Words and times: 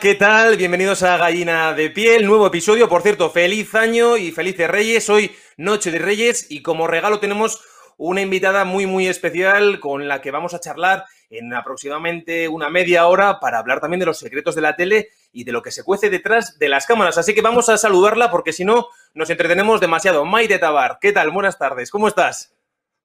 ¿qué 0.00 0.14
tal? 0.14 0.56
Bienvenidos 0.56 1.02
a 1.02 1.18
Gallina 1.18 1.74
de 1.74 1.90
Piel, 1.90 2.26
nuevo 2.26 2.46
episodio. 2.46 2.88
Por 2.88 3.02
cierto, 3.02 3.28
feliz 3.28 3.74
año 3.74 4.16
y 4.16 4.30
felices 4.32 4.70
Reyes. 4.70 5.10
Hoy 5.10 5.30
Noche 5.58 5.90
de 5.90 5.98
Reyes 5.98 6.50
y 6.50 6.62
como 6.62 6.86
regalo 6.86 7.20
tenemos 7.20 7.62
una 7.98 8.22
invitada 8.22 8.64
muy, 8.64 8.86
muy 8.86 9.08
especial 9.08 9.78
con 9.78 10.08
la 10.08 10.22
que 10.22 10.30
vamos 10.30 10.54
a 10.54 10.60
charlar 10.60 11.04
en 11.28 11.52
aproximadamente 11.52 12.48
una 12.48 12.70
media 12.70 13.06
hora 13.08 13.40
para 13.40 13.58
hablar 13.58 13.80
también 13.80 14.00
de 14.00 14.06
los 14.06 14.18
secretos 14.18 14.54
de 14.54 14.62
la 14.62 14.74
tele 14.74 15.08
y 15.32 15.44
de 15.44 15.52
lo 15.52 15.60
que 15.60 15.70
se 15.70 15.84
cuece 15.84 16.08
detrás 16.08 16.58
de 16.58 16.70
las 16.70 16.86
cámaras. 16.86 17.18
Así 17.18 17.34
que 17.34 17.42
vamos 17.42 17.68
a 17.68 17.76
saludarla 17.76 18.30
porque 18.30 18.54
si 18.54 18.64
no 18.64 18.86
nos 19.12 19.28
entretenemos 19.28 19.82
demasiado. 19.82 20.24
Maite 20.24 20.58
Tabar, 20.58 20.96
¿qué 20.98 21.12
tal? 21.12 21.30
Buenas 21.30 21.58
tardes, 21.58 21.90
¿cómo 21.90 22.08
estás? 22.08 22.56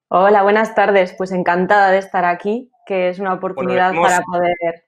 Hola, 0.08 0.44
buenas 0.44 0.75
tardes. 0.75 1.14
Pues 1.17 1.34
encantada 1.34 1.91
de 1.91 1.98
estar 1.98 2.23
aquí, 2.23 2.72
que 2.86 3.09
es 3.09 3.20
una 3.20 3.34
oportunidad 3.34 3.94
para 3.94 4.22
poder 4.22 4.84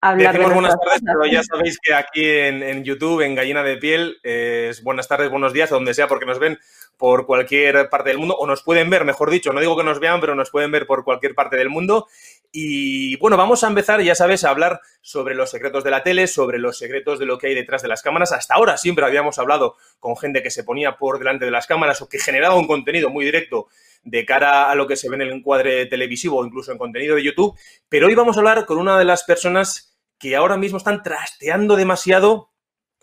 Decimos 0.00 0.54
buenas 0.54 0.76
tardes, 0.78 1.00
pero 1.04 1.26
ya 1.26 1.42
sabéis 1.42 1.76
que 1.82 1.92
aquí 1.92 2.24
en, 2.24 2.84
YouTube, 2.84 3.20
en 3.22 3.34
Gallina 3.34 3.64
de 3.64 3.78
Piel, 3.78 4.20
es 4.22 4.80
buenas 4.84 5.08
tardes, 5.08 5.28
buenos 5.28 5.52
días, 5.52 5.70
donde 5.70 5.92
sea, 5.92 6.06
porque 6.06 6.24
nos 6.24 6.38
ven 6.38 6.56
por 6.96 7.26
cualquier 7.26 7.88
parte 7.88 8.10
del 8.10 8.18
mundo, 8.18 8.36
o 8.36 8.46
nos 8.46 8.62
pueden 8.62 8.90
ver, 8.90 9.04
mejor 9.04 9.28
dicho, 9.28 9.52
no 9.52 9.58
digo 9.58 9.76
que 9.76 9.82
nos 9.82 9.98
vean, 9.98 10.20
pero 10.20 10.36
nos 10.36 10.50
pueden 10.50 10.70
ver 10.70 10.86
por 10.86 11.02
cualquier 11.02 11.34
parte 11.34 11.56
del 11.56 11.68
mundo. 11.68 12.06
Y 12.52 13.16
bueno, 13.16 13.36
vamos 13.36 13.64
a 13.64 13.68
empezar, 13.68 14.00
ya 14.00 14.14
sabes, 14.14 14.44
a 14.44 14.50
hablar 14.50 14.80
sobre 15.00 15.34
los 15.34 15.50
secretos 15.50 15.82
de 15.82 15.90
la 15.90 16.04
tele, 16.04 16.28
sobre 16.28 16.60
los 16.60 16.78
secretos 16.78 17.18
de 17.18 17.26
lo 17.26 17.36
que 17.36 17.48
hay 17.48 17.56
detrás 17.56 17.82
de 17.82 17.88
las 17.88 18.00
cámaras. 18.00 18.30
Hasta 18.30 18.54
ahora 18.54 18.76
siempre 18.76 19.04
habíamos 19.04 19.40
hablado 19.40 19.74
con 19.98 20.16
gente 20.16 20.44
que 20.44 20.50
se 20.50 20.62
ponía 20.62 20.96
por 20.96 21.18
delante 21.18 21.44
de 21.44 21.50
las 21.50 21.66
cámaras 21.66 22.00
o 22.02 22.08
que 22.08 22.20
generaba 22.20 22.54
un 22.54 22.68
contenido 22.68 23.10
muy 23.10 23.24
directo 23.24 23.66
de 24.02 24.24
cara 24.24 24.70
a 24.70 24.74
lo 24.74 24.86
que 24.86 24.96
se 24.96 25.08
ve 25.08 25.16
en 25.16 25.22
el 25.22 25.32
encuadre 25.32 25.86
televisivo 25.86 26.38
o 26.38 26.46
incluso 26.46 26.72
en 26.72 26.78
contenido 26.78 27.16
de 27.16 27.24
YouTube. 27.24 27.58
Pero 27.88 28.06
hoy 28.06 28.14
vamos 28.14 28.36
a 28.36 28.40
hablar 28.40 28.66
con 28.66 28.78
una 28.78 28.98
de 28.98 29.04
las 29.04 29.24
personas 29.24 29.98
que 30.18 30.36
ahora 30.36 30.56
mismo 30.56 30.78
están 30.78 31.02
trasteando 31.02 31.76
demasiado 31.76 32.50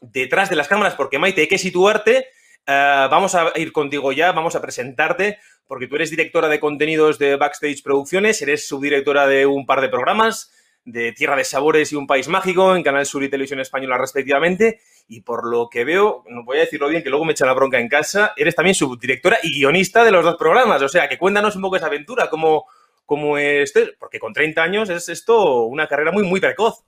detrás 0.01 0.49
de 0.49 0.55
las 0.55 0.67
cámaras, 0.67 0.95
porque 0.95 1.19
Maite, 1.19 1.41
hay 1.41 1.47
que 1.47 1.57
situarte. 1.57 2.27
Eh, 2.67 3.07
vamos 3.09 3.35
a 3.35 3.51
ir 3.55 3.71
contigo 3.71 4.11
ya, 4.11 4.31
vamos 4.31 4.55
a 4.55 4.61
presentarte, 4.61 5.39
porque 5.67 5.87
tú 5.87 5.95
eres 5.95 6.09
directora 6.09 6.47
de 6.49 6.59
contenidos 6.59 7.19
de 7.19 7.35
Backstage 7.35 7.83
Producciones, 7.83 8.41
eres 8.41 8.67
subdirectora 8.67 9.27
de 9.27 9.45
un 9.45 9.65
par 9.65 9.81
de 9.81 9.89
programas, 9.89 10.51
de 10.85 11.11
Tierra 11.11 11.35
de 11.35 11.43
Sabores 11.43 11.91
y 11.91 11.95
Un 11.95 12.07
País 12.07 12.27
Mágico 12.27 12.75
en 12.75 12.83
Canal 12.83 13.05
Sur 13.05 13.23
y 13.23 13.29
Televisión 13.29 13.59
Española 13.59 13.97
respectivamente. 13.97 14.79
Y 15.07 15.21
por 15.21 15.45
lo 15.45 15.67
que 15.69 15.83
veo, 15.83 16.23
no 16.29 16.43
voy 16.43 16.57
a 16.57 16.61
decirlo 16.61 16.87
bien, 16.87 17.03
que 17.03 17.09
luego 17.09 17.25
me 17.25 17.33
echan 17.33 17.47
la 17.47 17.53
bronca 17.53 17.79
en 17.79 17.89
casa, 17.89 18.33
eres 18.37 18.55
también 18.55 18.75
subdirectora 18.75 19.37
y 19.43 19.59
guionista 19.59 20.03
de 20.03 20.11
los 20.11 20.23
dos 20.23 20.37
programas. 20.37 20.81
O 20.81 20.89
sea, 20.89 21.09
que 21.09 21.17
cuéntanos 21.17 21.55
un 21.55 21.63
poco 21.63 21.75
esa 21.75 21.87
aventura, 21.87 22.29
cómo, 22.29 22.65
cómo 23.05 23.37
es, 23.37 23.73
porque 23.99 24.19
con 24.19 24.33
30 24.33 24.61
años 24.61 24.89
es 24.89 25.09
esto 25.09 25.63
una 25.65 25.87
carrera 25.87 26.11
muy, 26.11 26.23
muy 26.23 26.39
precoz. 26.39 26.83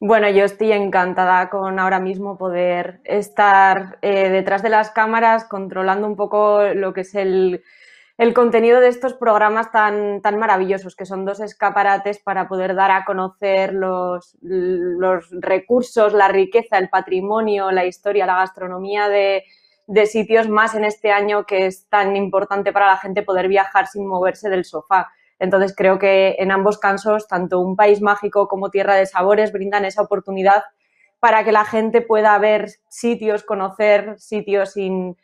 Bueno, 0.00 0.28
yo 0.30 0.44
estoy 0.44 0.72
encantada 0.72 1.48
con 1.48 1.78
ahora 1.78 2.00
mismo 2.00 2.36
poder 2.36 3.00
estar 3.04 3.98
eh, 4.02 4.30
detrás 4.30 4.60
de 4.62 4.68
las 4.68 4.90
cámaras 4.90 5.44
controlando 5.44 6.08
un 6.08 6.16
poco 6.16 6.64
lo 6.74 6.92
que 6.92 7.02
es 7.02 7.14
el, 7.14 7.62
contenido 8.34 8.80
de 8.80 8.88
estos 8.88 9.14
programas 9.14 9.72
tan, 9.72 10.22
tan 10.22 10.38
maravillosos, 10.38 10.94
que 10.94 11.06
son 11.06 11.24
dos 11.24 11.40
escaparates 11.40 12.20
para 12.20 12.46
poder 12.46 12.74
dar 12.76 12.92
a 12.92 13.04
conocer 13.04 13.74
los, 13.74 14.36
los 14.40 15.28
recursos, 15.32 16.12
la 16.12 16.28
riqueza, 16.28 16.78
el 16.78 16.88
patrimonio, 16.88 17.72
la 17.72 17.84
historia, 17.84 18.26
la 18.26 18.36
gastronomía 18.36 19.08
de, 19.08 19.44
de 19.86 20.06
sitios 20.06 20.48
más 20.48 20.74
en 20.74 20.84
este 20.84 21.10
año 21.10 21.44
que 21.44 21.66
es 21.66 21.88
tan 21.88 22.14
importante 22.16 22.72
para 22.72 22.86
la 22.86 22.96
gente 22.96 23.22
poder 23.22 23.48
viajar 23.48 23.88
sin 23.88 24.06
moverse 24.06 24.48
del 24.48 24.64
sofá. 24.64 25.10
Entonces 25.38 25.74
creo 25.76 25.98
que 25.98 26.36
en 26.38 26.52
ambos 26.52 26.78
casos, 26.78 27.26
tanto 27.26 27.58
un 27.58 27.74
país 27.74 28.00
mágico 28.00 28.46
como 28.46 28.70
Tierra 28.70 28.94
de 28.94 29.06
Sabores 29.06 29.52
brindan 29.52 29.84
esa 29.84 30.02
oportunidad 30.02 30.62
para 31.18 31.44
que 31.44 31.52
la 31.52 31.64
gente 31.64 32.00
pueda 32.00 32.38
ver 32.38 32.68
sitios, 32.88 33.42
conocer 33.42 34.14
sitios 34.18 34.74
sin, 34.74 35.16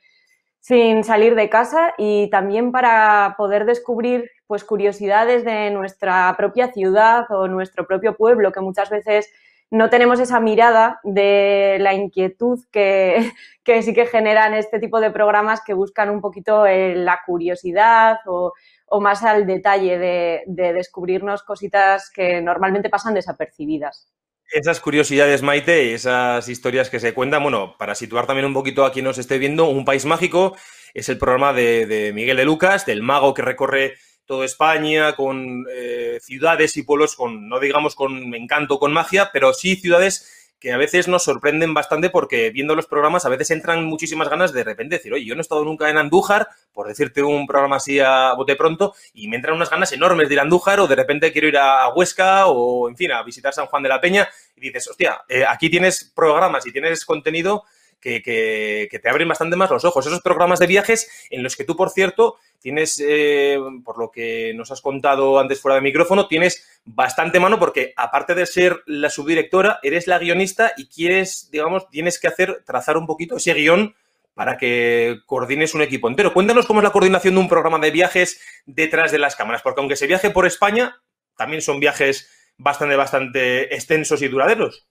sin 0.68 1.02
salir 1.02 1.34
de 1.34 1.48
casa 1.48 1.94
y 1.96 2.28
también 2.28 2.72
para 2.72 3.34
poder 3.38 3.64
descubrir 3.64 4.30
pues 4.46 4.64
curiosidades 4.64 5.42
de 5.44 5.70
nuestra 5.70 6.34
propia 6.36 6.72
ciudad 6.72 7.24
o 7.30 7.48
nuestro 7.48 7.86
propio 7.86 8.16
pueblo, 8.16 8.52
que 8.52 8.60
muchas 8.60 8.90
veces 8.90 9.32
no 9.70 9.88
tenemos 9.88 10.20
esa 10.20 10.40
mirada 10.40 11.00
de 11.04 11.78
la 11.80 11.94
inquietud 11.94 12.60
que, 12.70 13.32
que 13.64 13.82
sí 13.82 13.94
que 13.94 14.06
generan 14.06 14.52
este 14.52 14.78
tipo 14.78 15.00
de 15.00 15.10
programas 15.10 15.62
que 15.64 15.72
buscan 15.72 16.10
un 16.10 16.20
poquito 16.20 16.66
eh, 16.66 16.94
la 16.94 17.20
curiosidad 17.26 18.18
o 18.26 18.52
o 18.90 19.00
más 19.00 19.22
al 19.22 19.46
detalle 19.46 19.98
de, 19.98 20.72
descubrirnos 20.72 21.42
cositas 21.42 22.10
que 22.10 22.40
normalmente 22.40 22.90
pasan 22.90 23.14
desapercibidas. 23.14 24.08
Esas 24.50 24.80
curiosidades, 24.80 25.42
Maite, 25.42 25.92
esas 25.92 26.48
historias 26.48 26.88
que 26.88 27.00
se 27.00 27.12
cuentan, 27.12 27.42
bueno, 27.42 27.76
para 27.78 27.94
situar 27.94 28.26
también 28.26 28.46
un 28.46 28.54
poquito 28.54 28.86
a 28.86 28.92
quien 28.92 29.04
nos 29.04 29.18
esté 29.18 29.36
viendo, 29.36 29.66
Un 29.66 29.84
País 29.84 30.06
Mágico 30.06 30.56
es 30.94 31.10
el 31.10 31.18
programa 31.18 31.52
de, 31.52 32.12
Miguel 32.14 32.38
de 32.38 32.46
Lucas, 32.46 32.86
del 32.86 33.02
mago 33.02 33.34
que 33.34 33.42
recorre 33.42 33.98
toda 34.24 34.46
España 34.46 35.14
con 35.14 35.66
eh, 35.70 36.18
ciudades 36.22 36.78
y 36.78 36.82
pueblos 36.82 37.14
con, 37.14 37.48
no 37.48 37.60
digamos 37.60 37.94
con 37.94 38.34
encanto, 38.34 38.78
con 38.78 38.92
magia, 38.92 39.30
pero 39.34 39.52
sí 39.52 39.76
ciudades 39.76 40.37
que 40.60 40.72
a 40.72 40.76
veces 40.76 41.08
nos 41.08 41.24
sorprenden 41.24 41.74
bastante 41.74 42.10
porque 42.10 42.50
viendo 42.50 42.74
los 42.74 42.86
programas 42.86 43.24
a 43.24 43.28
veces 43.28 43.50
entran 43.50 43.84
muchísimas 43.84 44.28
ganas 44.28 44.52
de 44.52 44.64
repente 44.64 44.96
decir, 44.96 45.12
oye, 45.12 45.24
yo 45.24 45.34
no 45.34 45.40
he 45.40 45.42
estado 45.42 45.64
nunca 45.64 45.88
en 45.88 45.98
Andújar, 45.98 46.48
por 46.72 46.88
decirte 46.88 47.22
un 47.22 47.46
programa 47.46 47.76
así 47.76 48.00
a 48.00 48.32
bote 48.34 48.56
pronto, 48.56 48.94
y 49.12 49.28
me 49.28 49.36
entran 49.36 49.56
unas 49.56 49.70
ganas 49.70 49.92
enormes 49.92 50.28
de 50.28 50.34
ir 50.34 50.40
a 50.40 50.42
Andújar 50.42 50.80
o 50.80 50.86
de 50.86 50.96
repente 50.96 51.32
quiero 51.32 51.48
ir 51.48 51.58
a 51.58 51.88
Huesca 51.90 52.46
o, 52.46 52.88
en 52.88 52.96
fin, 52.96 53.12
a 53.12 53.22
visitar 53.22 53.52
San 53.52 53.66
Juan 53.66 53.82
de 53.82 53.88
la 53.88 54.00
Peña 54.00 54.28
y 54.56 54.60
dices, 54.60 54.88
hostia, 54.88 55.22
eh, 55.28 55.44
aquí 55.48 55.70
tienes 55.70 56.12
programas 56.14 56.66
y 56.66 56.72
tienes 56.72 57.04
contenido 57.04 57.64
que, 58.00 58.88
te 58.90 59.08
abren 59.08 59.28
bastante 59.28 59.56
más 59.56 59.70
los 59.70 59.84
ojos. 59.84 60.06
Esos 60.06 60.20
programas 60.20 60.58
de 60.58 60.66
viajes 60.66 61.28
en 61.30 61.42
los 61.42 61.56
que 61.56 61.64
tú, 61.64 61.76
por 61.76 61.90
cierto, 61.90 62.36
tienes, 62.60 63.02
eh, 63.04 63.58
por 63.84 63.98
lo 63.98 64.10
que 64.10 64.52
nos 64.54 64.70
has 64.70 64.80
contado 64.80 65.38
antes 65.38 65.60
fuera 65.60 65.76
de 65.76 65.80
micrófono, 65.80 66.28
tienes 66.28 66.80
bastante 66.84 67.40
mano 67.40 67.58
porque 67.58 67.92
aparte 67.96 68.34
de 68.34 68.46
ser 68.46 68.82
la 68.86 69.10
subdirectora, 69.10 69.80
eres 69.82 70.06
la 70.06 70.18
guionista 70.18 70.72
y 70.76 70.86
quieres, 70.86 71.50
digamos, 71.50 71.88
tienes 71.90 72.18
que 72.18 72.28
hacer, 72.28 72.62
trazar 72.64 72.96
un 72.96 73.06
poquito 73.06 73.36
ese 73.36 73.54
guion 73.54 73.94
para 74.34 74.56
que 74.56 75.18
coordines 75.26 75.74
un 75.74 75.82
equipo 75.82 76.08
entero. 76.08 76.32
Cuéntanos 76.32 76.66
cómo 76.66 76.80
es 76.80 76.84
la 76.84 76.92
coordinación 76.92 77.34
de 77.34 77.40
un 77.40 77.48
programa 77.48 77.78
de 77.80 77.90
viajes 77.90 78.40
detrás 78.66 79.10
de 79.10 79.18
las 79.18 79.34
cámaras, 79.34 79.62
porque 79.62 79.80
aunque 79.80 79.96
se 79.96 80.06
viaje 80.06 80.30
por 80.30 80.46
España, 80.46 81.02
también 81.36 81.60
son 81.60 81.80
viajes 81.80 82.30
bastante, 82.56 82.94
bastante 82.94 83.74
extensos 83.74 84.22
y 84.22 84.28
duraderos. 84.28 84.86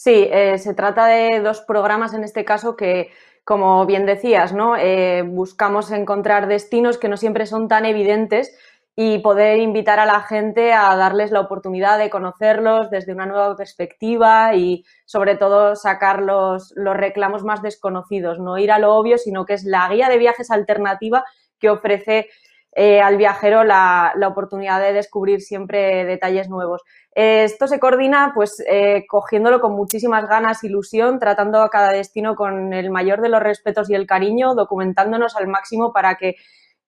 Sí, 0.00 0.28
eh, 0.30 0.58
se 0.58 0.74
trata 0.74 1.06
de 1.08 1.40
dos 1.40 1.60
programas 1.60 2.14
en 2.14 2.22
este 2.22 2.44
caso 2.44 2.76
que, 2.76 3.10
como 3.42 3.84
bien 3.84 4.06
decías, 4.06 4.52
¿no? 4.52 4.76
Eh, 4.76 5.22
buscamos 5.26 5.90
encontrar 5.90 6.46
destinos 6.46 6.98
que 6.98 7.08
no 7.08 7.16
siempre 7.16 7.46
son 7.46 7.66
tan 7.66 7.84
evidentes 7.84 8.56
y 8.94 9.18
poder 9.18 9.58
invitar 9.58 9.98
a 9.98 10.06
la 10.06 10.20
gente 10.20 10.72
a 10.72 10.94
darles 10.94 11.32
la 11.32 11.40
oportunidad 11.40 11.98
de 11.98 12.10
conocerlos 12.10 12.90
desde 12.90 13.12
una 13.12 13.26
nueva 13.26 13.56
perspectiva 13.56 14.54
y 14.54 14.84
sobre 15.04 15.34
todo 15.36 15.74
sacar 15.74 16.22
los, 16.22 16.72
los 16.76 16.96
reclamos 16.96 17.42
más 17.42 17.60
desconocidos, 17.60 18.38
no 18.38 18.56
ir 18.56 18.70
a 18.70 18.78
lo 18.78 18.94
obvio, 18.94 19.18
sino 19.18 19.46
que 19.46 19.54
es 19.54 19.64
la 19.64 19.88
guía 19.88 20.08
de 20.08 20.18
viajes 20.18 20.52
alternativa 20.52 21.24
que 21.58 21.70
ofrece 21.70 22.28
eh, 22.72 23.00
al 23.00 23.16
viajero 23.16 23.64
la, 23.64 24.12
oportunidad 24.28 24.80
de 24.80 24.92
descubrir 24.92 25.40
siempre 25.40 26.04
detalles 26.04 26.48
nuevos. 26.48 26.82
Eh, 27.14 27.44
esto 27.44 27.66
se 27.66 27.80
coordina 27.80 28.32
pues 28.34 28.62
eh, 28.68 29.04
cogiéndolo 29.08 29.60
con 29.60 29.72
muchísimas 29.72 30.28
ganas, 30.28 30.62
ilusión, 30.62 31.18
tratando 31.18 31.62
a 31.62 31.70
cada 31.70 31.92
destino 31.92 32.34
con 32.34 32.72
el 32.72 32.90
mayor 32.90 33.20
de 33.20 33.30
los 33.30 33.42
respetos 33.42 33.90
y 33.90 33.94
el 33.94 34.06
cariño, 34.06 34.54
documentándonos 34.54 35.34
al 35.36 35.48
máximo 35.48 35.92
para 35.92 36.16
que 36.16 36.36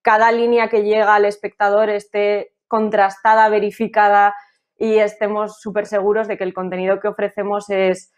cada 0.01 0.31
línea 0.31 0.69
que 0.69 0.83
llega 0.83 1.15
al 1.15 1.25
espectador 1.25 1.89
esté 1.89 2.53
contrastada, 2.67 3.49
verificada 3.49 4.35
y 4.77 4.97
estemos 4.97 5.59
súper 5.59 5.85
seguros 5.85 6.27
de 6.27 6.37
que 6.37 6.43
el 6.43 6.53
contenido 6.53 6.99
que 6.99 7.07
ofrecemos 7.07 7.69
es, 7.69 8.13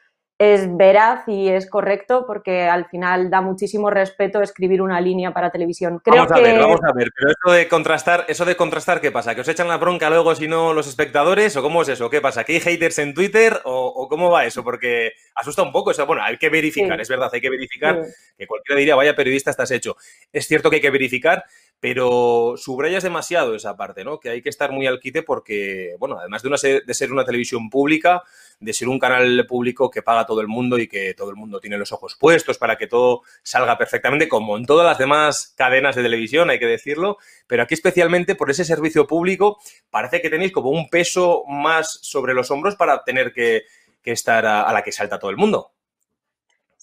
es 0.51 0.75
veraz 0.75 1.27
y 1.27 1.47
es 1.47 1.69
correcto 1.69 2.25
porque 2.27 2.63
al 2.63 2.85
final 2.85 3.29
da 3.29 3.41
muchísimo 3.41 3.89
respeto 3.89 4.41
escribir 4.41 4.81
una 4.81 4.99
línea 4.99 5.33
para 5.33 5.51
televisión. 5.51 6.01
vamos 6.05 6.31
a 6.31 6.39
ver, 6.39 6.59
vamos 6.59 6.79
a 6.83 6.91
ver, 6.93 7.09
pero 7.15 7.31
eso 7.31 7.51
de 7.55 7.67
contrastar, 7.67 8.25
eso 8.27 8.43
de 8.43 8.55
contrastar, 8.55 8.99
¿qué 8.99 9.11
pasa? 9.11 9.35
¿Que 9.35 9.41
os 9.41 9.47
echan 9.47 9.67
la 9.67 9.77
bronca 9.77 10.09
luego 10.09 10.35
si 10.35 10.47
no 10.47 10.73
los 10.73 10.87
espectadores? 10.87 11.55
¿O 11.55 11.61
cómo 11.61 11.81
es 11.81 11.89
eso? 11.89 12.09
¿Qué 12.09 12.21
pasa? 12.21 12.43
¿Que 12.43 12.53
hay 12.53 12.59
haters 12.59 12.99
en 12.99 13.13
Twitter? 13.13 13.61
¿O, 13.63 14.07
cómo 14.09 14.29
va 14.29 14.45
eso? 14.45 14.63
Porque 14.63 15.13
asusta 15.35 15.63
un 15.63 15.71
poco 15.71 15.91
eso. 15.91 16.05
Bueno, 16.05 16.23
hay 16.23 16.37
que 16.37 16.49
verificar, 16.49 16.99
es 16.99 17.09
verdad, 17.09 17.29
hay 17.31 17.41
que 17.41 17.49
verificar, 17.49 18.01
que 18.37 18.47
cualquiera 18.47 18.79
diría, 18.79 18.95
vaya 18.95 19.15
periodista 19.15 19.51
estás 19.51 19.71
hecho. 19.71 19.95
Es 20.31 20.47
cierto 20.47 20.69
que 20.69 20.77
hay 20.77 20.81
que 20.81 20.89
verificar, 20.89 21.45
pero 21.79 22.55
subrayas 22.57 23.03
demasiado 23.03 23.55
esa 23.55 23.75
parte, 23.75 24.03
¿no? 24.03 24.19
Que 24.19 24.29
hay 24.29 24.41
que 24.41 24.49
estar 24.49 24.71
muy 24.71 24.87
al 24.87 24.99
quite 24.99 25.23
porque, 25.23 25.95
bueno, 25.99 26.17
además 26.19 26.41
de, 26.41 26.47
una, 26.47 26.57
de 26.85 26.93
ser 26.93 27.11
una 27.11 27.25
televisión 27.25 27.69
pública, 27.69 28.23
de 28.63 28.73
ser 28.73 28.87
un 28.87 28.99
canal 28.99 29.45
público 29.47 29.89
que 29.89 30.01
paga 30.01 30.25
todo 30.25 30.41
el 30.41 30.47
mundo 30.47 30.77
y 30.77 30.87
que 30.87 31.13
todo 31.13 31.29
el 31.29 31.35
mundo 31.35 31.59
tiene 31.59 31.77
los 31.77 31.91
ojos 31.91 32.15
puestos 32.19 32.57
para 32.57 32.77
que 32.77 32.87
todo 32.87 33.21
salga 33.41 33.77
perfectamente, 33.77 34.27
como 34.27 34.57
en 34.57 34.65
todas 34.65 34.85
las 34.85 34.97
demás 34.97 35.53
cadenas 35.57 35.95
de 35.95 36.03
televisión, 36.03 36.49
hay 36.49 36.59
que 36.59 36.67
decirlo, 36.67 37.17
pero 37.47 37.63
aquí 37.63 37.73
especialmente 37.73 38.35
por 38.35 38.49
ese 38.49 38.65
servicio 38.65 39.07
público 39.07 39.59
parece 39.89 40.21
que 40.21 40.29
tenéis 40.29 40.51
como 40.51 40.69
un 40.69 40.89
peso 40.89 41.43
más 41.47 41.99
sobre 42.01 42.33
los 42.33 42.49
hombros 42.51 42.75
para 42.75 43.03
tener 43.03 43.33
que, 43.33 43.63
estar 44.03 44.45
a 44.45 44.73
la 44.73 44.81
que 44.81 44.91
salta 44.91 45.17
todo 45.17 45.31
el 45.31 45.37
mundo. 45.37 45.71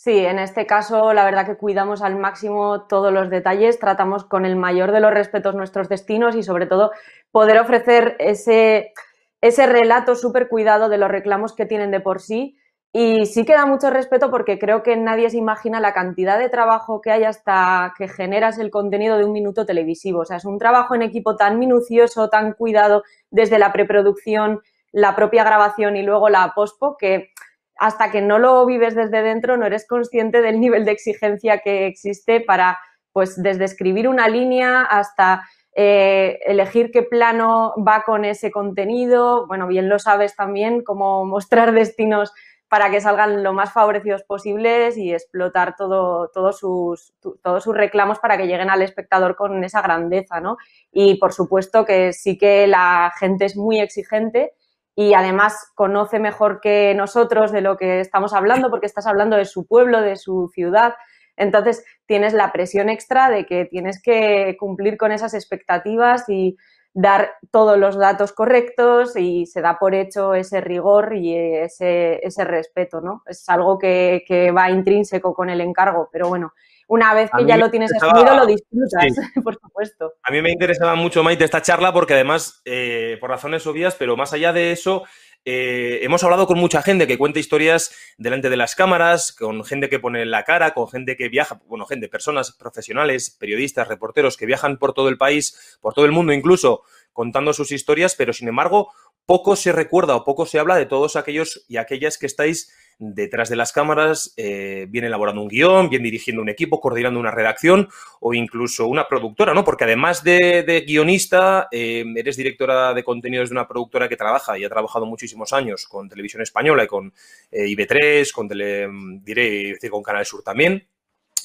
Sí, 0.02 0.16
en 0.24 0.38
este 0.38 0.64
caso 0.64 1.12
la 1.12 1.26
verdad 1.26 1.44
que 1.44 1.58
cuidamos 1.58 2.00
al 2.00 2.16
máximo 2.16 2.86
todos 2.88 3.12
los 3.12 3.28
detalles, 3.28 3.78
tratamos 3.78 4.24
con 4.24 4.46
el 4.46 4.56
mayor 4.56 4.92
de 4.92 5.00
los 5.00 5.12
respetos 5.12 5.54
nuestros 5.54 5.90
destinos 5.90 6.36
y 6.36 6.42
sobre 6.42 6.64
todo 6.64 6.90
poder 7.30 7.58
ofrecer 7.58 8.16
ese, 8.18 8.94
ese 9.40 9.66
relato 9.66 10.14
súper 10.14 10.48
cuidado 10.48 10.88
de 10.88 10.98
los 10.98 11.10
reclamos 11.10 11.54
que 11.54 11.66
tienen 11.66 11.90
de 11.90 12.00
por 12.00 12.20
sí. 12.20 12.56
Y 12.92 13.26
sí 13.26 13.44
que 13.44 13.52
da 13.52 13.66
mucho 13.66 13.88
respeto 13.88 14.30
porque 14.30 14.58
creo 14.58 14.82
que 14.82 14.96
nadie 14.96 15.30
se 15.30 15.36
imagina 15.36 15.78
la 15.78 15.92
cantidad 15.92 16.38
de 16.38 16.48
trabajo 16.48 17.00
que 17.00 17.12
hay 17.12 17.22
hasta 17.22 17.94
que 17.96 18.08
generas 18.08 18.58
el 18.58 18.70
contenido 18.70 19.16
de 19.16 19.24
un 19.24 19.32
minuto 19.32 19.64
televisivo. 19.64 20.20
O 20.20 20.24
sea, 20.24 20.38
es 20.38 20.44
un 20.44 20.58
trabajo 20.58 20.96
en 20.96 21.02
equipo 21.02 21.36
tan 21.36 21.58
minucioso, 21.58 22.28
tan 22.28 22.52
cuidado 22.54 23.04
desde 23.30 23.60
la 23.60 23.72
preproducción, 23.72 24.60
la 24.90 25.14
propia 25.14 25.44
grabación 25.44 25.96
y 25.96 26.02
luego 26.02 26.28
la 26.28 26.52
pospo 26.54 26.96
que 26.96 27.30
hasta 27.76 28.10
que 28.10 28.20
no 28.20 28.38
lo 28.38 28.66
vives 28.66 28.94
desde 28.94 29.22
dentro 29.22 29.56
no 29.56 29.66
eres 29.66 29.86
consciente 29.86 30.42
del 30.42 30.60
nivel 30.60 30.84
de 30.84 30.90
exigencia 30.90 31.60
que 31.60 31.86
existe 31.86 32.40
para, 32.40 32.78
pues 33.12 33.42
desde 33.42 33.64
escribir 33.64 34.06
una 34.06 34.28
línea 34.28 34.82
hasta 34.82 35.42
eh, 35.74 36.38
elegir 36.46 36.90
qué 36.90 37.02
plano 37.02 37.74
va 37.76 38.02
con 38.04 38.24
ese 38.24 38.50
contenido. 38.50 39.46
Bueno, 39.46 39.66
bien 39.66 39.88
lo 39.88 39.98
sabes 39.98 40.36
también, 40.36 40.82
cómo 40.82 41.24
mostrar 41.24 41.72
destinos 41.74 42.32
para 42.70 42.88
que 42.88 43.00
salgan 43.00 43.42
lo 43.42 43.52
más 43.52 43.72
favorecidos 43.72 44.22
posibles 44.22 44.96
y 44.96 45.12
explotar 45.12 45.74
todo, 45.74 46.30
sus, 46.52 47.12
todos 47.42 47.64
sus 47.64 47.76
reclamos 47.76 48.20
para 48.20 48.36
que 48.36 48.46
lleguen 48.46 48.70
al 48.70 48.82
espectador 48.82 49.34
con 49.34 49.64
esa 49.64 49.82
grandeza, 49.82 50.40
¿no? 50.40 50.56
Y 50.92 51.16
por 51.16 51.32
supuesto 51.32 51.84
que 51.84 52.12
sí 52.12 52.38
que 52.38 52.68
la 52.68 53.12
gente 53.18 53.46
es 53.46 53.56
muy 53.56 53.80
exigente 53.80 54.52
y 54.94 55.14
además 55.14 55.72
conoce 55.74 56.20
mejor 56.20 56.60
que 56.60 56.94
nosotros 56.94 57.50
de 57.50 57.60
lo 57.60 57.76
que 57.76 57.98
estamos 57.98 58.32
hablando 58.34 58.70
porque 58.70 58.86
estás 58.86 59.08
hablando 59.08 59.36
de 59.36 59.46
su 59.46 59.66
pueblo, 59.66 60.00
de 60.00 60.14
su 60.14 60.48
ciudad. 60.54 60.94
Entonces 61.40 61.84
tienes 62.06 62.34
la 62.34 62.52
presión 62.52 62.90
extra 62.90 63.30
de 63.30 63.46
que 63.46 63.64
tienes 63.64 64.00
que 64.02 64.56
cumplir 64.60 64.96
con 64.98 65.10
esas 65.10 65.32
expectativas 65.34 66.28
y 66.28 66.56
dar 66.92 67.32
todos 67.50 67.78
los 67.78 67.96
datos 67.96 68.32
correctos 68.32 69.16
y 69.16 69.46
se 69.46 69.60
da 69.60 69.78
por 69.78 69.94
hecho 69.94 70.34
ese 70.34 70.60
rigor 70.60 71.14
y 71.16 71.34
ese, 71.34 72.20
ese 72.22 72.44
respeto, 72.44 73.00
¿no? 73.00 73.22
Es 73.26 73.48
algo 73.48 73.78
que, 73.78 74.24
que 74.26 74.50
va 74.50 74.70
intrínseco 74.70 75.32
con 75.32 75.50
el 75.50 75.60
encargo, 75.60 76.08
pero 76.12 76.28
bueno, 76.28 76.52
una 76.90 77.14
vez 77.14 77.30
que 77.30 77.46
ya 77.46 77.56
lo 77.56 77.70
tienes 77.70 77.92
asumido, 77.94 78.34
lo 78.34 78.46
disfrutas, 78.46 78.90
por 79.44 79.54
supuesto. 79.54 80.14
A 80.24 80.32
mí 80.32 80.42
me 80.42 80.50
interesaba 80.50 80.96
mucho, 80.96 81.22
Maite, 81.22 81.44
esta 81.44 81.62
charla 81.62 81.92
porque 81.92 82.14
además, 82.14 82.60
eh, 82.64 83.16
por 83.20 83.30
razones 83.30 83.64
obvias, 83.68 83.94
pero 83.94 84.16
más 84.16 84.32
allá 84.32 84.52
de 84.52 84.72
eso, 84.72 85.04
eh, 85.44 86.00
hemos 86.02 86.22
hablado 86.22 86.46
con 86.46 86.58
mucha 86.58 86.82
gente 86.82 87.06
que 87.06 87.16
cuenta 87.16 87.38
historias 87.38 87.94
delante 88.18 88.50
de 88.50 88.56
las 88.56 88.74
cámaras, 88.74 89.32
con 89.32 89.64
gente 89.64 89.88
que 89.88 89.98
pone 89.98 90.26
la 90.26 90.44
cara, 90.44 90.74
con 90.74 90.88
gente 90.88 91.16
que 91.16 91.28
viaja, 91.28 91.60
bueno, 91.66 91.86
gente, 91.86 92.08
personas 92.08 92.52
profesionales, 92.52 93.30
periodistas, 93.30 93.88
reporteros 93.88 94.36
que 94.36 94.46
viajan 94.46 94.76
por 94.76 94.92
todo 94.92 95.08
el 95.08 95.16
país, 95.16 95.78
por 95.80 95.94
todo 95.94 96.04
el 96.04 96.12
mundo 96.12 96.32
incluso, 96.32 96.82
contando 97.12 97.52
sus 97.52 97.72
historias, 97.72 98.14
pero 98.14 98.32
sin 98.32 98.48
embargo, 98.48 98.92
poco 99.24 99.56
se 99.56 99.72
recuerda 99.72 100.16
o 100.16 100.24
poco 100.24 100.44
se 100.44 100.58
habla 100.58 100.76
de 100.76 100.86
todos 100.86 101.16
aquellos 101.16 101.64
y 101.68 101.78
aquellas 101.78 102.18
que 102.18 102.26
estáis 102.26 102.74
detrás 103.00 103.48
de 103.48 103.56
las 103.56 103.72
cámaras, 103.72 104.34
eh, 104.36 104.86
bien 104.90 105.04
elaborando 105.04 105.40
un 105.40 105.48
guion, 105.48 105.88
bien 105.88 106.02
dirigiendo 106.02 106.42
un 106.42 106.50
equipo, 106.50 106.80
coordinando 106.80 107.18
una 107.18 107.30
redacción 107.30 107.88
o 108.20 108.34
incluso 108.34 108.86
una 108.86 109.08
productora, 109.08 109.54
¿no? 109.54 109.64
Porque 109.64 109.84
además 109.84 110.22
de, 110.22 110.84
guionista, 110.86 111.66
eh, 111.72 112.04
eres 112.14 112.36
directora 112.36 112.92
de 112.92 113.02
contenidos 113.02 113.48
de 113.48 113.54
una 113.54 113.66
productora 113.66 114.08
que 114.08 114.18
trabaja 114.18 114.58
y 114.58 114.64
ha 114.64 114.68
trabajado 114.68 115.06
muchísimos 115.06 115.54
años 115.54 115.86
con 115.86 116.10
Televisión 116.10 116.42
Española 116.42 116.84
y 116.84 116.86
con 116.86 117.12
eh, 117.50 117.64
IB3, 117.64 118.30
con 118.32 118.48
Tele, 118.48 118.88
diré, 119.22 119.72
decir, 119.72 119.90
con 119.90 120.02
Canal 120.02 120.26
Sur 120.26 120.42
también. 120.42 120.86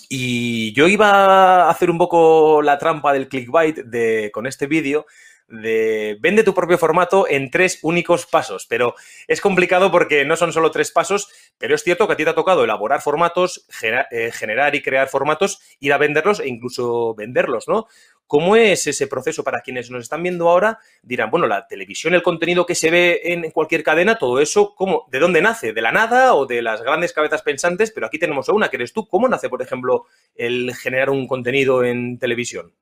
Y 0.09 0.73
yo 0.73 0.87
iba 0.87 1.63
a 1.63 1.69
hacer 1.69 1.89
un 1.89 1.97
poco 1.97 2.61
la 2.61 2.77
trampa 2.77 3.13
del 3.13 3.29
clickbait 3.29 3.77
de, 3.77 4.29
con 4.31 4.45
este 4.45 4.67
vídeo 4.67 5.05
de 5.47 6.17
vende 6.19 6.43
tu 6.43 6.53
propio 6.53 6.77
formato 6.77 7.27
en 7.29 7.51
tres 7.51 7.79
únicos 7.83 8.25
pasos. 8.25 8.65
Pero 8.67 8.95
es 9.27 9.41
complicado 9.41 9.91
porque 9.91 10.25
no 10.25 10.35
son 10.35 10.53
solo 10.53 10.71
tres 10.71 10.91
pasos, 10.91 11.29
pero 11.57 11.75
es 11.75 11.83
cierto 11.83 12.07
que 12.07 12.13
a 12.13 12.15
ti 12.15 12.23
te 12.23 12.31
ha 12.31 12.35
tocado 12.35 12.63
elaborar 12.63 13.01
formatos, 13.01 13.67
eh, 13.81 14.31
generar 14.31 14.75
y 14.75 14.81
crear 14.81 15.07
formatos, 15.07 15.59
ir 15.79 15.93
a 15.93 15.97
venderlos 15.97 16.39
e 16.39 16.47
incluso 16.47 17.13
venderlos, 17.15 17.67
¿no? 17.67 17.87
¿Cómo 18.27 18.55
es 18.55 18.87
ese 18.87 19.05
proceso 19.05 19.43
para 19.43 19.61
quienes 19.61 19.91
nos 19.91 20.03
están 20.03 20.23
viendo 20.23 20.49
ahora? 20.49 20.79
Dirán, 21.03 21.29
bueno, 21.29 21.45
la 21.45 21.67
televisión, 21.67 22.15
el 22.15 22.23
contenido 22.23 22.65
que 22.65 22.73
se 22.73 22.89
ve 22.89 23.21
en 23.23 23.51
cualquier 23.51 23.83
cadena, 23.83 24.17
todo 24.17 24.39
eso, 24.39 24.73
¿cómo, 24.75 25.05
¿de 25.11 25.19
dónde 25.19 25.43
nace? 25.43 25.73
¿De 25.73 25.81
la 25.81 25.91
nada 25.91 26.33
o 26.33 26.47
de 26.47 26.63
las 26.63 26.81
grandes 26.81 27.13
cabezas 27.13 27.43
pensantes? 27.43 27.91
Pero 27.91 28.07
aquí 28.07 28.17
tenemos 28.17 28.49
a 28.49 28.53
una, 28.53 28.69
que 28.69 28.77
eres 28.77 28.93
tú. 28.93 29.07
¿Cómo 29.07 29.27
nace, 29.27 29.47
por 29.47 29.61
ejemplo, 29.61 30.05
el 30.33 30.73
generar 30.73 31.11
un 31.11 31.27
contenido 31.27 31.83
en 31.83 32.17
televisión? 32.17 32.73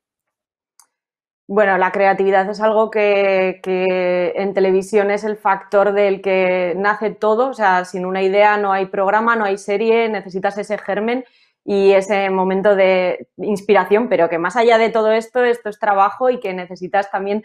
Bueno, 1.48 1.78
la 1.78 1.92
creatividad 1.92 2.50
es 2.50 2.62
algo 2.62 2.90
que, 2.90 3.60
en 4.36 4.54
televisión 4.54 5.12
es 5.12 5.26
el 5.26 5.36
factor 5.36 5.92
del 5.92 6.22
que 6.22 6.74
nace 6.78 7.12
todo. 7.12 7.50
O 7.50 7.54
sea, 7.54 7.84
sin 7.86 8.06
una 8.06 8.22
idea 8.22 8.58
no 8.58 8.72
hay 8.72 8.86
programa, 8.86 9.36
no 9.36 9.44
hay 9.44 9.58
serie, 9.58 10.08
necesitas 10.08 10.58
ese 10.58 10.78
germen 10.78 11.26
y 11.66 11.92
ese 11.92 12.30
momento 12.30 12.76
de 12.76 13.28
inspiración, 13.38 14.08
pero 14.10 14.30
que 14.30 14.38
más 14.38 14.56
allá 14.56 14.78
de 14.78 14.90
todo 14.90 15.12
esto, 15.12 15.44
esto 15.44 15.70
es 15.70 15.80
trabajo 15.80 16.30
y 16.30 16.40
que 16.40 16.54
necesitas 16.54 17.12
también 17.12 17.44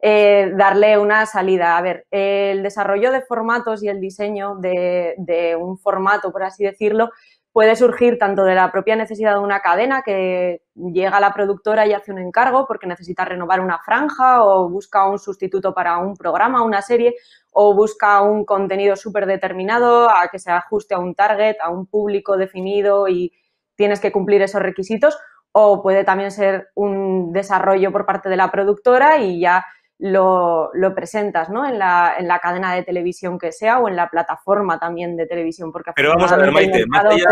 eh, 0.00 0.50
darle 0.56 0.98
una 0.98 1.26
salida. 1.26 1.76
A 1.76 1.82
ver, 1.82 2.06
el 2.10 2.62
desarrollo 2.62 3.12
de 3.12 3.22
formatos 3.22 3.82
y 3.82 3.88
el 3.88 4.00
diseño 4.00 4.56
de 4.56 5.56
un 5.60 5.78
formato, 5.78 6.32
por 6.32 6.44
así 6.44 6.64
decirlo, 6.64 7.10
puede 7.54 7.76
surgir 7.76 8.18
tanto 8.18 8.42
de 8.42 8.56
la 8.56 8.72
propia 8.72 8.96
necesidad 8.96 9.34
de 9.34 9.38
una 9.38 9.60
cadena 9.60 10.02
que 10.02 10.62
llega 10.74 11.16
a 11.16 11.20
la 11.20 11.32
productora 11.32 11.86
y 11.86 11.92
hace 11.92 12.10
un 12.10 12.18
encargo 12.18 12.66
porque 12.66 12.88
necesita 12.88 13.24
renovar 13.24 13.60
una 13.60 13.78
franja 13.78 14.42
o 14.44 14.68
busca 14.68 15.08
un 15.08 15.20
sustituto 15.20 15.72
para 15.72 15.98
un 15.98 16.16
programa, 16.16 16.64
una 16.64 16.82
serie 16.82 17.14
o 17.52 17.72
busca 17.72 18.20
un 18.22 18.44
contenido 18.44 18.96
súper 18.96 19.26
determinado 19.26 20.10
a 20.10 20.26
que 20.32 20.40
se 20.40 20.50
ajuste 20.50 20.96
a 20.96 20.98
un 20.98 21.14
target, 21.14 21.54
a 21.62 21.70
un 21.70 21.86
público 21.86 22.36
definido 22.36 23.06
y 23.06 23.32
tienes 23.76 24.00
que 24.00 24.10
cumplir 24.10 24.42
esos 24.42 24.60
requisitos 24.60 25.16
o 25.52 25.80
puede 25.80 26.02
también 26.02 26.32
ser 26.32 26.70
un 26.74 27.32
desarrollo 27.32 27.92
por 27.92 28.04
parte 28.04 28.28
de 28.28 28.36
la 28.36 28.50
productora 28.50 29.18
y 29.18 29.38
ya 29.38 29.64
lo, 29.98 30.70
presentas 30.94 31.48
¿no? 31.50 31.66
en, 31.66 31.78
la, 31.78 32.14
en 32.18 32.26
la 32.26 32.40
cadena 32.40 32.74
de 32.74 32.82
televisión 32.82 33.38
que 33.38 33.52
sea 33.52 33.78
o 33.78 33.88
en 33.88 33.96
la 33.96 34.10
plataforma 34.10 34.78
también 34.78 35.16
de 35.16 35.26
televisión. 35.26 35.70
Porque 35.72 35.92
Pero 35.94 36.10
vamos 36.10 36.30
a 36.32 36.36
ver, 36.36 36.50
Maite, 36.50 36.84
más 36.86 37.04
allá, 37.04 37.26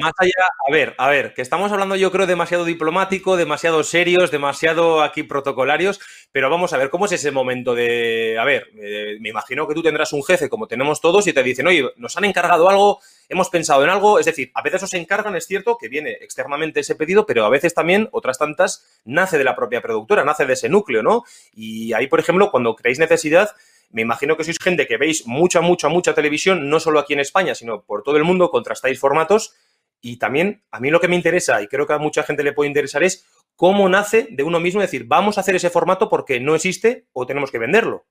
más 0.00 0.12
allá, 0.18 0.48
a 0.66 0.72
ver, 0.72 0.94
a 0.98 1.08
ver, 1.08 1.34
que 1.34 1.42
estamos 1.42 1.72
hablando 1.72 1.96
yo 1.96 2.12
creo 2.12 2.26
demasiado 2.26 2.64
diplomático, 2.64 3.36
demasiado 3.36 3.82
serios, 3.82 4.30
demasiado 4.30 5.02
aquí 5.02 5.24
protocolarios, 5.24 6.00
pero 6.32 6.50
vamos 6.50 6.72
a 6.72 6.78
ver, 6.78 6.90
¿cómo 6.90 7.06
es 7.06 7.12
ese 7.12 7.30
momento 7.30 7.74
de, 7.74 8.36
a 8.38 8.44
ver, 8.44 8.68
eh, 8.80 9.16
me 9.20 9.30
imagino 9.30 9.66
que 9.66 9.74
tú 9.74 9.82
tendrás 9.82 10.12
un 10.12 10.22
jefe 10.22 10.48
como 10.48 10.66
tenemos 10.66 11.00
todos 11.00 11.26
y 11.26 11.32
te 11.32 11.42
dicen, 11.42 11.66
oye, 11.66 11.90
nos 11.96 12.16
han 12.16 12.24
encargado 12.24 12.68
algo, 12.68 13.00
hemos 13.28 13.50
pensado 13.50 13.82
en 13.84 13.90
algo, 13.90 14.18
es 14.18 14.26
decir, 14.26 14.50
a 14.54 14.62
veces 14.62 14.82
os 14.82 14.94
encargan, 14.94 15.36
es 15.36 15.46
cierto, 15.46 15.76
que 15.78 15.88
viene 15.88 16.12
externamente 16.20 16.80
ese 16.80 16.94
pedido, 16.94 17.26
pero 17.26 17.44
a 17.44 17.48
veces 17.48 17.74
también, 17.74 18.08
otras 18.12 18.38
tantas, 18.38 19.00
nace 19.04 19.38
de 19.38 19.44
la 19.44 19.56
propia 19.56 19.80
productora, 19.80 20.24
nace 20.24 20.46
de 20.46 20.52
ese 20.52 20.68
núcleo, 20.68 21.02
¿no? 21.02 21.24
Y 21.52 21.92
ahí, 21.92 22.06
por 22.06 22.20
ejemplo, 22.20 22.50
cuando 22.50 22.74
creéis 22.74 22.98
necesidad, 22.98 23.50
me 23.90 24.02
imagino 24.02 24.36
que 24.36 24.44
sois 24.44 24.58
gente 24.58 24.86
que 24.86 24.96
veis 24.96 25.26
mucha, 25.26 25.60
mucha, 25.60 25.88
mucha 25.88 26.14
televisión, 26.14 26.68
no 26.68 26.80
solo 26.80 26.98
aquí 26.98 27.12
en 27.12 27.20
España, 27.20 27.54
sino 27.54 27.82
por 27.82 28.02
todo 28.02 28.16
el 28.16 28.24
mundo, 28.24 28.50
contrastáis 28.50 28.98
formatos. 28.98 29.54
Y 30.00 30.18
también, 30.18 30.62
a 30.70 30.80
mí 30.80 30.90
lo 30.90 31.00
que 31.00 31.08
me 31.08 31.16
interesa, 31.16 31.62
y 31.62 31.68
creo 31.68 31.86
que 31.86 31.94
a 31.94 31.98
mucha 31.98 32.22
gente 32.22 32.42
le 32.42 32.52
puede 32.52 32.68
interesar, 32.68 33.02
es 33.02 33.26
cómo 33.54 33.88
nace 33.88 34.28
de 34.30 34.42
uno 34.42 34.60
mismo 34.60 34.80
decir, 34.80 35.04
vamos 35.06 35.38
a 35.38 35.40
hacer 35.40 35.56
ese 35.56 35.70
formato 35.70 36.08
porque 36.08 36.38
no 36.40 36.54
existe 36.54 37.06
o 37.12 37.26
tenemos 37.26 37.50
que 37.50 37.58
venderlo. 37.58 38.06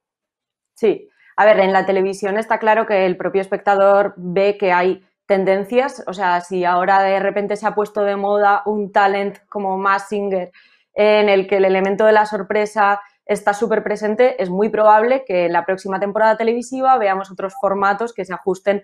Sí, 0.74 1.08
a 1.36 1.46
ver, 1.46 1.60
en 1.60 1.74
la 1.74 1.86
televisión 1.86 2.38
está 2.38 2.60
claro 2.60 2.86
que 2.86 3.06
el 3.06 3.18
propio 3.18 3.42
espectador 3.42 4.14
ve 4.18 4.58
que 4.58 4.72
hay 4.72 5.06
tendencias, 5.26 6.04
o 6.08 6.14
sea, 6.14 6.42
si 6.42 6.66
ahora 6.66 7.02
de 7.02 7.20
repente 7.20 7.56
se 7.56 7.66
ha 7.66 7.76
puesto 7.76 8.04
de 8.04 8.16
moda 8.16 8.62
un 8.66 8.92
talent 8.92 9.40
como 9.50 9.78
Mass 9.78 10.08
Singer 10.10 10.52
en 10.94 11.30
el 11.30 11.48
que 11.48 11.58
el 11.58 11.66
elemento 11.66 12.06
de 12.06 12.14
la 12.14 12.26
sorpresa 12.26 13.02
está 13.26 13.54
súper 13.54 13.84
presente, 13.84 14.42
es 14.42 14.50
muy 14.50 14.70
probable 14.70 15.24
que 15.26 15.46
en 15.46 15.54
la 15.54 15.66
próxima 15.66 16.00
temporada 16.00 16.38
televisiva 16.38 16.98
veamos 16.98 17.32
otros 17.32 17.54
formatos 17.60 18.14
que 18.14 18.24
se 18.24 18.34
ajusten 18.34 18.84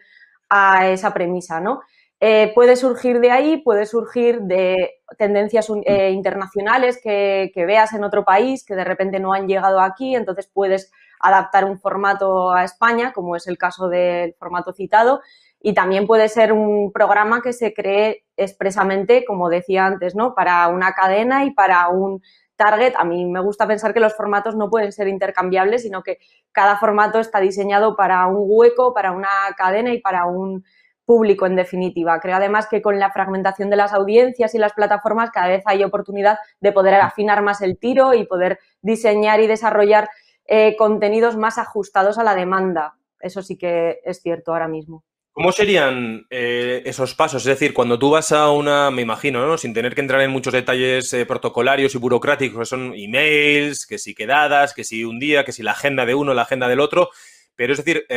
a 0.50 0.88
esa 0.88 1.14
premisa, 1.14 1.62
¿no? 1.62 1.82
Eh, 2.20 2.52
puede 2.54 2.76
surgir 2.76 3.20
de 3.20 3.32
ahí, 3.32 3.58
puede 3.58 3.88
surgir 3.88 4.42
de 4.42 5.02
tendencias 5.18 5.68
eh, 5.86 6.12
internacionales 6.12 7.00
que, 7.02 7.52
veas 7.56 7.94
en 7.94 8.04
otro 8.04 8.24
país, 8.24 8.64
que 8.64 8.76
de 8.76 8.84
repente 8.84 9.20
no 9.20 9.34
han 9.34 9.48
llegado 9.48 9.80
aquí, 9.80 10.16
entonces 10.16 10.48
puedes 10.54 10.92
adaptar 11.22 11.66
un 11.66 11.80
formato 11.80 12.52
a 12.52 12.64
España, 12.64 13.14
como 13.14 13.36
es 13.36 13.48
el 13.48 13.58
caso 13.58 13.88
del 13.88 14.34
formato 14.36 14.74
citado, 14.74 15.22
y 15.60 15.74
también 15.74 16.08
puede 16.08 16.28
ser 16.28 16.54
un 16.54 16.92
programa 16.92 17.42
que 17.42 17.54
se 17.54 17.74
cree 17.74 18.26
expresamente, 18.36 19.24
como 19.26 19.50
decía 19.50 19.86
antes, 19.86 20.16
¿no? 20.16 20.34
Para 20.34 20.68
una 20.70 20.94
cadena 20.94 21.46
y 21.46 21.52
para 21.52 21.88
un 21.90 22.22
target. 22.56 22.94
A 22.98 23.04
mí 23.04 23.26
me 23.26 23.42
gusta 23.42 23.68
pensar 23.68 23.94
que 23.94 24.00
los 24.00 24.16
formatos 24.16 24.56
no 24.56 24.70
pueden 24.70 24.92
ser 24.92 25.08
intercambiables, 25.08 25.84
sino 25.84 26.04
que 26.04 26.18
cada 26.52 26.78
formato 26.78 27.20
está 27.20 27.40
diseñado 27.40 27.96
para 27.96 28.26
un 28.28 28.44
hueco, 28.48 28.94
para 28.94 29.12
una 29.12 29.30
cadena 29.56 29.94
y 29.94 30.00
para 30.02 30.26
un 30.26 30.64
público 31.06 31.46
en 31.46 31.56
definitiva. 31.56 32.20
Creo 32.20 32.38
además 32.38 32.68
que 32.68 32.82
con 32.82 33.00
la 33.00 33.12
fragmentación 33.12 33.70
de 33.70 33.76
las 33.76 33.94
audiencias 33.94 34.56
y 34.56 34.58
las 34.58 34.74
plataformas 34.74 35.32
cada 35.32 35.48
vez 35.48 35.64
hay 35.66 35.84
oportunidad 35.84 36.38
de 36.60 36.72
poder 36.72 36.96
afinar 36.96 37.42
más 37.42 37.62
el 37.62 37.78
tiro 37.78 38.14
y 38.14 38.26
poder 38.26 38.60
diseñar 38.82 39.40
y 39.42 39.48
desarrollar 39.48 40.10
eh, 40.46 40.76
contenidos 40.78 41.38
más 41.38 41.58
ajustados 41.58 42.18
a 42.18 42.24
la 42.24 42.36
demanda. 42.36 42.96
Eso 43.20 43.42
sí 43.42 43.58
que 43.58 44.00
es 44.04 44.22
cierto 44.22 44.52
ahora 44.52 44.68
mismo. 44.68 45.04
¿Cómo 45.34 45.54
serían 45.54 46.26
eh, 46.30 46.82
esos 46.86 47.16
pasos? 47.16 47.44
Es 47.44 47.48
decir, 47.48 47.74
cuando 47.74 47.98
tú 47.98 48.10
vas 48.10 48.34
a 48.34 48.52
una, 48.52 48.92
me 48.92 49.02
imagino, 49.02 49.46
¿no? 49.46 49.58
sin 49.58 49.74
tener 49.74 49.96
que 49.96 50.02
entrar 50.02 50.20
en 50.22 50.32
muchos 50.32 50.52
detalles 50.52 51.14
eh, 51.14 51.26
protocolarios 51.26 51.96
y 51.96 52.00
burocráticos, 52.00 52.60
que 52.60 52.66
son 52.66 52.94
emails, 52.96 53.86
que 53.86 53.98
si 53.98 54.14
quedadas, 54.14 54.74
que 54.74 54.84
si 54.84 55.06
un 55.06 55.20
día, 55.20 55.46
que 55.46 55.54
si 55.54 55.64
la 55.64 55.72
agenda 55.72 56.06
de 56.06 56.16
uno, 56.16 56.34
la 56.34 56.42
agenda 56.42 56.68
del 56.68 56.82
otro, 56.82 57.12
pero 57.56 57.74
es 57.74 57.78
decir, 57.84 58.08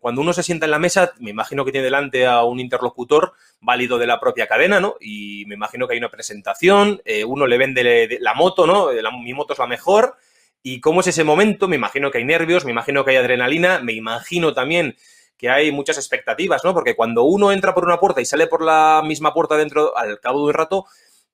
cuando 0.00 0.22
uno 0.22 0.32
se 0.32 0.42
sienta 0.42 0.64
en 0.64 0.70
la 0.70 0.78
mesa, 0.78 1.12
me 1.18 1.30
imagino 1.30 1.66
que 1.66 1.72
tiene 1.72 1.84
delante 1.84 2.26
a 2.26 2.44
un 2.44 2.60
interlocutor 2.60 3.34
válido 3.60 3.98
de 3.98 4.06
la 4.06 4.18
propia 4.18 4.46
cadena, 4.46 4.80
¿no? 4.80 4.94
Y 5.00 5.44
me 5.46 5.54
imagino 5.54 5.86
que 5.86 5.92
hay 5.92 5.98
una 5.98 6.08
presentación, 6.08 7.02
uno 7.26 7.46
le 7.46 7.58
vende 7.58 8.18
la 8.20 8.32
moto, 8.32 8.66
¿no? 8.66 8.88
mi 9.22 9.34
moto 9.34 9.52
es 9.52 9.58
la 9.58 9.66
mejor. 9.66 10.16
¿Y 10.62 10.80
cómo 10.80 11.00
es 11.00 11.06
ese 11.06 11.24
momento? 11.24 11.68
Me 11.68 11.76
imagino 11.76 12.10
que 12.10 12.18
hay 12.18 12.24
nervios, 12.24 12.64
me 12.64 12.70
imagino 12.70 13.04
que 13.04 13.12
hay 13.12 13.16
adrenalina, 13.16 13.80
me 13.80 13.92
imagino 13.92 14.52
también 14.52 14.96
que 15.38 15.48
hay 15.48 15.72
muchas 15.72 15.96
expectativas, 15.96 16.62
¿no? 16.64 16.74
Porque 16.74 16.94
cuando 16.94 17.24
uno 17.24 17.50
entra 17.50 17.72
por 17.72 17.84
una 17.84 17.98
puerta 17.98 18.20
y 18.20 18.26
sale 18.26 18.46
por 18.46 18.62
la 18.62 19.02
misma 19.02 19.32
puerta 19.32 19.56
dentro 19.56 19.96
al 19.96 20.20
cabo 20.20 20.40
de 20.40 20.44
un 20.44 20.52
rato, 20.52 20.84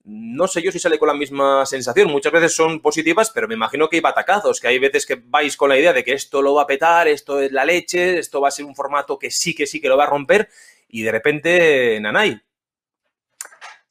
no 0.04 0.47
sé 0.47 0.62
yo 0.62 0.71
si 0.71 0.78
sale 0.78 1.00
con 1.00 1.09
la 1.09 1.14
misma 1.14 1.66
sensación. 1.66 2.09
Muchas 2.09 2.33
veces 2.33 2.54
son 2.54 2.80
positivas, 2.80 3.30
pero 3.30 3.49
me 3.49 3.54
imagino 3.54 3.88
que 3.88 3.97
hay 3.97 4.00
batacazos, 4.00 4.61
que 4.61 4.68
hay 4.68 4.78
veces 4.78 5.04
que 5.04 5.21
vais 5.25 5.56
con 5.56 5.68
la 5.68 5.76
idea 5.76 5.92
de 5.92 6.04
que 6.04 6.12
esto 6.12 6.40
lo 6.40 6.54
va 6.54 6.62
a 6.62 6.66
petar, 6.68 7.09
esto 7.09 7.40
es 7.40 7.50
la 7.50 7.64
leche, 7.64 8.18
esto 8.18 8.40
va 8.40 8.47
a 8.49 8.52
ser 8.52 8.64
un 8.64 8.76
formato 8.76 9.18
que 9.18 9.33
sí, 9.33 9.52
que 9.56 9.66
sí, 9.66 9.80
que 9.80 9.88
lo 9.88 9.97
va 9.97 10.04
a 10.04 10.11
romper, 10.11 10.49
y 10.88 11.02
de 11.02 11.11
repente, 11.11 11.99
nanay. 12.00 12.40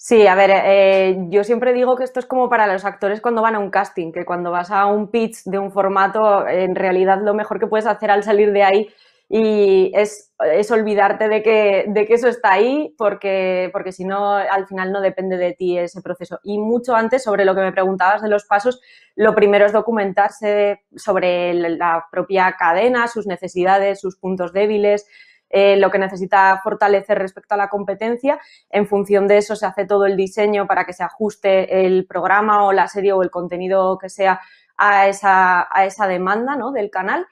Sí, 0.08 0.28
a 0.28 0.36
ver, 0.36 0.52
eh, 0.54 1.18
yo 1.30 1.44
siempre 1.44 1.74
digo 1.74 1.96
que 1.96 2.04
esto 2.04 2.20
es 2.20 2.28
como 2.28 2.48
para 2.48 2.72
los 2.72 2.86
actores 2.86 3.22
cuando 3.22 3.42
van 3.42 3.56
a 3.56 3.60
un 3.60 3.72
casting, 3.72 4.12
que 4.12 4.24
cuando 4.24 4.52
vas 4.52 4.70
a 4.70 4.86
un 4.86 5.10
pitch 5.10 5.46
de 5.46 5.58
un 5.58 5.72
formato, 5.72 6.48
en 6.48 6.76
realidad 6.76 7.22
lo 7.24 7.34
mejor 7.34 7.60
que 7.60 7.66
puedes 7.66 7.88
hacer 7.88 8.12
al 8.12 8.22
salir 8.22 8.52
de 8.52 8.62
ahí 8.62 8.94
y 9.28 9.92
es, 9.96 10.32
olvidarte 10.70 11.28
de 11.28 11.42
que, 11.42 11.86
de 11.88 12.06
que, 12.06 12.14
eso 12.14 12.28
está 12.28 12.52
ahí 12.52 12.94
porque, 13.00 13.72
porque 13.74 13.92
si 13.92 14.06
no, 14.06 14.34
al 14.36 14.68
final 14.68 14.92
no 14.92 15.02
depende 15.02 15.38
de 15.38 15.54
ti 15.54 15.76
ese 15.80 16.04
proceso. 16.04 16.40
Y 16.44 16.60
mucho 16.60 16.96
antes, 16.96 17.24
sobre 17.24 17.44
lo 17.44 17.56
que 17.56 17.62
me 17.62 17.72
preguntabas 17.72 18.22
de 18.22 18.30
los 18.30 18.46
pasos, 18.46 18.82
lo 19.16 19.34
primero 19.34 19.66
es 19.66 19.74
documentarse 19.74 20.84
sobre 20.96 21.56
la 21.56 22.06
propia 22.12 22.56
cadena, 22.60 23.08
sus 23.08 23.26
necesidades, 23.26 24.02
sus 24.02 24.18
puntos 24.18 24.54
débiles, 24.54 25.08
eh, 25.50 25.78
lo 25.78 25.92
que 25.92 26.00
necesita 26.00 26.60
fortalecer 26.64 27.20
respecto 27.20 27.56
a 27.56 27.58
la 27.58 27.70
competencia. 27.70 28.40
En 28.70 28.88
función 28.88 29.28
de 29.28 29.38
eso 29.38 29.56
se 29.56 29.66
hace 29.66 29.86
todo 29.86 30.06
el 30.06 30.18
diseño 30.18 30.68
para 30.68 30.86
que 30.86 30.94
se 30.94 31.04
ajuste 31.04 31.86
el 31.86 32.06
programa 32.06 32.66
o 32.66 32.74
la 32.74 32.88
serie 32.88 33.14
o 33.14 33.24
el 33.24 33.32
contenido 33.32 33.98
que 33.98 34.10
sea 34.10 34.40
a 34.78 35.08
esa, 35.08 35.68
a 35.72 35.86
esa 35.86 36.08
demanda 36.08 36.56
¿no? 36.56 36.72
del 36.72 36.90
canal 36.90 37.28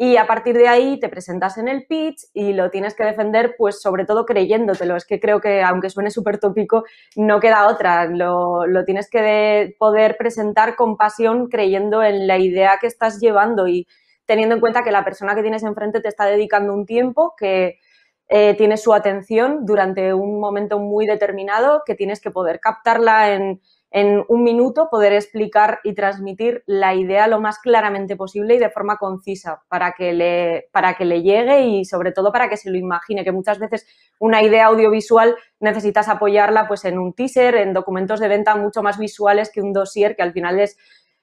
y 0.00 0.16
a 0.16 0.28
partir 0.28 0.56
de 0.56 0.68
ahí 0.68 1.00
te 1.00 1.08
presentas 1.08 1.58
en 1.58 1.66
el 1.66 1.84
pitch 1.84 2.26
y 2.32 2.52
lo 2.52 2.70
tienes 2.70 2.94
que 2.94 3.02
defender, 3.02 3.56
pues 3.58 3.82
sobre 3.82 4.04
todo 4.04 4.24
creyéndotelo. 4.26 4.94
Es 4.94 5.04
que 5.04 5.18
creo 5.18 5.40
que, 5.40 5.60
aunque 5.60 5.90
suene 5.90 6.12
súper 6.12 6.38
tópico, 6.38 6.84
no 7.16 7.40
queda 7.40 7.66
otra. 7.66 8.06
Lo, 8.06 8.64
tienes 8.86 9.10
que 9.10 9.74
poder 9.76 10.16
presentar 10.16 10.76
con 10.76 10.96
pasión, 10.96 11.48
creyendo 11.48 12.04
en 12.04 12.28
la 12.28 12.38
idea 12.38 12.78
que 12.80 12.86
estás 12.86 13.18
llevando 13.18 13.66
y 13.66 13.88
teniendo 14.28 14.54
en 14.54 14.60
cuenta 14.60 14.84
que 14.84 14.92
la 14.92 15.04
persona 15.04 15.34
que 15.34 15.42
tienes 15.42 15.64
enfrente 15.64 16.00
te 16.00 16.06
está 16.06 16.26
dedicando 16.26 16.72
un 16.72 16.86
tiempo, 16.86 17.34
que 17.36 17.80
eh, 18.28 18.54
tiene 18.54 18.76
su 18.76 18.94
atención 18.94 19.66
durante 19.66 20.14
un 20.14 20.38
momento 20.38 20.78
muy 20.78 21.06
determinado, 21.06 21.82
que 21.84 21.96
tienes 21.96 22.20
que 22.20 22.30
poder 22.30 22.60
captarla 22.60 23.34
en 23.34 23.60
en 23.90 24.22
un 24.28 24.42
minuto 24.42 24.88
poder 24.90 25.14
explicar 25.14 25.80
y 25.82 25.94
transmitir 25.94 26.62
la 26.66 26.94
idea 26.94 27.26
lo 27.26 27.40
más 27.40 27.58
claramente 27.58 28.16
posible 28.16 28.54
y 28.54 28.58
de 28.58 28.70
forma 28.70 28.98
concisa 28.98 29.62
para 29.68 29.92
que 29.92 30.12
le, 30.12 30.68
para 30.72 30.94
que 30.94 31.06
le 31.06 31.22
llegue 31.22 31.62
y 31.62 31.84
sobre 31.86 32.12
todo 32.12 32.30
para 32.30 32.50
que 32.50 32.58
se 32.58 32.70
lo 32.70 32.76
imagine, 32.76 33.24
que 33.24 33.32
muchas 33.32 33.58
veces 33.58 33.86
una 34.18 34.42
idea 34.42 34.66
audiovisual 34.66 35.36
necesitas 35.60 36.08
apoyarla 36.08 36.68
pues 36.68 36.84
en 36.84 36.98
un 36.98 37.14
teaser, 37.14 37.54
en 37.54 37.72
documentos 37.72 38.20
de 38.20 38.28
venta 38.28 38.56
mucho 38.56 38.82
más 38.82 38.98
visuales 38.98 39.50
que 39.50 39.62
un 39.62 39.72
dossier 39.72 40.16
que 40.16 40.22
al 40.22 40.32
final 40.32 40.60
es, 40.60 40.76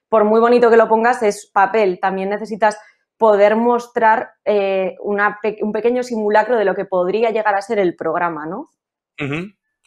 por 0.08 0.24
muy 0.24 0.40
bonito 0.40 0.68
que 0.68 0.76
lo 0.76 0.88
pongas, 0.88 1.22
es 1.22 1.46
papel. 1.46 2.00
También 2.00 2.30
necesitas 2.30 2.78
poder 3.18 3.56
mostrar 3.56 4.30
eh, 4.44 4.96
un 5.00 5.72
pequeño 5.72 6.02
simulacro 6.02 6.56
de 6.56 6.64
lo 6.64 6.74
que 6.74 6.84
podría 6.84 7.30
llegar 7.30 7.54
a 7.54 7.62
ser 7.62 7.78
el 7.78 7.94
programa, 7.96 8.46
¿no? 8.46 8.70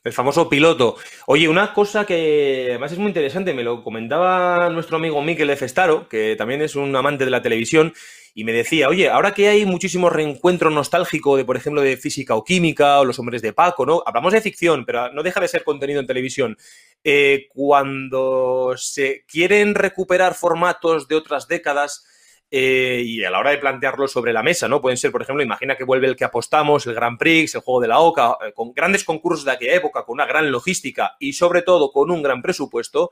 El 0.03 0.13
famoso 0.13 0.47
piloto. 0.47 0.95
Oye, 1.27 1.49
una 1.49 1.73
cosa 1.73 2.05
que 2.05 2.67
además 2.69 2.93
es 2.93 2.97
muy 2.97 3.09
interesante, 3.09 3.53
me 3.53 3.63
lo 3.63 3.83
comentaba 3.83 4.69
nuestro 4.69 4.95
amigo 4.95 5.21
Miquel 5.21 5.55
Festaro, 5.57 6.07
que 6.07 6.35
también 6.37 6.61
es 6.61 6.75
un 6.75 6.95
amante 6.95 7.25
de 7.25 7.31
la 7.31 7.41
televisión, 7.41 7.93
y 8.33 8.45
me 8.45 8.53
decía, 8.53 8.87
oye, 8.87 9.09
ahora 9.09 9.33
que 9.33 9.49
hay 9.49 9.65
muchísimo 9.65 10.09
reencuentro 10.09 10.69
nostálgico 10.69 11.35
de, 11.35 11.43
por 11.43 11.57
ejemplo, 11.57 11.81
de 11.81 11.97
física 11.97 12.35
o 12.35 12.45
química 12.45 12.99
o 12.99 13.05
los 13.05 13.19
hombres 13.19 13.41
de 13.41 13.51
Paco, 13.51 13.85
¿no? 13.85 14.01
Hablamos 14.05 14.31
de 14.31 14.39
ficción, 14.39 14.85
pero 14.85 15.11
no 15.11 15.21
deja 15.21 15.41
de 15.41 15.49
ser 15.49 15.65
contenido 15.65 15.99
en 15.99 16.07
televisión. 16.07 16.57
Eh, 17.03 17.47
cuando 17.49 18.75
se 18.77 19.25
quieren 19.27 19.75
recuperar 19.75 20.33
formatos 20.33 21.09
de 21.09 21.15
otras 21.15 21.49
décadas, 21.49 22.05
eh, 22.51 23.03
y 23.05 23.23
a 23.23 23.29
la 23.29 23.39
hora 23.39 23.51
de 23.51 23.59
plantearlo 23.59 24.07
sobre 24.07 24.33
la 24.33 24.41
mesa, 24.41 24.67
¿no? 24.67 24.81
Pueden 24.81 24.97
ser, 24.97 25.11
por 25.11 25.21
ejemplo, 25.21 25.43
imagina 25.43 25.75
que 25.75 25.83
vuelve 25.83 26.07
el 26.07 26.15
que 26.15 26.25
apostamos, 26.25 26.87
el 26.87 26.95
Grand 26.95 27.17
Prix, 27.19 27.53
el 27.53 27.61
juego 27.61 27.81
de 27.81 27.87
la 27.87 27.99
OCA, 27.99 28.37
eh, 28.45 28.53
con 28.53 28.73
grandes 28.73 29.03
concursos 29.03 29.45
de 29.45 29.51
aquella 29.51 29.75
época, 29.75 30.03
con 30.03 30.13
una 30.13 30.25
gran 30.25 30.51
logística 30.51 31.15
y 31.19 31.33
sobre 31.33 31.61
todo 31.61 31.91
con 31.91 32.09
un 32.09 32.23
gran 32.23 32.41
presupuesto. 32.41 33.11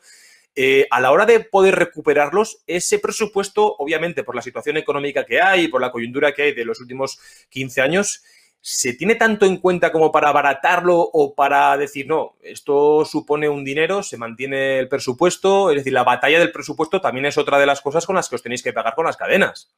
Eh, 0.55 0.87
a 0.89 0.99
la 0.99 1.11
hora 1.11 1.27
de 1.27 1.41
poder 1.41 1.75
recuperarlos, 1.75 2.63
ese 2.65 2.97
presupuesto, 2.97 3.75
obviamente 3.77 4.23
por 4.23 4.35
la 4.35 4.41
situación 4.41 4.77
económica 4.77 5.23
que 5.23 5.39
hay, 5.39 5.67
por 5.67 5.81
la 5.81 5.91
coyuntura 5.91 6.33
que 6.33 6.41
hay 6.41 6.53
de 6.53 6.65
los 6.65 6.81
últimos 6.81 7.19
15 7.49 7.81
años, 7.81 8.23
¿se 8.69 8.91
tiene 8.91 9.15
tanto 9.15 9.45
en 9.45 9.57
cuenta 9.57 9.93
como 9.93 10.11
para 10.11 10.27
abaratarlo 10.27 10.99
o 10.99 11.33
para 11.33 11.77
decir, 11.77 12.05
no, 12.05 12.35
esto 12.43 13.05
supone 13.05 13.47
un 13.47 13.63
dinero, 13.63 14.03
se 14.03 14.17
mantiene 14.17 14.77
el 14.77 14.89
presupuesto? 14.89 15.69
Es 15.69 15.77
decir, 15.77 15.93
la 15.93 16.03
batalla 16.03 16.37
del 16.37 16.51
presupuesto 16.51 16.99
también 16.99 17.27
es 17.27 17.37
otra 17.37 17.59
de 17.59 17.65
las 17.65 17.79
cosas 17.79 18.05
con 18.05 18.17
las 18.17 18.27
que 18.27 18.35
os 18.35 18.43
tenéis 18.43 18.61
que 18.61 18.73
pagar 18.73 18.93
con 18.93 19.05
las 19.05 19.15
cadenas. 19.15 19.73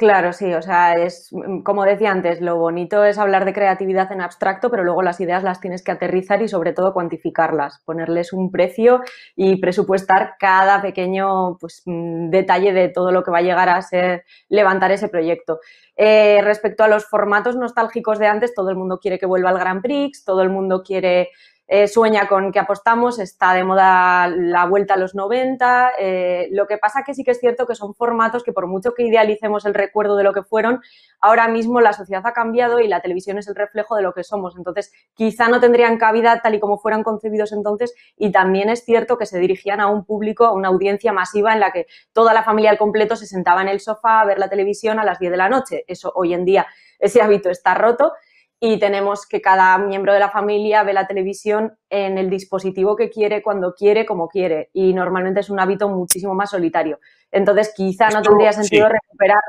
Claro, 0.00 0.32
sí, 0.32 0.50
o 0.54 0.62
sea, 0.62 0.94
es 0.94 1.28
como 1.62 1.84
decía 1.84 2.10
antes, 2.10 2.40
lo 2.40 2.56
bonito 2.56 3.04
es 3.04 3.18
hablar 3.18 3.44
de 3.44 3.52
creatividad 3.52 4.10
en 4.12 4.22
abstracto, 4.22 4.70
pero 4.70 4.82
luego 4.82 5.02
las 5.02 5.20
ideas 5.20 5.42
las 5.42 5.60
tienes 5.60 5.82
que 5.82 5.90
aterrizar 5.92 6.40
y 6.40 6.48
sobre 6.48 6.72
todo 6.72 6.94
cuantificarlas, 6.94 7.80
ponerles 7.84 8.32
un 8.32 8.50
precio 8.50 9.02
y 9.36 9.56
presupuestar 9.60 10.36
cada 10.38 10.80
pequeño 10.80 11.58
pues, 11.58 11.82
mm, 11.84 12.30
detalle 12.30 12.72
de 12.72 12.88
todo 12.88 13.12
lo 13.12 13.22
que 13.22 13.30
va 13.30 13.38
a 13.38 13.42
llegar 13.42 13.68
a 13.68 13.82
ser 13.82 14.24
levantar 14.48 14.90
ese 14.90 15.08
proyecto. 15.10 15.60
Eh, 15.96 16.40
respecto 16.44 16.82
a 16.82 16.88
los 16.88 17.04
formatos 17.04 17.56
nostálgicos 17.56 18.18
de 18.18 18.26
antes, 18.26 18.54
todo 18.54 18.70
el 18.70 18.76
mundo 18.76 19.00
quiere 19.00 19.18
que 19.18 19.26
vuelva 19.26 19.50
al 19.50 19.58
Grand 19.58 19.82
Prix, 19.82 20.24
todo 20.24 20.40
el 20.40 20.48
mundo 20.48 20.82
quiere 20.82 21.28
eh, 21.72 21.86
sueña 21.86 22.26
con 22.26 22.50
que 22.50 22.58
apostamos, 22.58 23.20
está 23.20 23.54
de 23.54 23.62
moda 23.62 24.26
la 24.26 24.66
vuelta 24.66 24.94
a 24.94 24.96
los 24.96 25.14
90. 25.14 25.92
Eh, 26.00 26.48
lo 26.50 26.66
que 26.66 26.78
pasa 26.78 27.04
que 27.06 27.14
sí 27.14 27.22
que 27.22 27.30
es 27.30 27.38
cierto 27.38 27.64
que 27.64 27.76
son 27.76 27.94
formatos 27.94 28.42
que 28.42 28.52
por 28.52 28.66
mucho 28.66 28.92
que 28.92 29.04
idealicemos 29.04 29.64
el 29.66 29.74
recuerdo 29.74 30.16
de 30.16 30.24
lo 30.24 30.32
que 30.32 30.42
fueron, 30.42 30.80
ahora 31.20 31.46
mismo 31.46 31.80
la 31.80 31.92
sociedad 31.92 32.26
ha 32.26 32.32
cambiado 32.32 32.80
y 32.80 32.88
la 32.88 33.00
televisión 33.02 33.38
es 33.38 33.46
el 33.46 33.54
reflejo 33.54 33.94
de 33.94 34.02
lo 34.02 34.12
que 34.12 34.24
somos. 34.24 34.56
Entonces, 34.56 34.90
quizá 35.14 35.46
no 35.46 35.60
tendrían 35.60 35.96
cabida 35.96 36.40
tal 36.42 36.56
y 36.56 36.58
como 36.58 36.76
fueran 36.76 37.04
concebidos 37.04 37.52
entonces 37.52 37.94
y 38.16 38.32
también 38.32 38.68
es 38.68 38.84
cierto 38.84 39.16
que 39.16 39.26
se 39.26 39.38
dirigían 39.38 39.80
a 39.80 39.86
un 39.86 40.04
público, 40.04 40.46
a 40.46 40.52
una 40.52 40.70
audiencia 40.70 41.12
masiva 41.12 41.52
en 41.52 41.60
la 41.60 41.70
que 41.70 41.86
toda 42.12 42.34
la 42.34 42.42
familia 42.42 42.70
al 42.70 42.78
completo 42.78 43.14
se 43.14 43.26
sentaba 43.26 43.62
en 43.62 43.68
el 43.68 43.78
sofá 43.78 44.22
a 44.22 44.26
ver 44.26 44.40
la 44.40 44.50
televisión 44.50 44.98
a 44.98 45.04
las 45.04 45.20
10 45.20 45.30
de 45.30 45.36
la 45.36 45.48
noche. 45.48 45.84
Eso 45.86 46.10
hoy 46.16 46.34
en 46.34 46.44
día, 46.44 46.66
ese 46.98 47.22
hábito 47.22 47.48
está 47.48 47.74
roto 47.74 48.12
y 48.60 48.78
tenemos 48.78 49.26
que 49.26 49.40
cada 49.40 49.78
miembro 49.78 50.12
de 50.12 50.20
la 50.20 50.28
familia 50.28 50.82
ve 50.82 50.92
la 50.92 51.06
televisión 51.06 51.78
en 51.88 52.18
el 52.18 52.28
dispositivo 52.28 52.94
que 52.94 53.08
quiere, 53.08 53.42
cuando 53.42 53.74
quiere, 53.74 54.04
como 54.04 54.28
quiere. 54.28 54.68
Y 54.74 54.92
normalmente 54.92 55.40
es 55.40 55.48
un 55.48 55.58
hábito 55.58 55.88
muchísimo 55.88 56.34
más 56.34 56.50
solitario. 56.50 57.00
Entonces, 57.32 57.72
quizá 57.74 58.10
no 58.10 58.20
tendría 58.20 58.52
sentido 58.52 58.88
recuperar 58.88 59.40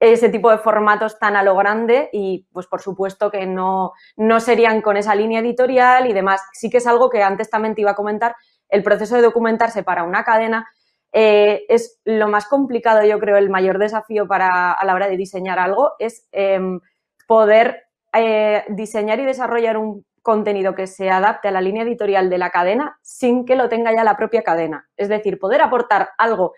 ese 0.00 0.28
tipo 0.28 0.50
de 0.50 0.58
formatos 0.58 1.18
tan 1.18 1.34
a 1.34 1.42
lo 1.42 1.56
grande 1.56 2.08
y 2.12 2.46
pues 2.52 2.66
por 2.66 2.80
supuesto 2.80 3.32
que 3.32 3.46
no, 3.46 3.94
no 4.16 4.38
serían 4.38 4.80
con 4.80 4.96
esa 4.96 5.14
línea 5.14 5.40
editorial 5.40 6.06
y 6.06 6.12
demás. 6.12 6.42
Sí 6.52 6.70
que 6.70 6.76
es 6.76 6.86
algo 6.86 7.10
que 7.10 7.22
antes 7.22 7.50
también 7.50 7.74
te 7.74 7.80
iba 7.80 7.92
a 7.92 7.96
comentar, 7.96 8.36
el 8.68 8.82
proceso 8.82 9.16
de 9.16 9.22
documentarse 9.22 9.82
para 9.82 10.04
una 10.04 10.24
cadena 10.24 10.68
eh, 11.12 11.64
es 11.68 12.00
lo 12.04 12.28
más 12.28 12.46
complicado, 12.46 13.02
yo 13.02 13.18
creo, 13.18 13.38
el 13.38 13.48
mayor 13.48 13.78
desafío 13.78 14.28
para, 14.28 14.72
a 14.72 14.84
la 14.84 14.94
hora 14.94 15.08
de 15.08 15.16
diseñar 15.16 15.58
algo 15.58 15.92
es 15.98 16.28
em, 16.32 16.80
poder 17.26 17.87
eh, 18.12 18.64
diseñar 18.68 19.20
y 19.20 19.24
desarrollar 19.24 19.76
un 19.76 20.04
contenido 20.22 20.74
que 20.74 20.86
se 20.86 21.10
adapte 21.10 21.48
a 21.48 21.50
la 21.50 21.60
línea 21.60 21.84
editorial 21.84 22.28
de 22.28 22.38
la 22.38 22.50
cadena 22.50 22.98
sin 23.02 23.44
que 23.44 23.56
lo 23.56 23.68
tenga 23.68 23.94
ya 23.94 24.04
la 24.04 24.16
propia 24.16 24.42
cadena. 24.42 24.88
Es 24.96 25.08
decir, 25.08 25.38
poder 25.38 25.62
aportar 25.62 26.10
algo 26.18 26.52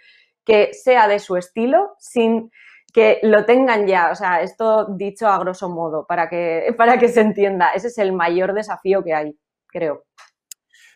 que 0.45 0.73
sea 0.73 1.07
de 1.07 1.19
su 1.19 1.37
estilo 1.37 1.95
sin 1.99 2.51
que 2.93 3.21
lo 3.23 3.45
tengan 3.45 3.87
ya, 3.87 4.11
o 4.11 4.15
sea, 4.15 4.41
esto 4.41 4.87
dicho 4.97 5.29
a 5.29 5.39
grosso 5.39 5.69
modo, 5.69 6.07
para 6.07 6.29
que, 6.29 6.75
para 6.77 6.99
que 6.99 7.09
se 7.09 7.21
entienda, 7.21 7.71
ese 7.71 7.89
es 7.89 7.99
el 7.99 8.13
mayor 8.13 8.53
desafío 8.53 9.03
que 9.05 9.15
hay, 9.15 9.37
creo. 9.69 10.05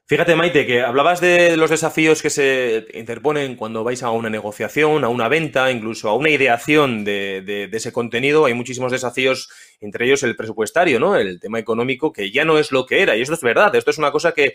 Fíjate, 0.07 0.37
Maite, 0.37 0.67
que 0.67 0.83
hablabas 0.83 1.23
de 1.23 1.57
los 1.57 1.71
desafíos 1.71 2.21
que 2.21 2.29
se 2.29 2.87
interponen 2.93 3.57
cuando 3.57 3.85
vais 3.85 4.03
a 4.03 4.11
una 4.11 4.29
negociación, 4.29 5.03
a 5.03 5.09
una 5.09 5.29
venta, 5.29 5.71
incluso 5.71 6.11
a 6.11 6.15
una 6.15 6.29
ideación 6.29 7.05
de, 7.07 7.71
ese 7.73 7.91
contenido. 7.91 8.45
Hay 8.45 8.53
muchísimos 8.53 8.93
desafíos, 8.93 9.49
entre 9.81 10.05
ellos 10.05 10.23
el 10.23 10.37
presupuestario, 10.37 11.01
¿no? 11.01 11.17
El 11.17 11.41
tema 11.41 11.59
económico, 11.59 12.13
que 12.13 12.31
ya 12.31 12.45
no 12.45 12.59
es 12.59 12.71
lo 12.71 12.85
que 12.85 13.01
era. 13.01 13.17
Y 13.17 13.23
esto 13.23 13.33
es 13.33 13.41
verdad, 13.41 13.75
esto 13.75 13.91
es 13.91 13.97
una 13.97 14.13
cosa 14.13 14.33
que 14.33 14.53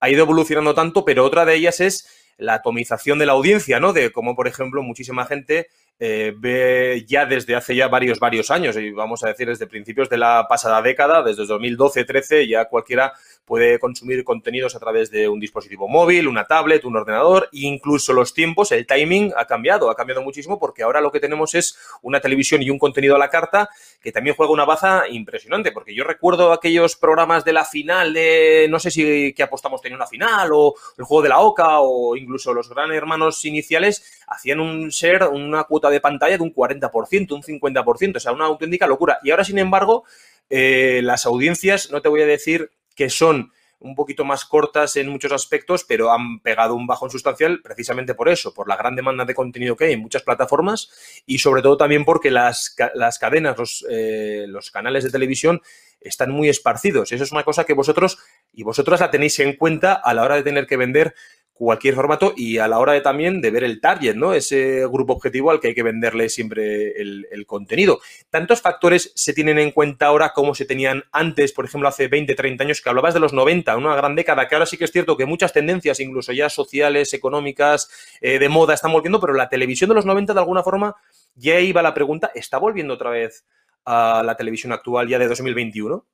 ha 0.00 0.08
ido 0.08 0.22
evolucionando 0.22 0.74
tanto, 0.74 1.04
pero 1.04 1.26
otra 1.26 1.44
de 1.44 1.56
ellas 1.56 1.80
es 1.80 2.08
la 2.38 2.54
atomización 2.54 3.18
de 3.18 3.26
la 3.26 3.32
audiencia, 3.32 3.78
¿no? 3.78 3.92
De 3.92 4.12
cómo, 4.12 4.34
por 4.34 4.48
ejemplo, 4.48 4.82
muchísima 4.82 5.26
gente 5.26 5.68
eh, 5.98 6.34
ve 6.36 7.04
ya 7.06 7.24
desde 7.24 7.54
hace 7.54 7.74
ya 7.74 7.88
varios, 7.88 8.18
varios 8.18 8.50
años, 8.50 8.76
y 8.76 8.90
vamos 8.90 9.24
a 9.24 9.28
decir 9.28 9.48
desde 9.48 9.66
principios 9.66 10.10
de 10.10 10.18
la 10.18 10.46
pasada 10.48 10.82
década, 10.82 11.22
desde 11.22 11.44
2012-13, 11.44 12.46
ya 12.48 12.66
cualquiera 12.66 13.14
puede 13.44 13.78
consumir 13.78 14.24
contenidos 14.24 14.74
a 14.74 14.80
través 14.80 15.10
de 15.10 15.28
un 15.28 15.40
dispositivo 15.40 15.88
móvil, 15.88 16.28
una 16.28 16.44
tablet, 16.44 16.84
un 16.84 16.96
ordenador, 16.96 17.48
e 17.52 17.60
incluso 17.60 18.12
los 18.12 18.34
tiempos, 18.34 18.72
el 18.72 18.86
timing 18.86 19.32
ha 19.36 19.46
cambiado, 19.46 19.88
ha 19.88 19.94
cambiado 19.94 20.22
muchísimo 20.22 20.58
porque 20.58 20.82
ahora 20.82 21.00
lo 21.00 21.12
que 21.12 21.20
tenemos 21.20 21.54
es 21.54 21.78
una 22.02 22.20
televisión 22.20 22.62
y 22.62 22.70
un 22.70 22.78
contenido 22.78 23.14
a 23.14 23.18
la 23.18 23.30
carta 23.30 23.70
que 24.02 24.12
también 24.12 24.36
juega 24.36 24.52
una 24.52 24.64
baza 24.64 25.08
impresionante, 25.08 25.72
porque 25.72 25.94
yo 25.94 26.04
recuerdo 26.04 26.52
aquellos 26.52 26.96
programas 26.96 27.44
de 27.44 27.52
la 27.52 27.64
final 27.64 28.12
de, 28.12 28.66
no 28.68 28.78
sé 28.78 28.90
si 28.90 29.32
que 29.32 29.42
apostamos 29.42 29.80
tenía 29.80 29.96
una 29.96 30.06
final, 30.06 30.50
o 30.52 30.74
el 30.98 31.04
juego 31.04 31.22
de 31.22 31.28
la 31.28 31.40
OCA, 31.40 31.80
o 31.80 32.16
incluso 32.16 32.52
los 32.52 32.68
gran 32.68 32.92
hermanos 32.92 33.44
iniciales, 33.44 34.24
hacían 34.26 34.60
un 34.60 34.88
share, 34.88 35.24
una 35.24 35.64
cuota 35.64 35.90
de 35.90 36.00
pantalla 36.00 36.36
de 36.36 36.42
un 36.42 36.54
40%, 36.54 37.32
un 37.32 37.42
50%, 37.42 38.16
o 38.16 38.20
sea, 38.20 38.32
una 38.32 38.46
auténtica 38.46 38.86
locura. 38.86 39.18
Y 39.22 39.30
ahora, 39.30 39.44
sin 39.44 39.58
embargo, 39.58 40.04
eh, 40.50 41.00
las 41.02 41.26
audiencias, 41.26 41.90
no 41.90 42.02
te 42.02 42.08
voy 42.08 42.22
a 42.22 42.26
decir 42.26 42.70
que 42.94 43.10
son 43.10 43.52
un 43.78 43.94
poquito 43.94 44.24
más 44.24 44.44
cortas 44.44 44.96
en 44.96 45.08
muchos 45.08 45.32
aspectos, 45.32 45.84
pero 45.84 46.10
han 46.10 46.40
pegado 46.40 46.74
un 46.74 46.86
bajón 46.86 47.10
sustancial 47.10 47.60
precisamente 47.62 48.14
por 48.14 48.28
eso, 48.28 48.54
por 48.54 48.68
la 48.68 48.76
gran 48.76 48.96
demanda 48.96 49.24
de 49.24 49.34
contenido 49.34 49.76
que 49.76 49.84
hay 49.84 49.92
en 49.92 50.00
muchas 50.00 50.22
plataformas 50.22 50.88
y 51.26 51.38
sobre 51.38 51.62
todo 51.62 51.76
también 51.76 52.04
porque 52.04 52.30
las, 52.30 52.74
las 52.94 53.18
cadenas, 53.18 53.58
los, 53.58 53.86
eh, 53.90 54.46
los 54.48 54.70
canales 54.70 55.04
de 55.04 55.10
televisión 55.10 55.60
están 56.00 56.30
muy 56.30 56.48
esparcidos. 56.48 57.12
Eso 57.12 57.24
es 57.24 57.32
una 57.32 57.44
cosa 57.44 57.64
que 57.64 57.74
vosotros 57.74 58.18
y 58.52 58.62
vosotras 58.62 59.00
la 59.00 59.10
tenéis 59.10 59.38
en 59.40 59.54
cuenta 59.56 59.92
a 59.92 60.14
la 60.14 60.22
hora 60.22 60.36
de 60.36 60.42
tener 60.42 60.66
que 60.66 60.76
vender 60.76 61.14
cualquier 61.58 61.94
formato 61.94 62.34
y 62.36 62.58
a 62.58 62.68
la 62.68 62.78
hora 62.78 62.92
de 62.92 63.00
también 63.00 63.40
de 63.40 63.50
ver 63.50 63.64
el 63.64 63.80
target, 63.80 64.14
¿no? 64.14 64.34
Ese 64.34 64.86
grupo 64.86 65.14
objetivo 65.14 65.50
al 65.50 65.58
que 65.58 65.68
hay 65.68 65.74
que 65.74 65.82
venderle 65.82 66.28
siempre 66.28 67.00
el, 67.00 67.24
contenido. 67.46 68.00
¿Tantos 68.28 68.60
factores 68.60 69.12
se 69.14 69.32
tienen 69.32 69.58
en 69.58 69.70
cuenta 69.70 70.06
ahora 70.06 70.32
como 70.34 70.54
se 70.54 70.64
tenían 70.64 71.04
antes, 71.12 71.52
por 71.52 71.64
ejemplo, 71.64 71.88
hace 71.88 72.08
20, 72.08 72.34
30 72.34 72.64
años, 72.64 72.80
que 72.80 72.88
hablabas 72.88 73.14
de 73.14 73.20
los 73.20 73.32
90, 73.32 73.76
una 73.76 73.94
gran 73.94 74.16
década, 74.16 74.48
que 74.48 74.54
ahora 74.54 74.66
sí 74.66 74.76
que 74.76 74.84
es 74.84 74.92
cierto 74.92 75.16
que 75.16 75.26
muchas 75.26 75.52
tendencias, 75.52 76.00
incluso 76.00 76.32
ya 76.32 76.50
sociales, 76.50 77.14
económicas, 77.14 77.88
eh, 78.20 78.38
de 78.38 78.48
moda, 78.48 78.74
están 78.74 78.92
volviendo, 78.92 79.20
pero 79.20 79.32
la 79.32 79.48
televisión 79.48 79.88
de 79.88 79.94
los 79.94 80.06
90, 80.06 80.34
de 80.34 80.40
alguna 80.40 80.62
forma, 80.62 80.96
ya 81.36 81.60
iba 81.60 81.82
la 81.82 81.94
pregunta, 81.94 82.30
¿está 82.34 82.58
volviendo 82.58 82.94
otra 82.94 83.10
vez 83.10 83.44
a 83.84 84.22
la 84.24 84.36
televisión 84.36 84.72
actual 84.72 85.08
ya 85.08 85.18
de 85.18 85.28
2021? 85.28 86.04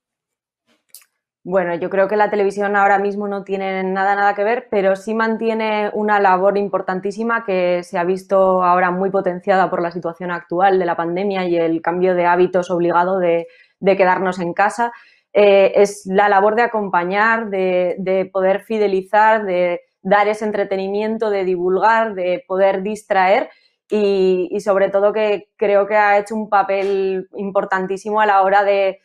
Bueno, 1.45 1.75
yo 1.75 1.89
creo 1.89 2.07
que 2.07 2.15
la 2.15 2.29
televisión 2.29 2.77
ahora 2.77 2.99
mismo 2.99 3.27
no 3.27 3.43
tiene 3.43 3.83
nada, 3.83 4.15
nada 4.15 4.33
que 4.33 4.45
ver, 4.45 4.67
pero 4.71 4.95
sí 4.95 5.13
mantiene 5.13 5.91
una 5.93 6.21
labor 6.21 6.57
importantísima 6.57 7.43
que 7.43 7.83
se 7.83 7.97
ha 7.97 8.05
visto 8.05 8.63
ahora 8.63 8.91
muy 8.91 9.09
potenciada 9.11 9.69
por 9.69 9.81
la 9.81 9.91
situación 9.91 10.31
actual 10.31 10.79
de 10.79 10.85
la 10.85 10.95
pandemia 10.95 11.45
y 11.45 11.57
el 11.57 11.81
cambio 11.81 12.15
de 12.15 12.25
hábitos 12.25 12.71
obligado 12.71 13.19
de, 13.19 13.47
quedarnos 13.81 14.39
en 14.39 14.53
casa. 14.53 14.93
Eh, 15.33 15.73
es 15.75 16.03
la 16.05 16.29
labor 16.29 16.55
de 16.55 16.61
acompañar, 16.61 17.49
de, 17.49 18.29
poder 18.31 18.61
fidelizar, 18.63 19.43
de 19.43 19.81
dar 20.01 20.29
ese 20.29 20.45
entretenimiento, 20.45 21.29
de 21.29 21.43
divulgar, 21.43 22.13
de 22.15 22.45
poder 22.47 22.83
distraer 22.83 23.49
y, 23.89 24.47
y 24.49 24.61
sobre 24.61 24.89
todo 24.89 25.11
que 25.11 25.49
creo 25.57 25.87
que 25.87 25.97
ha 25.97 26.17
hecho 26.19 26.35
un 26.35 26.49
papel 26.49 27.27
importantísimo 27.35 28.21
a 28.21 28.25
la 28.25 28.41
hora 28.43 28.63
de 28.63 29.01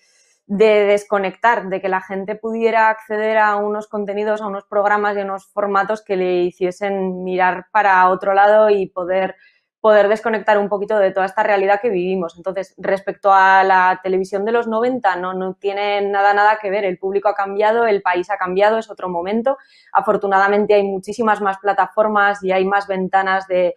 de 0.49 0.87
desconectar, 0.87 1.69
de 1.69 1.81
que 1.83 1.91
la 1.91 2.01
gente 2.01 2.35
pudiera 2.35 2.89
acceder 2.89 3.37
a 3.37 3.57
unos 3.57 3.87
contenidos, 3.87 4.41
a 4.41 4.47
unos 4.47 4.65
programas 4.65 5.15
y 5.15 5.21
a 5.21 5.25
unos 5.25 5.47
formatos 5.47 6.03
que 6.03 6.17
le 6.17 6.45
hiciesen 6.45 7.23
mirar 7.23 7.67
para 7.71 8.09
otro 8.09 8.33
lado 8.33 8.71
y 8.71 8.87
poder, 8.87 9.37
poder 9.83 10.09
desconectar 10.09 10.57
un 10.57 10.71
poquito 10.71 10.99
de 10.99 11.13
toda 11.13 11.27
esta 11.27 11.43
realidad 11.43 11.81
que 11.83 11.91
vivimos. 11.91 12.35
Entonces, 12.39 12.75
respecto 12.79 13.31
a 13.31 13.63
la 13.63 14.01
televisión 14.03 14.47
de 14.47 14.53
los 14.53 14.67
90, 14.67 15.17
no, 15.17 15.35
no 15.35 15.53
tiene 15.53 16.01
nada, 16.01 16.33
nada 16.33 16.59
que 16.59 16.71
ver. 16.71 16.87
El 16.87 16.97
público 16.97 17.29
ha 17.29 17.35
cambiado, 17.35 17.87
el 17.87 18.01
país 18.01 18.31
ha 18.31 18.39
cambiado, 18.39 18.79
es 18.79 18.91
otro 18.91 19.11
momento. 19.11 19.59
Afortunadamente 19.93 20.73
hay 20.73 20.83
muchísimas 20.83 21.43
más 21.43 21.59
plataformas 21.59 22.43
y 22.43 22.53
hay 22.53 22.65
más 22.65 22.87
ventanas 22.87 23.47
de, 23.49 23.75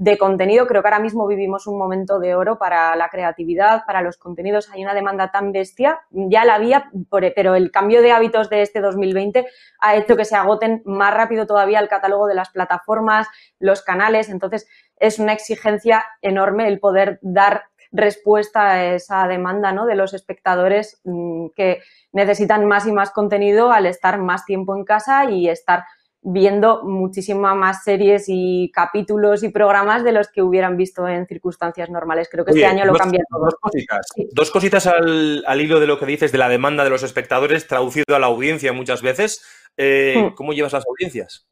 de 0.00 0.16
contenido. 0.16 0.66
Creo 0.66 0.80
que 0.80 0.88
ahora 0.88 0.98
mismo 0.98 1.26
vivimos 1.26 1.66
un 1.66 1.76
momento 1.76 2.18
de 2.18 2.34
oro 2.34 2.58
para 2.58 2.96
la 2.96 3.10
creatividad, 3.10 3.84
para 3.84 4.00
los 4.00 4.16
contenidos. 4.16 4.70
Hay 4.70 4.82
una 4.82 4.94
demanda 4.94 5.30
tan 5.30 5.52
bestia, 5.52 6.00
ya 6.10 6.46
la 6.46 6.54
había, 6.54 6.90
pero 7.10 7.54
el 7.54 7.70
cambio 7.70 8.00
de 8.00 8.10
hábitos 8.10 8.48
de 8.48 8.62
este 8.62 8.80
2020 8.80 9.46
ha 9.78 9.96
hecho 9.96 10.16
que 10.16 10.24
se 10.24 10.36
agoten 10.36 10.80
más 10.86 11.12
rápido 11.12 11.46
todavía 11.46 11.80
el 11.80 11.88
catálogo 11.88 12.26
de 12.26 12.34
las 12.34 12.48
plataformas, 12.48 13.28
los 13.58 13.82
canales. 13.82 14.30
Entonces, 14.30 14.66
es 14.96 15.18
una 15.18 15.34
exigencia 15.34 16.02
enorme 16.22 16.66
el 16.66 16.80
poder 16.80 17.18
dar 17.20 17.64
respuesta 17.92 18.70
a 18.70 18.94
esa 18.94 19.28
demanda 19.28 19.72
¿no? 19.72 19.84
de 19.84 19.96
los 19.96 20.14
espectadores 20.14 21.02
mm, 21.04 21.48
que 21.54 21.82
necesitan 22.12 22.64
más 22.64 22.86
y 22.86 22.92
más 22.92 23.10
contenido 23.10 23.70
al 23.70 23.84
estar 23.84 24.18
más 24.18 24.46
tiempo 24.46 24.74
en 24.74 24.84
casa 24.84 25.26
y 25.28 25.50
estar 25.50 25.84
viendo 26.22 26.82
muchísimas 26.84 27.56
más 27.56 27.82
series 27.82 28.24
y 28.28 28.70
capítulos 28.74 29.42
y 29.42 29.48
programas 29.48 30.04
de 30.04 30.12
los 30.12 30.28
que 30.28 30.42
hubieran 30.42 30.76
visto 30.76 31.08
en 31.08 31.26
circunstancias 31.26 31.88
normales. 31.88 32.28
Creo 32.30 32.44
que 32.44 32.50
este 32.50 32.66
año 32.66 32.84
lo 32.84 32.94
cambia 32.94 33.22
todo. 33.28 33.44
Dos 33.44 33.56
cositas, 33.60 34.06
dos 34.32 34.50
cositas 34.50 34.86
al, 34.86 35.60
hilo 35.60 35.80
de 35.80 35.86
lo 35.86 35.98
que 35.98 36.06
dices 36.06 36.30
de 36.32 36.38
la 36.38 36.48
demanda 36.48 36.84
de 36.84 36.90
los 36.90 37.02
espectadores, 37.02 37.66
traducido 37.66 38.14
a 38.14 38.18
la 38.18 38.26
audiencia 38.26 38.72
muchas 38.72 39.00
veces. 39.02 39.42
Eh, 39.76 40.14
hmm. 40.16 40.34
¿Cómo 40.34 40.52
llevas 40.52 40.74
las 40.74 40.84
audiencias? 40.86 41.46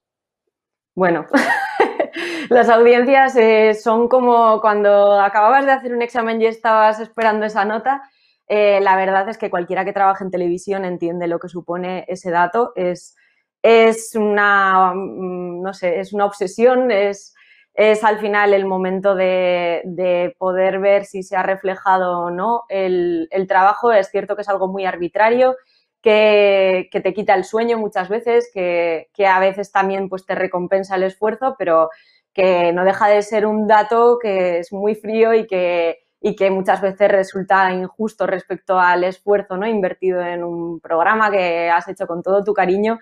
Bueno, 0.94 1.26
las 2.50 2.68
audiencias 2.68 3.37
eh, 3.37 3.74
son 3.74 4.09
como 4.09 4.61
cuando 4.61 5.18
acababas 5.18 5.64
de 5.64 5.72
hacer 5.72 5.94
un 5.94 6.02
examen 6.02 6.42
y 6.42 6.46
estabas 6.46 7.00
esperando 7.00 7.46
esa 7.46 7.64
nota. 7.64 8.02
Eh, 8.48 8.81
la 8.83 8.96
verdad 8.96 9.28
es 9.28 9.38
que 9.38 9.50
cualquiera 9.50 9.85
que 9.85 9.92
trabaje 9.92 10.24
en 10.24 10.31
televisión 10.31 10.85
entiende 10.85 11.26
lo 11.26 11.38
que 11.38 11.48
supone 11.48 12.04
ese 12.09 12.31
dato. 12.31 12.72
Es 12.76 13.14
es 13.62 14.14
una, 14.14 14.92
mm, 14.94 15.62
no 15.62 15.74
sé, 15.74 16.00
es 16.00 16.12
una 16.12 16.26
obsesión, 16.26 16.90
es, 16.90 17.34
es 17.74 18.02
al 18.04 18.18
final 18.18 18.54
el 18.54 18.66
momento 18.66 19.14
de, 19.14 20.34
poder 20.38 20.80
ver 20.80 21.04
si 21.04 21.22
se 21.22 21.36
ha 21.36 21.42
reflejado 21.42 22.20
o 22.20 22.30
no 22.30 22.64
el, 22.68 23.28
trabajo. 23.48 23.92
Es 23.92 24.10
cierto 24.10 24.36
que 24.36 24.42
es 24.42 24.48
algo 24.48 24.68
muy 24.68 24.84
arbitrario, 24.84 25.56
que, 26.02 26.88
te 26.90 27.14
quita 27.14 27.34
el 27.34 27.44
sueño 27.44 27.78
muchas 27.78 28.08
veces, 28.08 28.50
que, 28.52 29.08
a 29.26 29.40
veces 29.40 29.72
también 29.72 30.08
pues, 30.08 30.26
te 30.26 30.34
recompensa 30.34 30.96
el 30.96 31.04
esfuerzo, 31.04 31.56
pero 31.58 31.90
que 32.34 32.72
no 32.72 32.84
deja 32.84 33.08
de 33.08 33.22
ser 33.22 33.46
un 33.46 33.66
dato 33.66 34.18
que 34.20 34.58
es 34.58 34.72
muy 34.72 34.94
frío 34.94 35.34
y 35.34 35.46
que, 35.46 35.98
y 36.20 36.36
que 36.36 36.50
muchas 36.50 36.80
veces 36.80 37.08
resulta 37.10 37.72
injusto 37.72 38.26
respecto 38.26 38.78
al 38.78 39.04
esfuerzo 39.04 39.56
¿no? 39.56 39.66
invertido 39.66 40.20
en 40.20 40.44
un 40.44 40.80
programa 40.80 41.30
que 41.30 41.70
has 41.70 41.88
hecho 41.88 42.06
con 42.06 42.22
todo 42.22 42.44
tu 42.44 42.54
cariño 42.54 42.98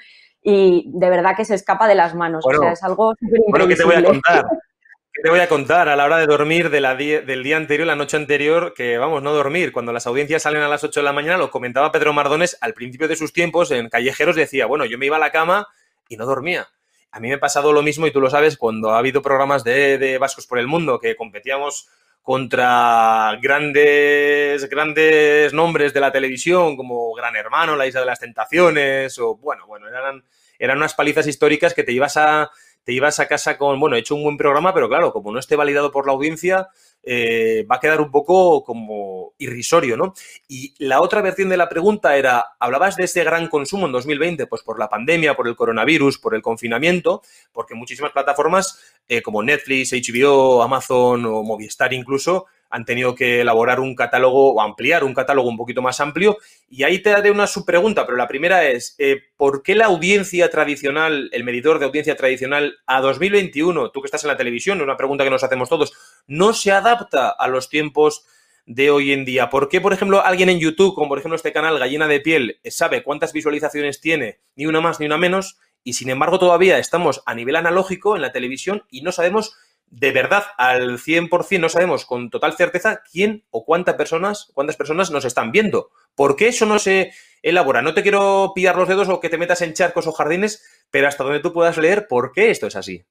y 0.49 0.85
de 0.87 1.11
verdad 1.11 1.35
que 1.37 1.45
se 1.45 1.57
escapa 1.57 1.89
de 1.89 1.97
las 1.97 2.15
manos. 2.15 2.45
o 2.47 2.51
sea, 2.55 2.71
es 2.71 2.83
algo 2.85 3.15
súper 3.19 3.41
Bueno, 3.49 3.67
¿qué 3.67 3.75
te 3.75 3.83
voy 3.83 3.97
a 3.97 4.05
contar? 4.05 4.45
¿Qué 5.13 5.23
te 5.23 5.29
voy 5.29 5.41
a 5.41 5.49
contar 5.49 5.89
a 5.89 5.97
la 5.97 6.05
hora 6.05 6.19
de 6.19 6.27
dormir 6.27 6.71
de 6.71 6.81
la 6.81 6.95
del 6.95 7.43
día 7.43 7.57
anterior, 7.57 7.85
la 7.85 7.97
noche 7.97 8.17
anterior, 8.17 8.73
que 8.73 8.97
vamos, 8.97 9.25
no 9.25 9.33
dormir? 9.33 9.73
Cuando 9.73 9.93
las 9.93 10.07
audiencias 10.07 10.43
salen 10.43 10.63
a 10.63 10.69
las 10.69 10.85
8 10.85 11.01
de 11.01 11.05
la 11.05 11.13
mañana, 11.13 11.39
lo 11.39 11.51
comentaba 11.51 11.91
Pedro 11.91 12.13
Mardones 12.13 12.59
al 12.61 12.75
principio 12.75 13.09
de 13.09 13.17
sus 13.17 13.33
tiempos 13.33 13.73
en 13.73 13.89
Callejeros, 13.89 14.37
decía, 14.37 14.67
bueno, 14.67 14.85
yo 14.85 14.99
me 14.99 15.07
iba 15.07 15.17
a 15.17 15.21
la 15.21 15.33
cama 15.33 15.67
y 16.09 16.17
no 16.17 16.27
dormía. 16.27 16.69
A 17.11 17.19
mí 17.19 17.27
me 17.27 17.35
ha 17.35 17.41
pasado 17.41 17.73
lo 17.73 17.83
mismo 17.83 18.07
y 18.07 18.13
tú 18.13 18.21
lo 18.21 18.31
sabes 18.31 18.57
cuando 18.57 18.91
ha 18.93 18.99
habido 18.99 19.23
programas 19.23 19.65
de, 19.65 19.99
de 19.99 20.19
Vascos 20.19 20.47
por 20.47 20.61
el 20.61 20.69
Mundo 20.69 21.01
que 21.01 21.17
competíamos 21.17 21.89
contra 22.27 23.39
grandes, 23.41 24.69
grandes 24.69 25.55
nombres 25.55 25.95
de 25.95 26.01
la 26.01 26.11
televisión 26.11 26.77
como 26.77 27.15
Gran 27.15 27.37
Hermano, 27.37 27.77
La 27.77 27.87
Isla 27.87 28.01
de 28.01 28.07
las 28.07 28.19
Tentaciones, 28.19 29.17
o 29.21 29.37
bueno, 29.37 29.65
bueno, 29.69 29.87
eran, 29.87 30.25
eran 30.59 30.79
unas 30.79 30.95
palizas 30.95 31.27
históricas 31.27 31.75
que 31.75 31.83
te 31.83 31.93
ibas 31.93 32.17
a 32.17 32.51
te 32.87 32.93
a 33.05 33.27
casa 33.27 33.59
con, 33.59 33.81
bueno, 33.81 33.97
he 33.97 33.99
hecho 33.99 34.15
un 34.15 34.23
buen 34.23 34.37
programa, 34.37 34.73
pero 34.73 34.89
claro, 34.89 35.13
como 35.13 35.33
no 35.33 35.41
esté 35.41 35.57
validado 35.57 35.91
por 35.91 36.07
la 36.07 36.13
audiencia, 36.13 36.69
eh, 37.03 37.67
va 37.69 37.77
a 37.77 37.81
quedar 37.81 38.01
un 38.01 38.13
poco 38.13 38.63
como 38.63 39.33
irrisorio, 39.39 39.97
¿no? 39.97 40.15
Y 40.47 40.73
la 40.79 41.01
otra 41.01 41.21
versión 41.21 41.49
de 41.49 41.57
la 41.57 41.69
pregunta 41.69 42.17
era, 42.17 42.45
hablabas 42.61 42.95
de 42.95 43.05
ese 43.05 43.25
gran 43.25 43.49
consumo 43.49 43.87
en 43.87 43.93
2020, 43.93 44.47
pues 44.47 44.63
por 44.63 44.79
la 44.79 44.89
pandemia, 44.89 45.35
por 45.35 45.49
el 45.49 45.57
coronavirus, 45.57 46.19
por 46.19 46.37
el 46.37 46.43
confinamiento, 46.43 47.23
porque 47.53 47.75
muchísimas 47.75 48.13
plataformas 48.13 48.79
eh, 49.09 49.21
como 49.21 49.43
Netflix, 49.43 49.93
HBO, 49.93 50.63
Amazon 50.63 51.27
o 51.27 51.43
Movistar 51.43 51.93
incluso, 51.93 52.47
han 52.71 52.85
tenido 52.85 53.15
que 53.15 53.41
elaborar 53.41 53.81
un 53.81 53.95
catálogo 53.95 54.55
o 54.55 54.61
ampliar 54.61 55.05
un 55.05 55.15
catálogo 55.15 55.49
un 55.49 55.57
poquito 55.57 55.83
más 55.83 56.01
amplio. 56.01 56.39
Y 56.69 56.83
ahí 56.83 57.01
te 57.01 57.11
daré 57.11 57.31
una 57.31 57.47
subpregunta, 57.47 58.05
pero 58.07 58.17
la 58.19 58.29
primera 58.29 58.69
es, 58.69 58.95
eh, 58.99 59.21
¿por 59.37 59.63
qué 59.63 59.75
la 59.75 59.87
audiencia 59.87 60.51
tradicional, 60.51 61.29
el 61.33 61.45
medidor 61.45 61.79
de 61.79 61.87
audiencia 61.87 62.17
tradicional 62.17 62.79
a 62.87 63.01
2021, 63.01 63.91
tú 63.91 64.01
que 64.01 64.07
estás 64.07 64.25
en 64.25 64.29
la 64.29 64.37
televisión, 64.37 64.81
una 64.81 64.97
pregunta 64.97 65.25
que 65.25 65.31
nos 65.31 65.45
hacemos 65.45 65.69
todos, 65.69 65.93
no 66.27 66.53
se 66.53 66.73
adapta 66.73 67.29
a 67.29 67.49
los 67.49 67.69
tiempos 67.69 68.25
de 68.67 68.91
hoy 68.91 69.13
en 69.13 69.25
día? 69.25 69.49
¿Por 69.49 69.69
qué, 69.69 69.81
por 69.81 69.93
ejemplo, 69.93 70.25
alguien 70.25 70.49
en 70.49 70.59
YouTube, 70.59 70.95
como 70.95 71.09
por 71.09 71.19
ejemplo 71.19 71.37
este 71.37 71.53
canal 71.53 71.79
Gallina 71.79 72.09
de 72.09 72.21
Piel, 72.21 72.61
sabe 72.65 73.03
cuántas 73.03 73.33
visualizaciones 73.33 74.01
tiene, 74.01 74.41
ni 74.57 74.67
una 74.67 74.81
más 74.81 74.99
ni 74.99 75.07
una 75.07 75.19
menos, 75.19 75.59
y 75.87 75.93
sin 75.93 76.11
embargo 76.11 76.41
todavía 76.41 76.79
estamos 76.79 77.23
a 77.27 77.35
nivel 77.37 77.55
analógico 77.55 78.17
en 78.17 78.23
la 78.23 78.33
televisión 78.33 78.83
y 78.91 79.03
no 79.03 79.13
sabemos 79.13 79.57
de 79.89 80.13
verdad 80.13 80.45
al 80.59 80.99
100% 80.99 81.61
no 81.61 81.69
sabemos 81.69 82.05
con 82.05 82.31
total 82.31 82.55
certeza 82.55 83.03
quién 83.11 83.45
o 83.51 83.65
cuántas 83.65 83.95
personas, 83.95 84.51
cuántas 84.53 84.77
personas 84.77 85.11
nos 85.11 85.25
están 85.25 85.53
viendo. 85.53 85.91
¿Por 86.15 86.37
qué 86.37 86.49
eso 86.49 86.67
no 86.67 86.79
se 86.79 87.13
elabora? 87.43 87.83
No 87.83 87.95
te 87.95 88.03
quiero 88.03 88.53
pillar 88.55 88.77
los 88.77 88.89
dedos 88.89 89.09
o 89.09 89.21
que 89.21 89.29
te 89.29 89.39
metas 89.39 89.63
en 89.63 89.75
charcos 89.75 90.07
o 90.07 90.13
jardines, 90.13 90.65
pero 90.91 91.09
hasta 91.09 91.25
donde 91.25 91.41
tú 91.41 91.53
puedas 91.53 91.77
leer 91.79 92.07
por 92.09 92.33
qué 92.33 92.51
esto 92.51 92.67
es 92.67 92.77
así. 92.77 93.05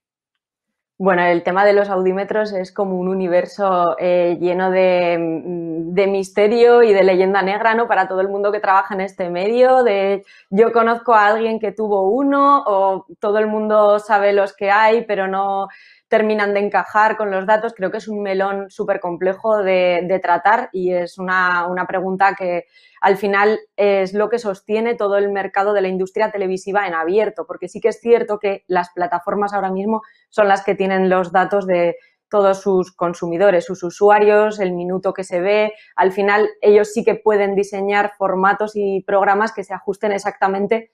Bueno, 0.98 1.24
el 1.24 1.44
tema 1.44 1.66
de 1.66 1.74
los 1.74 1.90
audímetros 1.90 2.54
es 2.54 2.72
como 2.72 2.98
un 2.98 3.10
universo 3.10 3.98
eh, 4.00 4.38
lleno 4.40 4.72
de, 4.72 5.18
de, 5.20 6.08
misterio 6.08 6.84
y 6.84 6.94
de 6.94 7.04
leyenda 7.04 7.42
negra, 7.42 7.76
¿no? 7.76 7.86
Para 7.86 8.08
todo 8.08 8.22
el 8.22 8.30
mundo 8.30 8.50
que 8.54 8.62
trabaja 8.62 8.94
en 8.94 9.02
este 9.02 9.30
medio. 9.30 9.84
De 9.84 10.24
yo 10.50 10.72
conozco 10.72 11.14
a 11.14 11.28
alguien 11.28 11.60
que 11.60 11.74
tuvo 11.74 12.10
uno, 12.10 12.64
o 12.66 13.06
todo 13.20 13.40
el 13.40 13.48
mundo 13.48 14.00
sabe 14.00 14.32
los 14.32 14.56
que 14.56 14.72
hay, 14.72 15.04
pero 15.04 15.28
no 15.28 15.68
terminan 16.16 16.54
de 16.54 16.62
encajar 16.62 17.18
con 17.18 17.30
los 17.30 17.46
datos. 17.46 17.74
Creo 17.76 17.92
que 17.92 17.98
es 17.98 18.08
un 18.08 18.22
melón 18.22 18.70
súper 18.70 19.02
complejo 19.02 19.62
de, 19.62 20.20
tratar 20.24 20.70
y 20.72 20.94
es 20.94 21.18
una, 21.18 21.68
pregunta 21.90 22.36
que 22.36 22.68
al 23.02 23.18
final 23.18 23.60
es 23.76 24.14
lo 24.14 24.30
que 24.30 24.40
sostiene 24.40 24.96
todo 24.96 25.18
el 25.18 25.30
mercado 25.30 25.74
de 25.74 25.82
la 25.82 25.90
industria 25.90 26.32
televisiva 26.32 26.88
en 26.88 26.94
abierto, 26.94 27.46
porque 27.46 27.68
sí 27.68 27.82
que 27.82 27.90
es 27.90 28.00
cierto 28.00 28.40
que 28.40 28.64
las 28.68 28.92
plataformas 28.92 29.54
ahora 29.54 29.72
mismo 29.72 30.04
son 30.30 30.48
las 30.48 30.64
que 30.64 30.74
tienen 30.74 31.10
los 31.10 31.34
datos 31.34 31.68
de 31.68 31.98
todos 32.30 32.62
sus 32.62 32.96
consumidores, 32.96 33.66
sus 33.66 33.84
usuarios, 33.84 34.62
el 34.62 34.72
minuto 34.72 35.12
que 35.12 35.26
se 35.26 35.42
ve. 35.42 35.74
Al 35.98 36.14
final 36.14 36.48
ellos 36.62 36.94
sí 36.94 37.04
que 37.04 37.16
pueden 37.16 37.56
diseñar 37.56 38.14
formatos 38.18 38.72
y 38.76 39.04
programas 39.06 39.52
que 39.52 39.66
se 39.66 39.74
ajusten 39.74 40.14
exactamente 40.14 40.92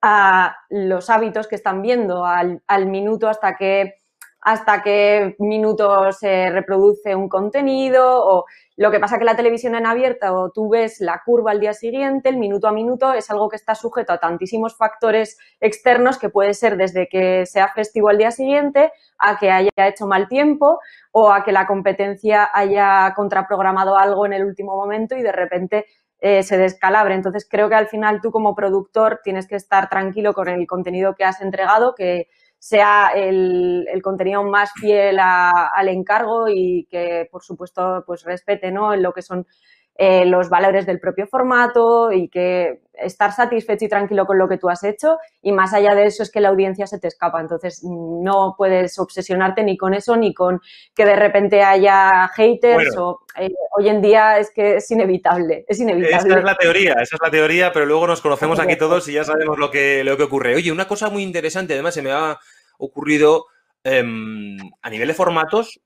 a 0.00 0.56
los 0.70 1.10
hábitos 1.10 1.48
que 1.48 1.56
están 1.56 1.82
viendo, 1.82 2.24
al, 2.24 2.62
al 2.66 2.86
minuto 2.86 3.28
hasta 3.28 3.56
que 3.56 4.03
hasta 4.44 4.82
qué 4.82 5.34
minuto 5.38 6.12
se 6.12 6.50
reproduce 6.50 7.16
un 7.16 7.30
contenido 7.30 8.04
o 8.24 8.44
lo 8.76 8.90
que 8.90 9.00
pasa 9.00 9.18
que 9.18 9.24
la 9.24 9.36
televisión 9.36 9.74
en 9.74 9.86
abierta 9.86 10.34
o 10.34 10.50
tú 10.50 10.68
ves 10.68 11.00
la 11.00 11.22
curva 11.24 11.52
al 11.52 11.60
día 11.60 11.72
siguiente, 11.72 12.28
el 12.28 12.36
minuto 12.36 12.68
a 12.68 12.72
minuto 12.72 13.14
es 13.14 13.30
algo 13.30 13.48
que 13.48 13.56
está 13.56 13.74
sujeto 13.74 14.12
a 14.12 14.18
tantísimos 14.18 14.76
factores 14.76 15.38
externos 15.60 16.18
que 16.18 16.28
puede 16.28 16.52
ser 16.52 16.76
desde 16.76 17.08
que 17.08 17.46
sea 17.46 17.68
festivo 17.68 18.10
al 18.10 18.18
día 18.18 18.30
siguiente 18.30 18.92
a 19.18 19.38
que 19.38 19.50
haya 19.50 19.70
hecho 19.76 20.06
mal 20.06 20.28
tiempo 20.28 20.78
o 21.10 21.32
a 21.32 21.42
que 21.42 21.52
la 21.52 21.66
competencia 21.66 22.50
haya 22.52 23.14
contraprogramado 23.16 23.96
algo 23.96 24.26
en 24.26 24.34
el 24.34 24.44
último 24.44 24.76
momento 24.76 25.16
y 25.16 25.22
de 25.22 25.32
repente 25.32 25.86
eh, 26.20 26.42
se 26.42 26.58
descalabre. 26.58 27.14
Entonces 27.14 27.46
creo 27.50 27.70
que 27.70 27.76
al 27.76 27.88
final 27.88 28.20
tú 28.20 28.30
como 28.30 28.54
productor 28.54 29.20
tienes 29.24 29.46
que 29.46 29.56
estar 29.56 29.88
tranquilo 29.88 30.34
con 30.34 30.48
el 30.48 30.66
contenido 30.66 31.14
que 31.14 31.24
has 31.24 31.40
entregado, 31.40 31.94
que 31.94 32.28
sea 32.58 33.10
el, 33.14 33.86
contenido 34.02 34.42
más 34.42 34.72
fiel 34.72 35.18
al 35.20 35.88
encargo 35.88 36.48
y 36.48 36.86
que, 36.90 37.28
por 37.30 37.42
supuesto, 37.42 38.02
pues 38.06 38.24
respete 38.24 38.70
¿no? 38.70 38.94
en 38.94 39.02
lo 39.02 39.12
que 39.12 39.22
son 39.22 39.46
eh, 39.96 40.24
los 40.24 40.48
valores 40.48 40.86
del 40.86 40.98
propio 40.98 41.28
formato 41.28 42.10
y 42.10 42.28
que 42.28 42.80
estar 42.94 43.32
satisfecho 43.32 43.84
y 43.84 43.88
tranquilo 43.88 44.26
con 44.26 44.38
lo 44.38 44.48
que 44.48 44.58
tú 44.58 44.68
has 44.68 44.82
hecho 44.82 45.18
y 45.40 45.52
más 45.52 45.72
allá 45.72 45.94
de 45.94 46.06
eso 46.06 46.22
es 46.24 46.32
que 46.32 46.40
la 46.40 46.48
audiencia 46.48 46.88
se 46.88 46.98
te 46.98 47.06
escapa. 47.06 47.40
Entonces 47.40 47.84
no 47.84 48.54
puedes 48.58 48.98
obsesionarte 48.98 49.62
ni 49.62 49.76
con 49.76 49.94
eso 49.94 50.16
ni 50.16 50.34
con 50.34 50.60
que 50.96 51.04
de 51.04 51.14
repente 51.14 51.62
haya 51.62 52.28
haters 52.34 52.96
o 52.96 53.20
eh, 53.38 53.52
hoy 53.76 53.88
en 53.88 54.02
día 54.02 54.38
es 54.38 54.50
que 54.50 54.76
es 54.76 54.90
inevitable, 54.90 55.64
es 55.68 55.78
inevitable. 55.78 56.16
Esa 56.16 56.38
es 56.38 56.44
la 56.44 56.56
teoría, 56.56 56.92
esa 56.94 57.16
es 57.16 57.22
la 57.22 57.30
teoría, 57.30 57.72
pero 57.72 57.86
luego 57.86 58.08
nos 58.08 58.20
conocemos 58.20 58.58
aquí 58.58 58.76
todos 58.76 59.08
y 59.08 59.12
ya 59.12 59.22
sabemos 59.22 59.58
lo 59.58 59.70
que, 59.70 60.02
lo 60.02 60.16
que 60.16 60.24
ocurre. 60.24 60.56
Oye, 60.56 60.72
una 60.72 60.88
cosa 60.88 61.08
muy 61.08 61.22
interesante, 61.22 61.74
además 61.74 61.94
se 61.94 62.02
me 62.02 62.10
ha 62.10 62.38
ocurrido 62.78 63.46
em, 63.84 64.56
a 64.82 64.90
nivel 64.90 65.06
de 65.06 65.14
formatos. 65.14 65.80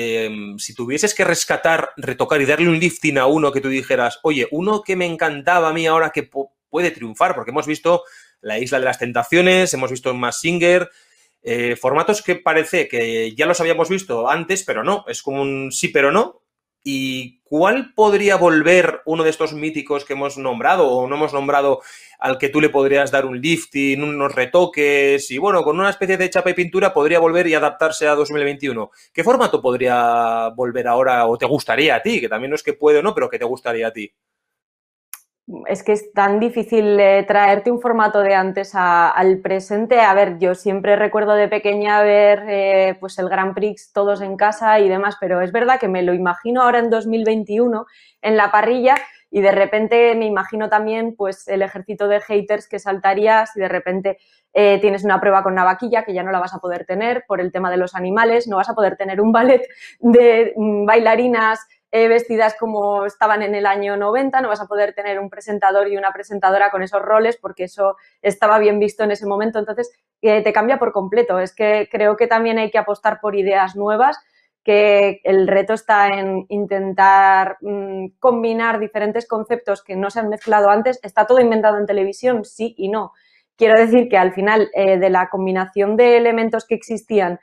Em, 0.00 0.56
si 0.60 0.74
tuvieses 0.74 1.12
que 1.12 1.24
rescatar, 1.24 1.90
retocar 1.96 2.40
y 2.40 2.46
darle 2.46 2.68
un 2.68 2.78
lifting 2.78 3.18
a 3.18 3.26
uno 3.26 3.50
que 3.50 3.60
tú 3.60 3.68
dijeras, 3.68 4.20
oye, 4.22 4.46
uno 4.52 4.82
que 4.82 4.94
me 4.94 5.06
encantaba 5.06 5.70
a 5.70 5.72
mí 5.72 5.88
ahora 5.88 6.10
que 6.10 6.30
puede 6.70 6.92
triunfar, 6.92 7.34
porque 7.34 7.50
hemos 7.50 7.66
visto 7.66 8.04
La 8.40 8.60
Isla 8.60 8.78
de 8.78 8.84
las 8.84 9.00
Tentaciones, 9.00 9.74
hemos 9.74 9.90
visto 9.90 10.14
Más 10.14 10.38
Singer, 10.38 10.88
eh, 11.42 11.74
formatos 11.74 12.22
que 12.22 12.36
parece 12.36 12.86
que 12.86 13.34
ya 13.34 13.46
los 13.46 13.60
habíamos 13.60 13.88
visto 13.88 14.30
antes, 14.30 14.62
pero 14.62 14.84
no, 14.84 15.04
es 15.08 15.20
como 15.20 15.42
un 15.42 15.72
sí, 15.72 15.88
pero 15.88 16.12
no. 16.12 16.42
¿Y 16.82 17.40
cuál 17.42 17.92
podría 17.94 18.36
volver 18.36 19.00
uno 19.04 19.24
de 19.24 19.30
estos 19.30 19.52
míticos 19.52 20.04
que 20.04 20.14
hemos 20.14 20.38
nombrado 20.38 20.88
o 20.88 21.08
no 21.08 21.16
hemos 21.16 21.32
nombrado 21.32 21.80
al 22.18 22.38
que 22.38 22.48
tú 22.48 22.60
le 22.60 22.68
podrías 22.68 23.10
dar 23.10 23.26
un 23.26 23.40
lifting, 23.40 24.02
unos 24.02 24.34
retoques 24.34 25.30
y 25.30 25.38
bueno, 25.38 25.62
con 25.62 25.78
una 25.78 25.90
especie 25.90 26.16
de 26.16 26.30
chapa 26.30 26.50
y 26.50 26.54
pintura 26.54 26.94
podría 26.94 27.18
volver 27.18 27.46
y 27.46 27.54
adaptarse 27.54 28.06
a 28.08 28.14
2021? 28.14 28.90
¿Qué 29.12 29.24
formato 29.24 29.60
podría 29.60 30.48
volver 30.56 30.88
ahora 30.88 31.26
o 31.26 31.36
te 31.36 31.46
gustaría 31.46 31.96
a 31.96 32.02
ti? 32.02 32.20
Que 32.20 32.28
también 32.28 32.50
no 32.50 32.56
es 32.56 32.62
que 32.62 32.74
puede 32.74 32.98
o 32.98 33.02
no, 33.02 33.14
pero 33.14 33.28
que 33.28 33.38
te 33.38 33.44
gustaría 33.44 33.88
a 33.88 33.92
ti 33.92 34.12
es 35.66 35.82
que 35.82 35.92
es 35.92 36.12
tan 36.12 36.40
difícil 36.40 37.00
eh, 37.00 37.24
traerte 37.26 37.70
un 37.70 37.80
formato 37.80 38.20
de 38.20 38.34
antes 38.34 38.72
al 38.74 39.38
presente. 39.38 40.00
A 40.00 40.12
ver, 40.12 40.38
yo 40.38 40.54
siempre 40.54 40.96
recuerdo 40.96 41.34
de 41.34 41.48
pequeña 41.48 42.02
ver 42.02 42.44
eh, 42.48 42.96
pues 43.00 43.18
el 43.18 43.28
Grand 43.28 43.54
Prix 43.54 43.92
todos 43.92 44.20
en 44.20 44.36
casa 44.36 44.78
y 44.80 44.88
demás, 44.88 45.16
pero 45.20 45.40
es 45.40 45.52
verdad 45.52 45.80
que 45.80 45.88
me 45.88 46.02
lo 46.02 46.12
imagino 46.12 46.62
ahora 46.62 46.80
en 46.80 46.90
2021 46.90 47.86
en 48.20 48.36
la 48.36 48.50
parrilla 48.50 48.96
y 49.30 49.40
de 49.40 49.52
repente 49.52 50.14
me 50.14 50.26
imagino 50.26 50.68
también 50.68 51.14
pues 51.16 51.48
el 51.48 51.62
ejército 51.62 52.08
de 52.08 52.20
haters 52.20 52.66
que 52.66 52.78
saltaría 52.78 53.46
si 53.46 53.60
de 53.60 53.68
repente 53.68 54.18
eh, 54.54 54.78
tienes 54.80 55.04
una 55.04 55.20
prueba 55.20 55.42
con 55.42 55.52
una 55.52 55.64
vaquilla 55.64 56.02
que 56.02 56.14
ya 56.14 56.22
no 56.22 56.32
la 56.32 56.40
vas 56.40 56.54
a 56.54 56.58
poder 56.58 56.86
tener 56.86 57.24
por 57.26 57.40
el 57.40 57.52
tema 57.52 57.70
de 57.70 57.76
los 57.76 57.94
animales, 57.94 58.48
no 58.48 58.56
vas 58.56 58.70
a 58.70 58.74
poder 58.74 58.96
tener 58.96 59.20
un 59.20 59.32
ballet 59.32 59.66
de 60.00 60.54
mm, 60.56 60.86
bailarinas 60.86 61.60
eh, 61.90 62.08
vestidas 62.08 62.54
como 62.58 63.06
estaban 63.06 63.42
en 63.42 63.54
el 63.54 63.66
año 63.66 63.96
90, 63.96 64.40
no 64.40 64.48
vas 64.48 64.60
a 64.60 64.66
poder 64.66 64.94
tener 64.94 65.18
un 65.18 65.30
presentador 65.30 65.88
y 65.88 65.96
una 65.96 66.12
presentadora 66.12 66.70
con 66.70 66.82
esos 66.82 67.00
roles 67.00 67.38
porque 67.38 67.64
eso 67.64 67.96
estaba 68.20 68.58
bien 68.58 68.78
visto 68.78 69.04
en 69.04 69.10
ese 69.10 69.26
momento, 69.26 69.58
entonces 69.58 69.90
eh, 70.20 70.42
te 70.42 70.52
cambia 70.52 70.78
por 70.78 70.92
completo. 70.92 71.38
Es 71.38 71.54
que 71.54 71.88
creo 71.90 72.16
que 72.16 72.26
también 72.26 72.58
hay 72.58 72.70
que 72.70 72.78
apostar 72.78 73.20
por 73.20 73.36
ideas 73.36 73.74
nuevas, 73.76 74.18
que 74.64 75.20
el 75.24 75.48
reto 75.48 75.72
está 75.72 76.08
en 76.08 76.44
intentar 76.50 77.56
mm, 77.62 78.18
combinar 78.18 78.80
diferentes 78.80 79.26
conceptos 79.26 79.82
que 79.82 79.96
no 79.96 80.10
se 80.10 80.20
han 80.20 80.28
mezclado 80.28 80.68
antes. 80.68 81.00
Está 81.02 81.26
todo 81.26 81.40
inventado 81.40 81.78
en 81.78 81.86
televisión, 81.86 82.44
sí 82.44 82.74
y 82.76 82.88
no. 82.88 83.12
Quiero 83.56 83.80
decir 83.80 84.08
que 84.08 84.18
al 84.18 84.34
final 84.34 84.68
eh, 84.74 84.98
de 84.98 85.10
la 85.10 85.30
combinación 85.30 85.96
de 85.96 86.16
elementos 86.18 86.66
que 86.66 86.74
existían 86.74 87.40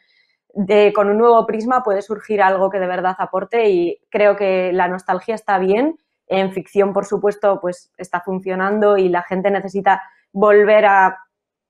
con 0.93 1.09
un 1.09 1.17
nuevo 1.17 1.45
prisma 1.45 1.83
puede 1.83 2.01
surgir 2.01 2.41
algo 2.41 2.69
que 2.69 2.79
de 2.79 2.87
verdad 2.87 3.15
aporte 3.19 3.69
y 3.69 3.99
creo 4.09 4.35
que 4.35 4.71
la 4.73 4.87
nostalgia 4.87 5.35
está 5.35 5.57
bien. 5.59 5.97
En 6.27 6.51
ficción, 6.51 6.91
por 6.91 7.05
supuesto, 7.05 7.59
pues 7.61 7.91
está 7.97 8.21
funcionando 8.21 8.97
y 8.97 9.09
la 9.09 9.21
gente 9.21 9.51
necesita 9.51 10.01
volver 10.31 10.85
a 10.85 11.17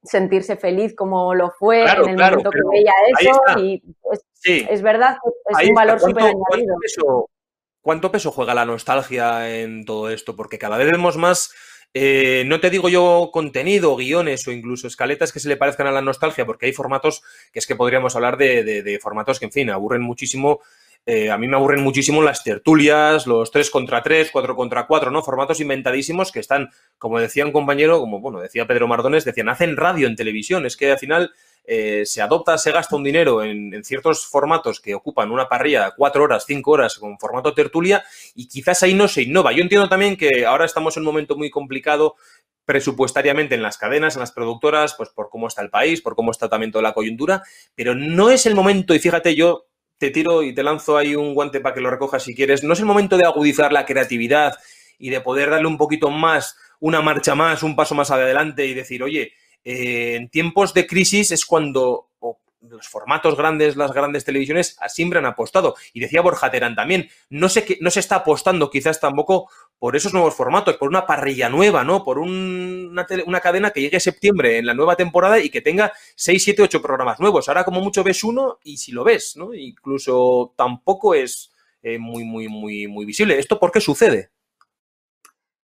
sentirse 0.03 0.55
feliz 0.55 0.95
como 0.95 1.33
lo 1.33 1.51
fue 1.51 1.83
en 1.83 2.09
el 2.09 2.17
momento 2.17 2.51
que 2.51 2.61
veía 2.71 2.93
eso 3.19 3.59
y 3.59 3.83
es, 4.43 4.81
verdad 4.81 5.17
es 5.49 5.69
un 5.69 5.75
valor 5.75 5.99
súper 5.99 6.23
añadido. 6.23 7.27
¿Cuánto 7.81 8.11
peso 8.11 8.31
juega 8.31 8.53
la 8.53 8.65
nostalgia 8.65 9.59
en 9.59 9.85
todo 9.85 10.09
esto? 10.09 10.35
Porque 10.35 10.57
cada 10.57 10.77
vez 10.77 10.91
vemos 10.91 11.17
más 11.17 11.53
eh, 11.93 12.43
no 12.45 12.59
te 12.59 12.69
digo 12.69 12.89
yo 12.89 13.29
contenido, 13.31 13.95
guiones 13.95 14.47
o 14.47 14.51
incluso 14.51 14.87
escaletas 14.87 15.31
que 15.31 15.39
se 15.39 15.49
le 15.49 15.57
parezcan 15.57 15.87
a 15.87 15.91
la 15.91 16.01
nostalgia, 16.01 16.45
porque 16.45 16.65
hay 16.65 16.73
formatos 16.73 17.23
que 17.53 17.59
es 17.59 17.67
que 17.67 17.75
podríamos 17.75 18.15
hablar 18.15 18.37
de, 18.37 18.99
formatos 19.01 19.39
que, 19.39 19.45
en 19.45 19.51
fin, 19.51 19.69
aburren 19.69 20.01
muchísimo 20.01 20.61
eh, 21.07 21.29
a 21.29 21.37
mí 21.37 21.47
me 21.47 21.55
aburren 21.55 21.83
muchísimo 21.83 22.23
las 22.23 22.43
tertulias, 22.43 23.27
los 23.27 23.51
3 23.51 23.69
contra 23.69 24.01
3, 24.01 24.31
4 24.31 24.55
contra 24.55 24.87
4, 24.87 25.11
¿no? 25.11 25.21
Formatos 25.21 25.59
inventadísimos 25.59 26.31
que 26.31 26.39
están, 26.39 26.71
como 26.97 27.19
decía 27.19 27.45
un 27.45 27.51
compañero, 27.51 27.99
como 27.99 28.21
bueno, 28.21 28.39
decía 28.39 28.65
Pedro 28.65 28.87
Mardones, 28.87 29.23
decían, 29.23 29.49
hacen 29.49 29.77
radio 29.77 30.07
en 30.07 30.15
televisión. 30.15 30.65
Es 30.65 30.75
que 30.75 30.91
al 30.91 30.97
final 30.97 31.31
eh, 31.67 32.03
se 32.05 32.21
adopta, 32.21 32.57
se 32.57 32.71
gasta 32.71 32.95
un 32.95 33.03
dinero 33.03 33.43
en, 33.43 33.83
ciertos 33.83 34.27
formatos 34.27 34.79
que 34.79 34.93
ocupan 34.93 35.31
una 35.31 35.49
parrilla 35.49 35.93
cuatro 35.95 36.23
horas, 36.23 36.45
cinco 36.45 36.71
horas 36.71 36.95
con 36.99 37.17
formato 37.17 37.53
tertulia 37.53 38.03
y 38.35 38.47
quizás 38.47 38.83
ahí 38.83 38.93
no 38.93 39.07
se 39.07 39.23
innova. 39.23 39.51
Yo 39.51 39.61
entiendo 39.61 39.89
también 39.89 40.15
que 40.15 40.45
ahora 40.45 40.65
estamos 40.65 40.95
en 40.95 41.01
un 41.01 41.07
momento 41.07 41.35
muy 41.35 41.49
complicado 41.49 42.15
presupuestariamente 42.65 43.55
en 43.55 43.61
las 43.61 43.77
cadenas, 43.77 44.15
en 44.15 44.21
las 44.21 44.31
productoras, 44.31 44.95
pues 44.95 45.09
por 45.09 45.29
cómo 45.29 45.47
está 45.47 45.61
el 45.61 45.69
país, 45.69 46.01
por 46.01 46.15
cómo 46.15 46.31
está 46.31 46.49
también 46.49 46.71
toda 46.71 46.81
la 46.81 46.93
coyuntura, 46.93 47.43
pero 47.75 47.95
no 47.95 48.29
es 48.29 48.45
el 48.45 48.55
momento, 48.55 48.93
y 48.93 48.99
fíjate, 48.99 49.35
yo 49.35 49.67
te 49.97 50.09
tiro 50.09 50.43
y 50.43 50.53
te 50.53 50.63
lanzo 50.63 50.97
ahí 50.97 51.15
un 51.15 51.33
guante 51.33 51.61
para 51.61 51.73
que 51.75 51.81
lo 51.81 51.89
recojas 51.89 52.23
si 52.23 52.35
quieres, 52.35 52.63
no 52.63 52.73
es 52.73 52.79
el 52.79 52.85
momento 52.85 53.17
de 53.17 53.25
agudizar 53.25 53.71
la 53.71 53.85
creatividad 53.85 54.55
y 54.97 55.09
de 55.09 55.21
poder 55.21 55.51
darle 55.51 55.67
un 55.67 55.77
poquito 55.77 56.09
más, 56.09 56.57
una 56.79 57.01
marcha 57.01 57.35
más, 57.35 57.63
un 57.63 57.75
paso 57.75 57.95
más 57.95 58.11
adelante 58.11 58.65
y 58.65 58.73
decir, 58.73 59.03
oye, 59.03 59.33
eh, 59.65 60.15
en 60.15 60.29
tiempos 60.29 60.73
de 60.73 60.87
crisis 60.87 61.31
es 61.31 61.45
cuando 61.45 62.09
los 62.69 62.87
formatos 62.87 63.35
grandes, 63.35 63.75
las 63.75 63.91
grandes 63.91 64.25
televisiones 64.25 64.77
siempre 64.87 65.19
han 65.19 65.25
apostado. 65.25 65.75
Y 65.93 65.99
decía 65.99 66.21
Borja 66.21 66.51
Terán 66.51 66.75
también, 66.75 67.09
no 67.29 67.49
se, 67.49 67.77
no 67.81 67.89
se 67.89 67.99
está 67.99 68.17
apostando 68.17 68.69
quizás 68.69 68.99
tampoco 68.99 69.49
por 69.77 69.95
esos 69.95 70.13
nuevos 70.13 70.35
formatos, 70.35 70.77
por 70.77 70.89
una 70.89 71.05
parrilla 71.05 71.49
nueva, 71.49 71.83
¿no? 71.83 72.03
Por 72.03 72.19
una, 72.19 73.05
una, 73.25 73.39
cadena 73.39 73.71
que 73.71 73.81
llegue 73.81 73.99
septiembre 73.99 74.57
en 74.57 74.65
la 74.65 74.73
nueva 74.73 74.95
temporada 74.95 75.39
y 75.39 75.49
que 75.49 75.61
tenga 75.61 75.91
6, 76.15 76.43
7, 76.43 76.63
8 76.63 76.81
programas 76.81 77.19
nuevos. 77.19 77.47
Ahora 77.47 77.63
como 77.63 77.81
mucho 77.81 78.03
ves 78.03 78.23
uno 78.23 78.59
y 78.63 78.77
si 78.77 78.91
lo 78.91 79.03
ves, 79.03 79.35
¿no? 79.35 79.53
Incluso 79.53 80.53
tampoco 80.55 81.13
es 81.13 81.51
eh, 81.83 81.97
muy, 81.97 82.23
muy, 82.23 82.47
muy, 82.47 82.87
muy 82.87 83.05
visible. 83.05 83.37
¿Esto 83.37 83.59
por 83.59 83.71
qué 83.71 83.81
sucede? 83.81 84.31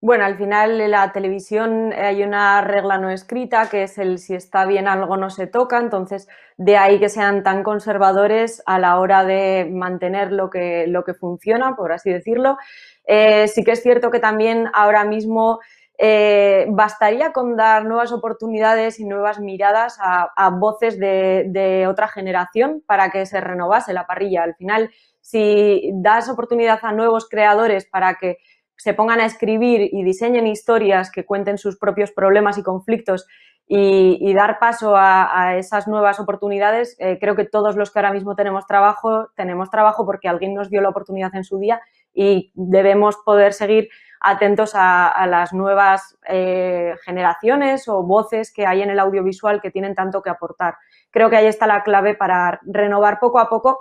Bueno, 0.03 0.27
al 0.27 0.37
final 0.37 0.79
en 0.81 0.91
la 0.91 1.11
televisión 1.13 1.93
hay 1.95 2.23
una 2.23 2.61
regla 2.61 2.99
no 2.99 3.09
escrita 3.09 3.71
que 3.71 3.85
es 3.85 3.97
el 3.97 4.19
si 4.19 4.35
está 4.35 4.67
bien 4.67 4.89
algo 4.89 5.17
no 5.17 5.31
se 5.31 5.47
toca, 5.47 5.79
entonces 5.79 6.29
de 6.59 6.77
ahí 6.77 7.01
que 7.01 7.09
sean 7.09 7.43
tan 7.43 7.63
conservadores 7.63 8.63
a 8.67 8.79
la 8.79 9.01
hora 9.01 9.25
de 9.25 9.69
mantener 9.73 10.33
lo 10.33 10.51
que, 10.51 10.87
lo 10.87 11.03
que 11.03 11.15
funciona, 11.15 11.77
por 11.77 11.93
así 11.93 12.11
decirlo. 12.11 12.59
Eh, 13.07 13.49
sí 13.49 13.65
que 13.65 13.73
es 13.73 13.83
cierto 13.83 14.11
que 14.11 14.21
también 14.21 14.69
ahora 14.75 15.05
mismo 15.05 15.61
eh, 15.99 16.67
bastaría 16.69 17.33
con 17.33 17.57
dar 17.57 17.87
nuevas 17.87 18.13
oportunidades 18.13 19.01
y 19.01 19.07
nuevas 19.07 19.41
miradas 19.41 19.99
a, 19.99 20.51
voces 20.51 20.99
de, 20.99 21.47
de, 21.49 21.87
otra 21.87 22.07
generación 22.09 22.83
para 22.87 23.11
que 23.11 23.25
se 23.25 23.41
renovase 23.41 23.95
la 23.95 24.07
parrilla. 24.07 24.43
Al 24.43 24.55
final, 24.57 24.91
si 25.23 25.91
das 25.95 26.29
oportunidad 26.29 26.81
a 26.83 26.93
nuevos 26.93 27.29
creadores 27.29 27.87
para 27.87 28.17
que 28.17 28.37
se 28.77 28.95
pongan 28.95 29.21
a 29.21 29.27
escribir 29.27 29.89
y 29.93 30.03
diseñen 30.05 30.47
historias 30.47 31.11
que 31.11 31.25
cuenten 31.25 31.59
sus 31.59 31.79
propios 31.79 32.13
problemas 32.13 32.59
y 32.59 32.63
conflictos 32.63 33.27
y, 33.69 34.33
dar 34.35 34.61
paso 34.61 34.95
a, 34.97 35.57
esas 35.57 35.89
nuevas 35.89 36.21
oportunidades, 36.21 36.97
eh, 37.01 37.19
creo 37.21 37.35
que 37.35 37.45
todos 37.45 37.77
los 37.77 37.91
que 37.91 37.99
ahora 37.99 38.13
mismo 38.13 38.37
tenemos 38.37 38.65
trabajo, 38.67 39.29
tenemos 39.35 39.71
trabajo 39.71 40.07
porque 40.07 40.29
alguien 40.29 40.55
nos 40.55 40.71
dio 40.71 40.81
la 40.81 40.91
oportunidad 40.91 41.35
en 41.35 41.43
su 41.43 41.59
día 41.59 41.81
y 42.15 42.53
debemos 42.55 43.17
poder 43.25 43.53
seguir 43.53 43.89
atentos 44.21 44.73
a, 44.75 45.27
las 45.29 45.53
nuevas 45.53 46.17
eh, 46.29 46.95
generaciones 47.05 47.89
o 47.89 48.03
voces 48.03 48.53
que 48.53 48.67
hay 48.67 48.83
en 48.83 48.91
el 48.91 48.99
audiovisual 48.99 49.61
que 49.61 49.71
tienen 49.71 49.95
tanto 49.95 50.23
que 50.23 50.31
aportar. 50.31 50.77
Creo 51.11 51.29
que 51.29 51.37
ahí 51.37 51.47
está 51.47 51.67
la 51.67 51.83
clave 51.83 52.15
para 52.15 52.61
renovar 52.65 53.19
poco 53.19 53.41
a 53.41 53.49
poco 53.49 53.81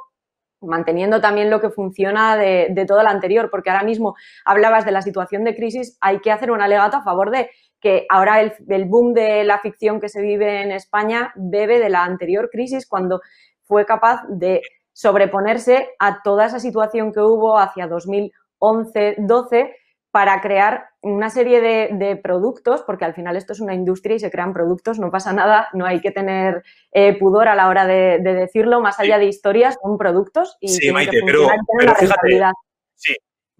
manteniendo 0.65 1.21
también 1.21 1.49
lo 1.49 1.62
que 1.62 1.69
funciona 1.69 2.38
de, 2.38 2.86
todo 2.88 3.04
lo 3.04 3.10
anterior, 3.10 3.49
porque 3.49 3.69
ahora 3.69 3.84
mismo 3.84 4.15
hablabas 4.43 4.86
de 4.86 4.91
la 4.91 5.01
situación 5.01 5.43
de 5.43 5.56
crisis, 5.56 5.97
hay 6.01 6.19
que 6.19 6.32
hacer 6.32 6.51
un 6.51 6.62
alegato 6.62 6.97
a 6.97 7.04
favor 7.04 7.32
de 7.32 7.49
que 7.80 8.06
ahora 8.10 8.41
el, 8.41 8.86
boom 8.86 9.13
de 9.13 9.43
la 9.43 9.60
ficción 9.60 9.99
que 9.99 10.10
se 10.10 10.21
vive 10.21 10.62
en 10.62 10.71
España 10.71 11.32
bebe 11.36 11.80
de 11.80 11.89
la 11.89 12.04
anterior 12.04 12.49
crisis 12.51 12.88
cuando 12.88 13.21
fue 13.63 13.86
capaz 13.86 14.23
de 14.30 14.62
sobreponerse 14.91 15.89
a 15.99 16.21
toda 16.23 16.45
esa 16.45 16.60
situación 16.60 17.12
que 17.12 17.19
hubo 17.19 17.58
hacia 17.60 17.88
2011-12 17.88 19.71
para 20.15 20.39
crear 20.39 20.91
una 21.01 21.30
serie 21.30 21.60
de, 21.60 22.15
productos, 22.15 22.84
porque 22.84 23.04
al 23.04 23.13
final 23.13 23.36
esto 23.36 23.51
es 23.51 23.60
una 23.60 23.73
industria 23.73 24.15
y 24.15 24.19
se 24.19 24.32
crean 24.32 24.54
productos, 24.54 24.97
no 24.97 25.12
pasa 25.12 25.34
nada, 25.34 25.67
no 25.73 25.86
hay 25.86 25.99
que 25.99 26.12
tener 26.12 26.63
eh, 26.93 27.17
pudor 27.19 27.49
a 27.49 27.56
la 27.56 27.67
hora 27.67 27.86
de, 27.86 28.19
decirlo, 28.19 28.80
más 28.80 28.97
allá 28.97 29.17
de 29.17 29.25
historias, 29.25 29.75
son 29.84 29.97
productos 29.97 30.56
y 30.62 30.69
sí, 30.69 30.89
Maite, 30.89 31.19
pero, 31.25 31.49
fíjate, 31.99 32.41
sí, 32.95 33.13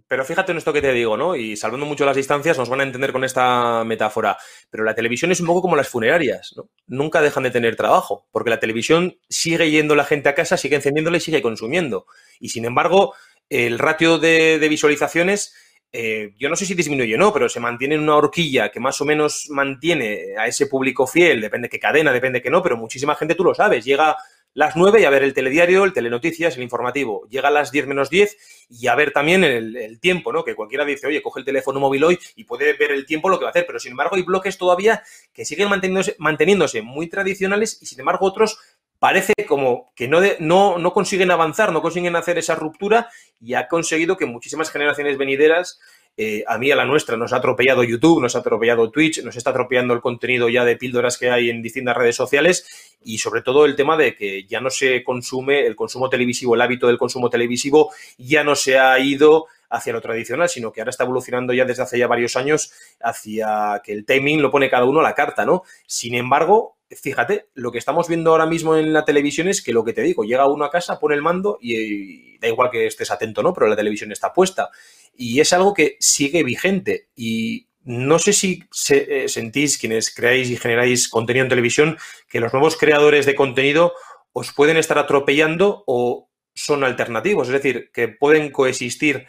pero 0.08 0.24
fíjate 0.24 0.54
en 0.54 0.60
esto 0.60 0.72
que 0.72 0.82
te 0.82 0.94
digo, 0.94 1.18
¿no? 1.18 1.36
Y 1.36 1.58
salvando 1.58 1.86
mucho 1.86 2.06
las 2.06 2.16
distancias, 2.16 2.58
nos 2.58 2.70
van 2.70 2.80
a 2.80 2.84
entender 2.84 3.12
con 3.12 3.26
esta 3.26 3.84
metáfora. 3.84 4.38
Pero 4.70 4.86
la 4.86 4.96
televisión 4.96 5.34
es 5.34 5.42
un 5.42 5.48
poco 5.48 5.62
como 5.62 5.76
las 5.76 5.90
funerarias, 5.90 6.54
¿no? 6.56 6.70
Nunca 6.88 7.22
dejan 7.22 7.44
de 7.44 7.52
tener 7.52 7.76
trabajo, 7.76 8.30
porque 8.32 8.50
la 8.50 8.62
televisión 8.62 9.20
sigue 9.28 9.72
yendo 9.72 9.94
la 9.94 10.06
gente 10.06 10.30
a 10.30 10.36
casa, 10.36 10.56
sigue 10.56 10.78
encendiéndola 10.78 11.18
y 11.18 11.20
sigue 11.20 11.42
consumiendo. 11.42 12.06
Y 12.40 12.48
sin 12.48 12.64
embargo, 12.64 13.14
el 13.50 13.78
ratio 13.78 14.20
de 14.20 14.66
visualizaciones 14.70 15.54
eh, 15.98 16.34
yo 16.38 16.50
no 16.50 16.58
sé 16.58 16.66
si 16.66 16.74
disminuye 16.74 17.16
o 17.16 17.18
no, 17.18 17.32
pero 17.32 17.48
se 17.48 17.62
mantiene 17.62 17.96
en 17.96 18.02
una 18.02 18.18
horquilla 18.18 18.70
que 18.70 18.82
más 18.82 19.00
o 19.00 19.06
menos 19.06 19.48
mantiene 19.50 20.36
a 20.38 20.46
ese 20.46 20.68
público 20.68 21.08
fiel, 21.08 21.40
depende 21.40 21.70
qué 21.70 21.80
cadena, 21.80 22.12
depende 22.12 22.42
que 22.42 22.50
no, 22.50 22.62
pero 22.62 22.76
muchísima 22.76 23.16
gente, 23.16 23.34
tú 23.34 23.46
lo 23.46 23.56
sabes, 23.56 23.86
llega 23.86 24.18
las 24.56 24.76
9 24.76 25.02
y 25.02 25.06
a 25.06 25.10
ver 25.10 25.24
el 25.24 25.34
telediario, 25.34 25.84
el 25.84 25.94
telenoticias, 25.94 26.56
el 26.56 26.64
informativo. 26.64 27.28
Llega 27.30 27.50
a 27.50 27.52
las 27.52 27.72
10 27.72 27.88
menos 27.88 28.10
10 28.10 28.68
y 28.70 28.88
a 28.88 28.96
ver 28.96 29.12
también 29.12 29.44
el, 29.44 30.00
tiempo, 30.00 30.32
¿no? 30.32 30.46
Que 30.46 30.56
cualquiera 30.56 30.86
dice, 30.86 31.08
oye, 31.08 31.22
coge 31.22 31.42
el 31.42 31.46
teléfono 31.46 31.80
móvil 31.82 32.06
hoy 32.06 32.20
y 32.38 32.46
puede 32.46 32.74
ver 32.74 32.92
el 32.92 33.06
tiempo 33.06 33.30
lo 33.30 33.38
que 33.38 33.44
va 33.44 33.50
a 33.50 33.52
hacer. 33.52 33.66
Pero 33.68 33.80
sin 33.80 33.92
embargo 33.92 34.16
hay 34.16 34.24
bloques 34.24 34.58
todavía 34.58 35.04
que 35.34 35.44
siguen 35.44 35.70
manteniéndose, 35.70 36.16
manteniéndose 36.20 36.82
muy 36.82 37.08
tradicionales 37.10 37.78
y 37.82 37.86
sin 37.86 38.00
embargo 38.00 38.26
otros 38.26 38.58
parece 39.00 39.34
como 39.48 39.92
que 39.96 40.08
no, 40.08 40.20
no, 40.40 40.78
no, 40.78 40.94
consiguen 40.94 41.32
avanzar, 41.32 41.72
no 41.72 41.82
consiguen 41.82 42.16
hacer 42.16 42.38
esa 42.38 42.56
ruptura 42.56 43.10
y 43.40 43.54
ha 43.54 43.68
conseguido 43.68 44.18
que 44.18 44.26
muchísimas 44.26 44.72
generaciones 44.72 45.18
venideras, 45.18 45.80
eh, 46.18 46.44
a 46.48 46.58
mí, 46.58 46.72
a 46.72 46.76
la 46.76 46.86
nuestra, 46.86 47.18
nos 47.18 47.34
ha 47.34 47.38
atropellado 47.38 47.84
YouTube, 47.84 48.22
nos 48.22 48.36
ha 48.36 48.40
atropellado 48.40 48.90
Twitch, 48.90 49.22
nos 49.24 49.36
está 49.36 49.50
atropellando 49.50 49.94
el 49.94 50.02
contenido 50.02 50.48
ya 50.48 50.64
de 50.64 50.78
píldoras 50.78 51.18
que 51.18 51.30
hay 51.30 51.50
en 51.50 51.62
distintas 51.62 51.98
redes 51.98 52.16
sociales 52.16 52.96
y 53.04 53.18
sobre 53.18 53.42
todo 53.42 53.66
el 53.66 53.76
tema 53.76 53.98
de 53.98 54.16
que 54.16 54.46
ya 54.46 54.62
no 54.62 54.70
se 54.70 55.04
consume 55.04 55.66
el 55.66 55.76
consumo 55.76 56.10
televisivo, 56.10 56.56
el 56.56 56.62
hábito 56.62 56.88
del 56.88 56.98
consumo 56.98 57.30
televisivo 57.30 57.92
ya 58.18 58.44
no 58.44 58.56
se 58.56 58.80
ha 58.80 58.98
ido 59.00 59.48
hacia 59.70 59.94
lo 59.94 60.02
tradicional, 60.02 60.48
sino 60.48 60.72
que 60.72 60.82
ahora 60.82 60.92
está 60.92 61.04
evolucionando 61.04 61.54
ya 61.54 61.66
desde 61.66 61.84
hace 61.84 62.00
ya 62.00 62.08
varios 62.08 62.36
años 62.36 62.72
hacia 63.02 63.82
que 63.84 63.92
el 63.92 64.06
timing 64.06 64.42
lo 64.42 64.52
pone 64.52 64.70
cada 64.70 64.86
uno 64.86 65.02
a 65.02 65.04
la 65.04 65.16
carta, 65.16 65.46
¿no? 65.46 65.64
Sin 65.86 66.16
embargo, 66.16 66.75
fíjate, 66.90 67.48
lo 67.54 67.72
que 67.72 67.78
estamos 67.78 68.08
viendo 68.08 68.32
ahora 68.32 68.46
mismo 68.46 68.76
en 68.76 68.94
la 68.94 69.06
televisión 69.06 69.48
es 69.48 69.62
que 69.62 69.74
lo 69.74 69.84
que 69.84 69.94
te 69.94 70.02
digo, 70.02 70.24
llega 70.24 70.48
uno 70.48 70.66
a 70.66 70.70
casa, 70.70 71.00
pone 71.00 71.16
el 71.16 71.22
mando 71.22 71.58
y, 71.62 72.38
da 72.40 72.48
igual 72.48 72.70
que 72.70 72.86
estés 72.86 73.12
atento, 73.12 73.42
¿no? 73.42 73.54
Pero 73.54 73.68
la 73.68 73.76
televisión 73.76 74.12
está 74.12 74.34
puesta. 74.34 74.70
Y 75.16 75.40
es 75.40 75.54
algo 75.54 75.74
que 75.74 75.98
sigue 76.00 76.44
vigente. 76.44 77.10
Y 77.16 77.68
no 77.84 78.20
sé 78.20 78.34
si 78.34 78.64
eh, 78.90 79.26
sentís, 79.28 79.78
quienes 79.78 80.14
creáis 80.14 80.50
y 80.50 80.58
generáis 80.58 81.10
contenido 81.10 81.44
en 81.44 81.50
televisión, 81.50 81.98
que 82.28 82.40
los 82.40 82.54
nuevos 82.54 82.78
creadores 82.78 83.26
de 83.26 83.36
contenido 83.36 83.94
os 84.34 84.52
pueden 84.52 84.78
estar 84.78 84.98
atropellando 84.98 85.84
o 85.88 86.30
son 86.54 86.84
alternativos, 86.84 87.48
es 87.48 87.54
decir, 87.54 87.92
que 87.94 88.08
pueden 88.08 88.52
coexistir 88.52 89.28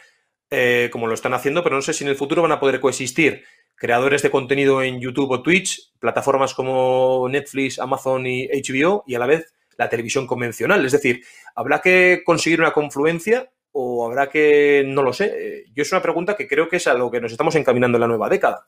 eh, 0.49 0.89
como 0.91 1.07
lo 1.07 1.13
están 1.13 1.33
haciendo, 1.33 1.61
pero 1.61 1.75
no 1.75 1.81
sé 1.81 1.93
si 1.93 2.05
en 2.05 2.09
el 2.09 2.15
futuro 2.15 2.41
van 2.41 2.53
a 2.53 2.59
poder 2.59 2.79
coexistir 2.79 3.43
creadores 3.77 4.23
de 4.23 4.31
contenido 4.31 4.81
en 4.81 4.99
YouTube 4.99 5.31
o 5.31 5.43
Twitch, 5.43 5.93
plataformas 5.99 6.53
como 6.53 7.27
Netflix, 7.29 7.79
Amazon 7.79 8.25
y 8.25 8.47
HBO, 8.47 9.03
y 9.07 9.15
a 9.15 9.19
la 9.19 9.27
vez 9.27 9.53
la 9.77 9.87
televisión 9.87 10.27
convencional. 10.27 10.83
Es 10.85 10.91
decir, 10.91 11.23
¿habrá 11.55 11.79
que 11.79 12.23
conseguir 12.25 12.59
una 12.59 12.73
confluencia 12.73 13.49
o 13.71 14.05
habrá 14.05 14.29
que, 14.29 14.83
no 14.87 15.03
lo 15.03 15.13
sé? 15.13 15.65
Yo 15.73 15.83
es 15.83 15.91
una 15.91 16.01
pregunta 16.01 16.35
que 16.35 16.47
creo 16.47 16.67
que 16.67 16.77
es 16.77 16.87
a 16.87 16.95
lo 16.95 17.11
que 17.11 17.21
nos 17.21 17.31
estamos 17.31 17.55
encaminando 17.55 17.97
en 17.97 18.01
la 18.01 18.07
nueva 18.07 18.29
década. 18.29 18.67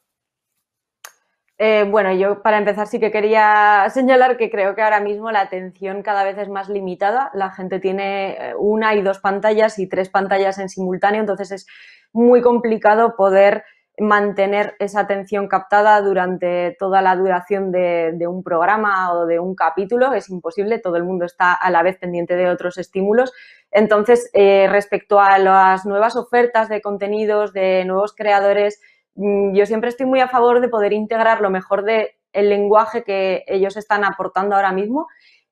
Eh, 1.62 1.84
bueno, 1.84 2.13
yo 2.13 2.41
para 2.41 2.58
empezar 2.58 2.88
sí 2.88 3.02
que 3.02 3.12
quería 3.12 3.86
señalar 3.93 4.38
que 4.38 4.50
creo 4.50 4.76
que 4.76 4.82
ahora 4.82 5.02
mismo 5.02 5.30
la 5.32 5.41
atención 5.41 6.04
cada 6.04 6.24
vez 6.24 6.38
es 6.38 6.48
más 6.48 6.69
limitada. 6.69 7.32
La 7.34 7.52
gente 7.52 7.80
tiene 7.80 8.32
eh, 8.32 8.54
una 8.58 8.95
y 8.95 9.02
dos 9.02 9.19
pantallas 9.19 9.78
y 9.78 9.89
tres 9.89 10.10
pantallas 10.10 10.58
en 10.60 10.69
simultáneo, 10.69 11.19
entonces 11.19 11.52
es 11.52 11.67
muy 12.13 12.41
complicado 12.41 13.15
poder 13.17 13.65
mantener 14.00 14.76
esa 14.80 15.02
atención 15.02 15.48
captada 15.48 16.02
durante 16.02 16.76
toda 16.80 17.02
la 17.02 17.16
duración 17.16 17.72
de, 17.72 18.28
un 18.28 18.44
programa 18.44 19.14
o 19.14 19.26
de 19.26 19.40
un 19.40 19.56
capítulo. 19.56 20.14
Es 20.14 20.30
imposible, 20.30 20.80
todo 20.80 20.98
el 20.98 21.04
mundo 21.04 21.26
está 21.26 21.54
a 21.54 21.70
la 21.70 21.84
vez 21.84 21.98
pendiente 21.98 22.36
de 22.36 22.50
otros 22.50 22.78
estímulos. 22.78 23.34
Entonces, 23.72 24.30
eh, 24.34 24.68
respecto 24.70 25.20
a 25.20 25.38
las 25.38 25.86
nuevas 25.86 26.16
ofertas 26.16 26.70
de 26.70 26.82
contenidos, 26.82 27.54
de 27.54 27.86
nuevos 27.86 28.14
creadores, 28.14 28.80
Mm, 29.20 29.54
yo 29.54 29.66
siempre 29.66 29.90
estoy 29.90 30.06
muy 30.06 30.22
a 30.22 30.30
favor 30.30 30.62
de 30.62 30.70
poder 30.70 30.94
integrar 30.94 31.42
lo 31.42 31.50
mejor 31.50 31.84
del 31.84 32.08
el 32.32 32.48
lenguaje 32.50 33.04
que 33.04 33.44
ellos 33.48 33.76
están 33.76 34.06
aportando 34.06 34.56
ahora 34.56 34.72
mismo 34.72 35.08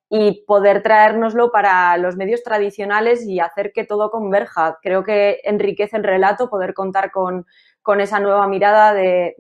y 0.10 0.46
poder 0.48 0.84
traérnoslo 0.84 1.52
para 1.52 1.98
los 1.98 2.16
medios 2.16 2.44
tradicionales 2.44 3.26
y 3.26 3.42
hacer 3.42 3.74
que 3.74 3.84
todo 3.84 4.10
converja. 4.10 4.78
Creo 4.82 5.04
que 5.04 5.42
enriquece 5.44 5.98
el 5.98 6.04
relato 6.06 6.50
poder 6.50 6.74
contar 6.74 7.12
con, 7.12 7.46
con 7.88 8.02
esa 8.02 8.20
nueva 8.20 8.50
mirada 8.50 8.94
de, 8.94 9.34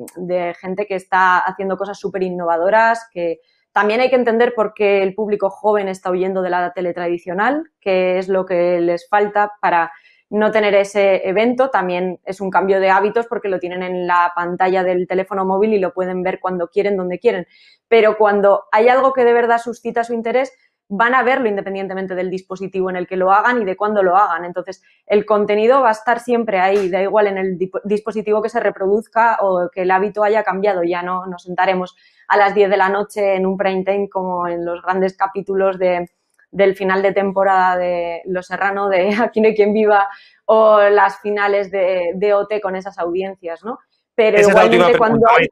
gente 0.62 0.86
que 0.86 0.95
está 0.95 1.38
haciendo 1.39 1.75
cosas 1.75 1.99
súper 1.99 2.23
innovadoras, 2.23 3.05
que 3.12 3.41
también 3.73 3.99
hay 3.99 4.10
que 4.10 4.15
entender 4.15 4.53
por 4.55 4.73
qué 4.73 5.03
el 5.03 5.13
público 5.15 5.49
joven 5.49 5.89
está 5.89 6.12
huyendo 6.12 6.41
de 6.41 6.49
la 6.49 6.71
tele 6.71 6.93
tradicional, 6.93 7.69
que 7.81 8.17
es 8.19 8.29
lo 8.29 8.45
que 8.45 8.79
les 8.79 9.10
falta 9.10 9.51
para 9.60 9.91
no 10.29 10.49
tener 10.51 10.75
ese 10.75 11.27
evento. 11.27 11.71
También 11.71 12.21
es 12.23 12.39
un 12.39 12.49
cambio 12.49 12.79
de 12.79 12.89
hábitos 12.89 13.25
porque 13.27 13.49
lo 13.49 13.60
tienen 13.60 13.83
en 13.83 14.07
la 14.07 14.31
pantalla 14.33 14.81
del 14.81 15.10
teléfono 15.10 15.43
móvil 15.43 15.73
y 15.73 15.79
lo 15.79 15.93
pueden 15.93 16.23
ver 16.23 16.39
cuando 16.39 16.69
quieren, 16.69 16.95
donde 16.95 17.19
quieren. 17.19 17.47
Pero 17.89 18.17
cuando 18.17 18.63
hay 18.71 18.88
algo 18.88 19.12
que 19.12 19.25
de 19.25 19.33
verdad 19.33 19.57
suscita 19.57 20.05
su 20.05 20.13
interés, 20.13 20.53
van 20.89 21.13
a 21.15 21.23
verlo 21.23 21.50
independientemente 21.50 22.15
del 22.15 22.30
dispositivo 22.30 22.89
en 22.89 22.95
el 22.95 23.08
que 23.08 23.17
lo 23.17 23.32
hagan 23.32 23.62
y 23.62 23.65
de 23.65 23.76
cuándo 23.76 24.04
lo 24.04 24.15
hagan. 24.15 24.45
Entonces, 24.45 24.82
el 25.06 25.26
contenido 25.26 25.82
va 25.82 25.89
a 25.89 25.93
estar 25.93 26.19
siempre 26.19 26.60
ahí, 26.60 26.89
da 26.89 27.02
igual 27.02 27.28
en 27.28 27.38
el 27.38 27.58
dispositivo 27.84 28.41
que 28.41 28.50
se 28.50 28.60
reproduzca 28.60 29.38
o 29.41 29.69
que 29.71 29.82
el 29.82 29.91
hábito 29.91 30.23
haya 30.23 30.43
cambiado. 30.43 30.84
Ya 30.84 31.04
no 31.04 31.26
nos 31.26 31.43
sentaremos 31.43 31.95
a 32.28 32.38
las 32.38 32.56
10 32.56 32.69
de 32.69 32.78
la 32.78 32.89
noche 32.89 33.36
en 33.36 33.45
un 33.45 33.58
prime 33.58 33.84
time 33.84 34.10
como 34.10 34.47
en 34.47 34.65
los 34.65 34.82
grandes 34.82 35.17
capítulos 35.17 35.78
de, 35.78 36.10
del 36.52 36.76
final 36.76 37.02
de 37.02 37.13
temporada 37.13 37.78
de 37.78 38.21
Los 38.26 38.47
Serrano, 38.47 38.89
de 38.89 39.10
Aquí 39.21 39.41
no 39.41 39.47
hay 39.47 39.56
quien 39.56 39.73
viva, 39.73 40.08
o 40.45 40.80
las 40.82 41.19
finales 41.19 41.69
de, 41.69 42.12
de 42.15 42.34
OT 42.34 42.62
con 42.62 42.76
esas 42.76 42.97
audiencias, 42.97 43.63
¿no? 43.63 43.80
Pero 44.15 44.38
Esa 44.38 44.50
igualmente 44.50 44.97
cuando... 44.97 45.28
Hay... 45.38 45.47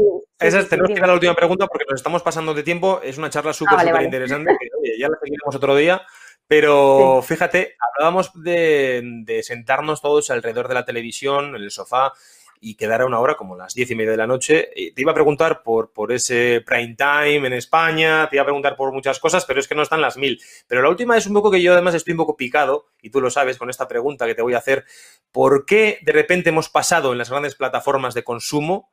Sí, 0.00 0.46
Esa 0.46 0.60
es, 0.60 0.68
tenemos 0.68 0.90
que 0.90 0.98
ir 0.98 1.04
a 1.04 1.06
la 1.06 1.14
última 1.14 1.34
pregunta 1.34 1.66
porque 1.66 1.84
nos 1.88 2.00
estamos 2.00 2.22
pasando 2.22 2.54
de 2.54 2.62
tiempo. 2.62 3.00
Es 3.02 3.18
una 3.18 3.30
charla 3.30 3.52
súper, 3.52 3.78
ah, 3.78 3.84
súper 3.84 4.02
interesante. 4.02 4.56
ya 4.98 5.08
la 5.08 5.18
seguiremos 5.22 5.54
otro 5.54 5.76
día. 5.76 6.02
Pero 6.46 7.22
fíjate, 7.22 7.76
hablábamos 7.78 8.32
de, 8.34 9.02
de, 9.24 9.42
sentarnos 9.44 10.00
todos 10.00 10.30
alrededor 10.30 10.66
de 10.66 10.74
la 10.74 10.84
televisión, 10.84 11.54
en 11.54 11.62
el 11.62 11.70
sofá, 11.70 12.12
y 12.60 12.74
quedara 12.74 13.06
una 13.06 13.20
hora 13.20 13.36
como 13.36 13.56
las 13.56 13.72
diez 13.74 13.90
y 13.90 13.94
media 13.94 14.10
de 14.10 14.16
la 14.16 14.26
noche. 14.26 14.70
Te 14.74 15.00
iba 15.00 15.12
a 15.12 15.14
preguntar 15.14 15.62
por, 15.62 15.92
por 15.92 16.10
ese 16.12 16.62
prime 16.66 16.96
time 16.96 17.46
en 17.46 17.52
España, 17.52 18.28
te 18.28 18.36
iba 18.36 18.42
a 18.42 18.46
preguntar 18.46 18.76
por 18.76 18.92
muchas 18.92 19.20
cosas, 19.20 19.44
pero 19.44 19.60
es 19.60 19.68
que 19.68 19.74
no 19.74 19.82
están 19.82 20.00
las 20.00 20.16
mil. 20.16 20.40
Pero 20.66 20.82
la 20.82 20.88
última 20.88 21.16
es 21.16 21.26
un 21.26 21.34
poco 21.34 21.50
que 21.50 21.62
yo 21.62 21.72
además 21.72 21.94
estoy 21.94 22.12
un 22.12 22.18
poco 22.18 22.36
picado, 22.36 22.88
y 23.00 23.10
tú 23.10 23.20
lo 23.20 23.30
sabes 23.30 23.56
con 23.56 23.70
esta 23.70 23.86
pregunta 23.86 24.26
que 24.26 24.34
te 24.34 24.42
voy 24.42 24.54
a 24.54 24.58
hacer, 24.58 24.84
¿por 25.30 25.64
qué 25.64 26.00
de 26.02 26.12
repente 26.12 26.48
hemos 26.48 26.68
pasado 26.68 27.12
en 27.12 27.18
las 27.18 27.30
grandes 27.30 27.54
plataformas 27.54 28.12
de 28.12 28.24
consumo 28.24 28.90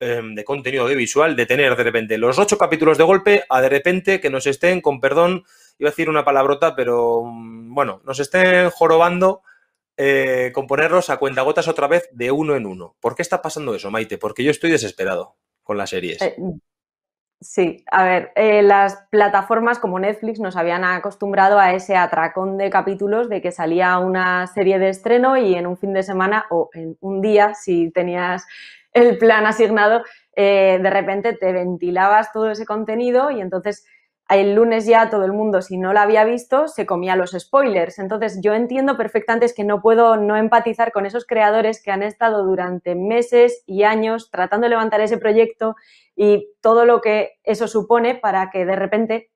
em, 0.00 0.34
de 0.34 0.44
contenido 0.44 0.84
audiovisual 0.84 1.36
de 1.36 1.46
tener 1.46 1.76
de 1.76 1.82
repente 1.82 2.18
los 2.18 2.38
ocho 2.38 2.58
capítulos 2.58 2.98
de 2.98 3.04
golpe 3.04 3.44
a 3.48 3.60
de 3.60 3.68
repente 3.68 4.20
que 4.20 4.30
nos 4.30 4.46
estén, 4.46 4.80
con 4.80 5.00
perdón, 5.00 5.44
iba 5.78 5.88
a 5.88 5.92
decir 5.92 6.08
una 6.08 6.24
palabrota, 6.24 6.74
pero 6.74 7.22
mm, 7.24 7.74
bueno, 7.74 8.00
nos 8.04 8.20
estén 8.20 8.70
jorobando 8.70 9.42
eh, 9.96 10.50
componerlos 10.52 11.08
a 11.08 11.18
cuentagotas 11.18 11.68
otra 11.68 11.86
vez 11.86 12.08
de 12.12 12.32
uno 12.32 12.56
en 12.56 12.66
uno. 12.66 12.96
¿Por 13.00 13.14
qué 13.14 13.22
está 13.22 13.40
pasando 13.40 13.74
eso, 13.74 13.92
Maite? 13.92 14.18
Porque 14.18 14.42
yo 14.42 14.50
estoy 14.50 14.70
desesperado 14.70 15.36
con 15.62 15.78
las 15.78 15.90
series. 15.90 16.20
Eh, 16.20 16.36
sí, 17.40 17.84
a 17.92 18.04
ver, 18.04 18.32
eh, 18.34 18.62
las 18.62 19.06
plataformas 19.10 19.78
como 19.78 20.00
Netflix 20.00 20.40
nos 20.40 20.56
habían 20.56 20.82
acostumbrado 20.82 21.60
a 21.60 21.74
ese 21.74 21.94
atracón 21.96 22.58
de 22.58 22.70
capítulos 22.70 23.28
de 23.28 23.40
que 23.40 23.52
salía 23.52 23.98
una 23.98 24.48
serie 24.48 24.80
de 24.80 24.88
estreno 24.88 25.36
y 25.36 25.54
en 25.54 25.66
un 25.66 25.76
fin 25.76 25.92
de 25.92 26.02
semana 26.02 26.46
o 26.50 26.70
en 26.72 26.96
un 27.00 27.20
día, 27.20 27.54
si 27.54 27.92
tenías 27.92 28.44
el 28.94 29.18
plan 29.18 29.46
asignado, 29.46 30.02
de 30.36 30.90
repente 30.90 31.34
te 31.34 31.52
ventilabas 31.52 32.32
todo 32.32 32.50
ese 32.50 32.66
contenido 32.66 33.30
y 33.30 33.40
entonces 33.40 33.84
el 34.28 34.54
lunes 34.54 34.86
ya 34.86 35.10
todo 35.10 35.24
el 35.24 35.32
mundo, 35.32 35.60
si 35.60 35.76
no 35.76 35.92
la 35.92 36.02
había 36.02 36.24
visto, 36.24 36.66
se 36.66 36.86
comía 36.86 37.14
los 37.14 37.32
spoilers. 37.32 37.98
Entonces, 37.98 38.40
yo 38.40 38.54
entiendo 38.54 38.96
perfectamente 38.96 39.46
es 39.46 39.54
que 39.54 39.64
no 39.64 39.82
puedo 39.82 40.16
no 40.16 40.36
empatizar 40.36 40.92
con 40.92 41.04
esos 41.04 41.26
creadores 41.26 41.82
que 41.82 41.90
han 41.90 42.02
estado 42.02 42.44
durante 42.44 42.94
meses 42.94 43.62
y 43.66 43.82
años 43.82 44.30
tratando 44.30 44.64
de 44.64 44.70
levantar 44.70 45.00
ese 45.02 45.18
proyecto 45.18 45.76
y 46.16 46.48
todo 46.62 46.86
lo 46.86 47.00
que 47.00 47.32
eso 47.42 47.68
supone 47.68 48.14
para 48.14 48.50
que 48.50 48.64
de 48.64 48.76
repente 48.76 49.30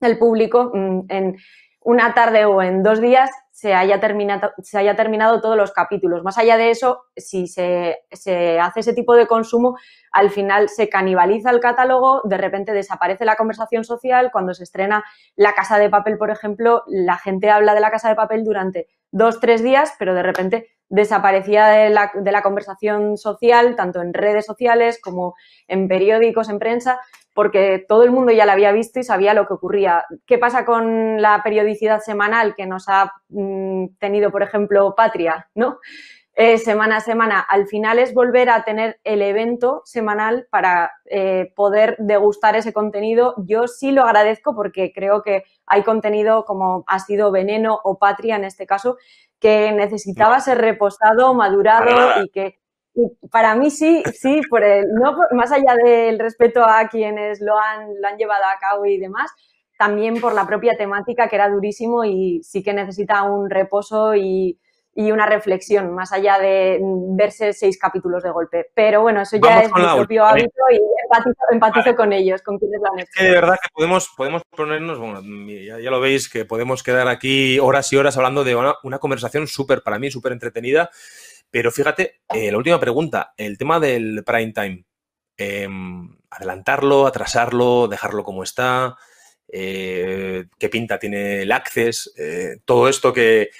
el 0.00 0.18
público 0.18 0.72
mm, 0.74 1.02
en 1.08 1.36
una 1.84 2.14
tarde 2.14 2.44
o 2.44 2.62
en 2.62 2.82
dos 2.82 3.00
días 3.00 3.30
se 3.50 3.74
haya 3.74 4.00
terminado, 4.00 4.52
se 4.62 4.78
haya 4.78 4.96
terminado 4.96 5.40
todos 5.40 5.56
los 5.56 5.72
capítulos. 5.72 6.24
Más 6.24 6.38
allá 6.38 6.56
de 6.56 6.70
eso, 6.70 7.04
si 7.16 7.46
se, 7.46 7.98
se, 8.10 8.58
hace 8.58 8.80
ese 8.80 8.92
tipo 8.92 9.14
de 9.14 9.26
consumo, 9.26 9.76
al 10.10 10.30
final 10.30 10.68
se 10.68 10.88
canibaliza 10.88 11.50
el 11.50 11.60
catálogo, 11.60 12.22
de 12.24 12.38
repente 12.38 12.72
desaparece 12.72 13.24
la 13.24 13.36
conversación 13.36 13.84
social. 13.84 14.30
Cuando 14.32 14.54
se 14.54 14.64
estrena 14.64 15.04
La 15.36 15.54
Casa 15.54 15.78
de 15.78 15.90
Papel, 15.90 16.18
por 16.18 16.30
ejemplo, 16.30 16.82
la 16.86 17.18
gente 17.18 17.50
habla 17.50 17.74
de 17.74 17.80
La 17.80 17.90
Casa 17.90 18.08
de 18.08 18.16
Papel 18.16 18.42
durante 18.44 18.88
dos, 19.12 19.38
tres 19.38 19.62
días, 19.62 19.94
pero 19.98 20.14
de 20.14 20.22
repente 20.22 20.68
desaparecía 20.92 21.68
de 21.68 21.88
la, 21.88 22.12
de 22.14 22.32
la 22.32 22.42
conversación 22.42 23.16
social, 23.16 23.76
tanto 23.76 24.02
en 24.02 24.12
redes 24.12 24.44
sociales 24.44 25.00
como 25.00 25.34
en 25.66 25.88
periódicos, 25.88 26.50
en 26.50 26.58
prensa, 26.58 27.00
porque 27.32 27.82
todo 27.88 28.02
el 28.02 28.10
mundo 28.10 28.30
ya 28.30 28.44
la 28.44 28.52
había 28.52 28.72
visto 28.72 29.00
y 29.00 29.02
sabía 29.02 29.32
lo 29.32 29.46
que 29.46 29.54
ocurría. 29.54 30.04
¿Qué 30.26 30.36
pasa 30.36 30.66
con 30.66 31.22
la 31.22 31.42
periodicidad 31.42 32.00
semanal 32.00 32.54
que 32.54 32.66
nos 32.66 32.90
ha 32.90 33.10
mm, 33.30 33.96
tenido, 33.98 34.30
por 34.30 34.42
ejemplo, 34.42 34.94
Patria, 34.94 35.48
¿no? 35.54 35.78
Eh, 36.34 36.56
semana 36.56 36.96
a 36.96 37.00
semana. 37.00 37.40
Al 37.40 37.66
final 37.66 37.98
es 37.98 38.14
volver 38.14 38.48
a 38.48 38.64
tener 38.64 38.98
el 39.04 39.20
evento 39.20 39.82
semanal 39.84 40.46
para 40.50 40.92
eh, 41.04 41.52
poder 41.54 41.96
degustar 41.98 42.56
ese 42.56 42.72
contenido. 42.72 43.34
Yo 43.44 43.68
sí 43.68 43.92
lo 43.92 44.02
agradezco 44.02 44.54
porque 44.54 44.92
creo 44.94 45.22
que 45.22 45.44
hay 45.66 45.82
contenido 45.82 46.46
como 46.46 46.84
ha 46.86 47.00
sido 47.00 47.32
Veneno 47.32 47.78
o 47.84 47.98
Patria 47.98 48.36
en 48.36 48.44
este 48.44 48.66
caso 48.66 48.96
que 49.40 49.72
necesitaba 49.72 50.40
ser 50.40 50.58
reposado, 50.58 51.34
madurado 51.34 52.24
y 52.24 52.30
que 52.30 52.58
para 53.30 53.54
mí 53.54 53.70
sí, 53.70 54.02
sí, 54.14 54.40
por 54.48 54.62
el, 54.64 54.86
no 54.94 55.16
más 55.32 55.52
allá 55.52 55.74
del 55.84 56.18
respeto 56.18 56.64
a 56.64 56.88
quienes 56.88 57.40
lo 57.40 57.58
han, 57.58 58.00
lo 58.00 58.08
han 58.08 58.16
llevado 58.16 58.44
a 58.44 58.58
cabo 58.58 58.86
y 58.86 58.98
demás, 58.98 59.30
también 59.78 60.20
por 60.20 60.32
la 60.32 60.46
propia 60.46 60.76
temática 60.76 61.28
que 61.28 61.36
era 61.36 61.48
durísimo 61.48 62.04
y 62.04 62.42
sí 62.42 62.62
que 62.62 62.72
necesita 62.72 63.24
un 63.24 63.50
reposo 63.50 64.14
y, 64.14 64.60
y 64.94 65.10
una 65.10 65.26
reflexión, 65.26 65.94
más 65.94 66.12
allá 66.12 66.38
de 66.38 66.78
verse 66.82 67.52
seis 67.52 67.78
capítulos 67.78 68.22
de 68.22 68.30
golpe. 68.30 68.70
Pero 68.74 69.00
bueno, 69.00 69.22
eso 69.22 69.38
ya 69.42 69.60
es 69.60 69.72
mi 69.74 69.82
propio 69.82 70.24
hábito 70.24 70.62
y 70.70 70.80
empatizo, 71.52 71.96
con 71.96 72.12
ellos, 72.12 72.42
con 72.42 72.58
quienes 72.58 72.80
lo 72.80 72.92
han 72.92 72.98
hecho. 72.98 73.10
Es 73.10 73.18
que 73.18 73.24
de 73.24 73.30
verdad 73.30 73.56
que 73.62 73.68
podemos, 73.72 74.10
podemos 74.16 74.42
ponernos, 74.54 74.98
bueno, 74.98 75.22
ya, 75.22 75.90
lo 75.90 76.00
veis, 76.00 76.28
que 76.28 76.44
podemos 76.44 76.82
quedar 76.82 77.08
aquí 77.08 77.58
horas 77.58 77.92
y 77.92 77.96
horas 77.96 78.16
hablando 78.16 78.44
de 78.44 78.54
una, 78.54 78.74
una 78.82 78.98
conversación 78.98 79.46
súper, 79.46 79.82
para 79.82 79.98
mí, 79.98 80.10
súper 80.10 80.32
entretenida 80.32 80.90
pero 81.52 81.70
fíjate, 81.70 82.22
eh, 82.34 82.50
la 82.50 82.56
última 82.56 82.80
pregunta, 82.80 83.34
el 83.36 83.58
tema 83.58 83.78
del 83.78 84.24
prime 84.24 84.52
time. 84.54 84.84
Em, 85.36 86.16
adelantarlo, 86.30 87.06
atrasarlo, 87.06 87.88
dejarlo 87.88 88.24
como 88.24 88.42
está, 88.42 88.96
eh, 89.48 90.46
qué 90.58 90.68
pinta 90.70 90.98
tiene 90.98 91.42
el 91.42 91.52
Access, 91.52 92.14
eh, 92.16 92.56
todo 92.64 92.88
esto 92.88 93.12
que 93.12 93.50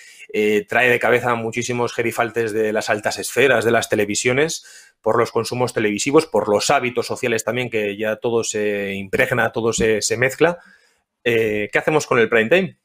trae 0.69 0.89
de 0.89 0.99
cabeza 0.99 1.35
muchísimos 1.35 1.93
gerifaltes 1.93 2.53
de 2.53 2.73
las 2.73 2.91
altas 2.91 3.19
esferas 3.19 3.65
de 3.65 3.71
las 3.71 3.89
televisiones 3.89 4.65
por 5.01 5.19
los 5.19 5.33
consumos 5.33 5.75
televisivos, 5.75 6.27
por 6.27 6.49
los 6.49 6.71
hábitos 6.71 7.07
sociales 7.07 7.45
también, 7.45 7.71
que 7.71 7.97
ya 7.97 8.17
todo 8.17 8.45
se 8.45 8.95
impregna, 8.95 9.53
todo 9.53 9.73
se, 9.73 10.01
se 10.01 10.17
mezcla. 10.17 10.59
¿Qué 11.23 11.71
hacemos 11.75 12.07
con 12.07 12.19
el 12.19 12.29
prime 12.29 12.49
time? 12.49 12.82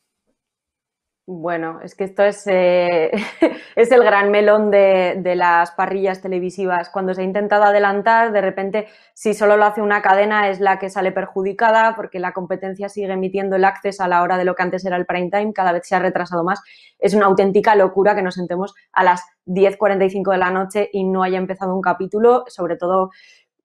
Bueno, 1.29 1.81
es 1.83 1.93
que 1.93 2.05
esto 2.05 2.23
es, 2.23 2.47
eh, 2.47 3.11
es 3.75 3.91
el 3.91 4.01
gran 4.01 4.31
melón 4.31 4.71
de, 4.71 5.17
de, 5.19 5.35
las 5.35 5.71
parrillas 5.71 6.21
televisivas. 6.21 6.89
Cuando 6.89 7.13
se 7.13 7.19
ha 7.19 7.25
intentado 7.25 7.65
adelantar, 7.65 8.31
de 8.31 8.39
repente, 8.39 8.87
si 9.13 9.33
solo 9.33 9.57
lo 9.57 9.65
hace 9.65 9.81
una 9.81 10.01
cadena, 10.01 10.47
es 10.47 10.61
la 10.61 10.79
que 10.79 10.89
sale 10.89 11.11
perjudicada 11.11 11.97
porque 11.97 12.19
la 12.19 12.31
competencia 12.31 12.87
sigue 12.87 13.11
emitiendo 13.11 13.57
el 13.57 13.65
acceso 13.65 14.03
a 14.03 14.07
la 14.07 14.23
hora 14.23 14.37
de 14.37 14.45
lo 14.45 14.55
que 14.55 14.63
antes 14.63 14.85
era 14.85 14.95
el 14.95 15.05
prime 15.05 15.29
time, 15.29 15.51
cada 15.51 15.73
vez 15.73 15.85
se 15.85 15.95
ha 15.95 15.99
retrasado 15.99 16.45
más. 16.45 16.61
Es 16.97 17.13
una 17.13 17.25
auténtica 17.25 17.75
locura 17.75 18.15
que 18.15 18.21
nos 18.21 18.35
sentemos 18.35 18.73
a 18.93 19.03
las 19.03 19.25
10.45 19.47 20.31
de 20.31 20.37
la 20.37 20.49
noche 20.49 20.89
y 20.93 21.03
no 21.03 21.23
haya 21.23 21.39
empezado 21.39 21.75
un 21.75 21.81
capítulo, 21.81 22.45
sobre 22.47 22.77
todo 22.77 23.11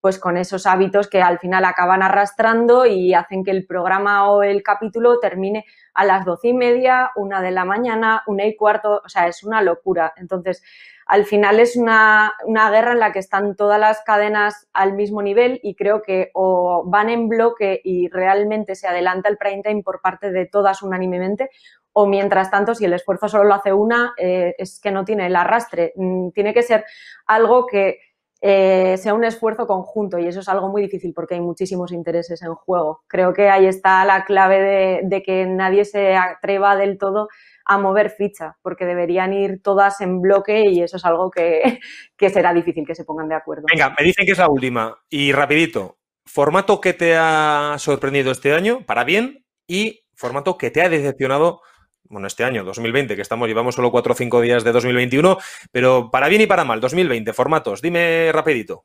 pues 0.01 0.19
con 0.19 0.37
esos 0.37 0.67
hábitos 0.67 1.09
que 1.09 1.23
al 1.23 1.39
final 1.39 1.65
acaban 1.65 2.03
arrastrando 2.03 2.87
y 2.87 3.15
hacen 3.15 3.45
que 3.45 3.53
el 3.53 3.67
programa 3.67 4.29
o 4.33 4.43
el 4.43 4.65
capítulo 4.65 5.21
termine 5.21 5.65
a 5.95 6.05
las 6.05 6.25
doce 6.25 6.49
y 6.49 6.55
media, 6.55 7.11
una 7.17 7.43
de 7.43 7.51
la 7.51 7.65
mañana, 7.65 8.23
una 8.27 8.47
y 8.47 8.57
cuarto, 8.57 9.03
o 9.05 9.09
sea, 9.09 9.29
es 9.29 9.43
una 9.43 9.63
locura. 9.63 10.13
Entonces, 10.17 10.63
al 11.07 11.25
final 11.25 11.61
es 11.61 11.77
una, 11.77 12.33
una, 12.47 12.71
guerra 12.71 12.93
en 12.93 13.01
la 13.01 13.13
que 13.13 13.19
están 13.19 13.57
todas 13.57 13.79
las 13.79 14.03
cadenas 14.03 14.69
al 14.73 14.95
mismo 14.95 15.21
nivel 15.21 15.61
y 15.63 15.75
creo 15.75 16.01
que 16.01 16.31
o 16.33 16.85
van 16.87 17.11
en 17.11 17.29
bloque 17.29 17.81
y 17.85 18.09
realmente 18.09 18.75
se 18.75 18.87
adelanta 18.87 19.29
el 19.29 19.37
prime 19.37 19.63
time 19.63 19.83
por 19.83 20.01
parte 20.01 20.31
de 20.31 20.47
todas 20.47 20.83
unánimemente, 20.83 21.51
o 21.93 22.07
mientras 22.07 22.51
tanto, 22.51 22.75
si 22.75 22.87
el 22.87 22.95
esfuerzo 22.95 23.29
solo 23.29 23.45
lo 23.45 23.55
hace 23.55 23.73
una, 23.73 24.15
eh, 24.17 24.55
es 24.59 24.81
que 24.81 24.91
no 24.91 25.05
tiene 25.05 25.27
el 25.27 25.37
arrastre. 25.37 25.93
Mm, 25.97 26.31
tiene 26.31 26.55
que 26.55 26.63
ser 26.63 26.85
algo 27.27 27.67
que 27.67 27.99
eh, 28.45 28.97
sea 28.99 29.15
un 29.15 29.23
esfuerzo 29.23 29.69
conjunto 29.69 30.19
y 30.19 30.27
eso 30.27 30.41
es 30.41 30.49
algo 30.49 30.69
muy 30.69 30.83
difícil 30.83 31.13
porque 31.15 31.35
hay 31.35 31.41
muchísimos 31.41 31.93
intereses 31.93 32.43
en 32.43 32.55
juego. 32.57 33.05
Creo 33.07 33.33
que 33.33 33.49
ahí 33.49 33.67
está 33.67 34.05
la 34.05 34.25
clave 34.25 35.01
de, 35.05 35.23
que 35.23 35.47
nadie 35.47 35.85
se 35.85 36.17
atreva 36.17 36.75
del 36.75 36.99
todo 36.99 37.29
a 37.65 37.79
mover 37.79 38.11
ficha, 38.11 38.57
porque 38.61 38.85
deberían 38.85 39.33
ir 39.33 39.63
todas 39.63 40.01
en 40.01 40.21
bloque 40.21 40.69
y 40.69 40.83
eso 40.83 40.97
es 40.97 41.05
algo 41.05 41.31
que, 41.31 41.79
que, 42.17 42.31
será 42.31 42.53
difícil 42.53 42.85
que 42.85 42.97
se 42.97 43.05
pongan 43.05 43.29
de 43.29 43.37
acuerdo. 43.37 43.63
Venga, 43.73 43.95
me 43.97 44.05
dicen 44.05 44.27
que 44.27 44.33
es 44.33 44.39
la 44.39 44.49
última. 44.49 44.99
Y 45.09 45.31
rapidito, 45.31 45.99
formato 46.27 46.81
que 46.81 46.95
te 46.95 47.15
ha 47.17 47.77
sorprendido 47.79 48.33
este 48.33 48.55
año, 48.55 48.85
para 48.85 49.05
bien, 49.05 49.47
y 49.69 50.01
formato 50.17 50.59
que 50.59 50.73
te 50.73 50.83
ha 50.83 50.89
decepcionado 50.89 51.61
bueno, 52.05 52.27
este 52.27 52.45
año, 52.45 52.65
2020, 52.65 53.17
que 53.17 53.23
estamos, 53.23 53.49
llevamos 53.49 53.75
solo 53.75 53.91
cuatro 53.91 54.13
o 54.13 54.17
cinco 54.17 54.41
días 54.41 54.65
de 54.65 54.73
2021, 54.73 55.39
pero 55.71 56.11
para 56.11 56.29
bien 56.29 56.43
y 56.43 56.47
para 56.47 56.65
mal, 56.65 56.81
2020, 56.81 57.33
formatos, 57.33 57.83
dime 57.83 58.31
rapidito. 58.33 58.85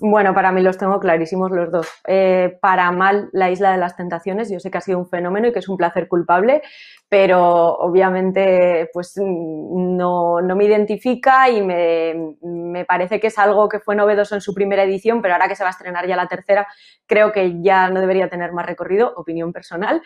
Bueno, 0.00 0.32
para 0.32 0.52
mí 0.52 0.62
los 0.62 0.78
tengo 0.78 1.00
clarísimos 1.00 1.50
los 1.50 1.72
dos. 1.72 1.88
Eh, 2.06 2.56
para 2.60 2.90
mal, 2.92 3.30
la 3.32 3.50
Isla 3.50 3.72
de 3.72 3.78
las 3.78 3.96
Tentaciones, 3.96 4.48
yo 4.48 4.60
sé 4.60 4.70
que 4.70 4.78
ha 4.78 4.82
sido 4.82 4.98
un 4.98 5.08
fenómeno 5.08 5.48
y 5.48 5.52
que 5.52 5.58
es 5.58 5.68
un 5.68 5.76
placer 5.76 6.06
culpable, 6.06 6.62
pero 7.08 7.74
obviamente 7.74 8.88
pues 8.92 9.14
no, 9.16 10.40
me 10.40 10.64
identifica 10.64 11.50
y 11.50 11.62
me, 11.62 12.36
me, 12.42 12.84
parece 12.84 13.18
que 13.18 13.26
es 13.26 13.38
algo 13.38 13.68
que 13.68 13.80
fue 13.80 13.96
novedoso 13.96 14.36
en 14.36 14.40
su 14.40 14.54
primera 14.54 14.84
edición, 14.84 15.20
pero 15.20 15.34
ahora 15.34 15.48
que 15.48 15.56
se 15.56 15.64
va 15.64 15.70
a 15.70 15.72
estrenar 15.72 16.06
ya 16.06 16.14
la 16.14 16.28
tercera, 16.28 16.68
creo 17.06 17.32
que 17.32 17.60
ya 17.60 17.90
no 17.90 18.00
debería 18.00 18.28
tener 18.28 18.52
más 18.52 18.66
recorrido, 18.66 19.12
opinión 19.16 19.52
personal. 19.52 20.00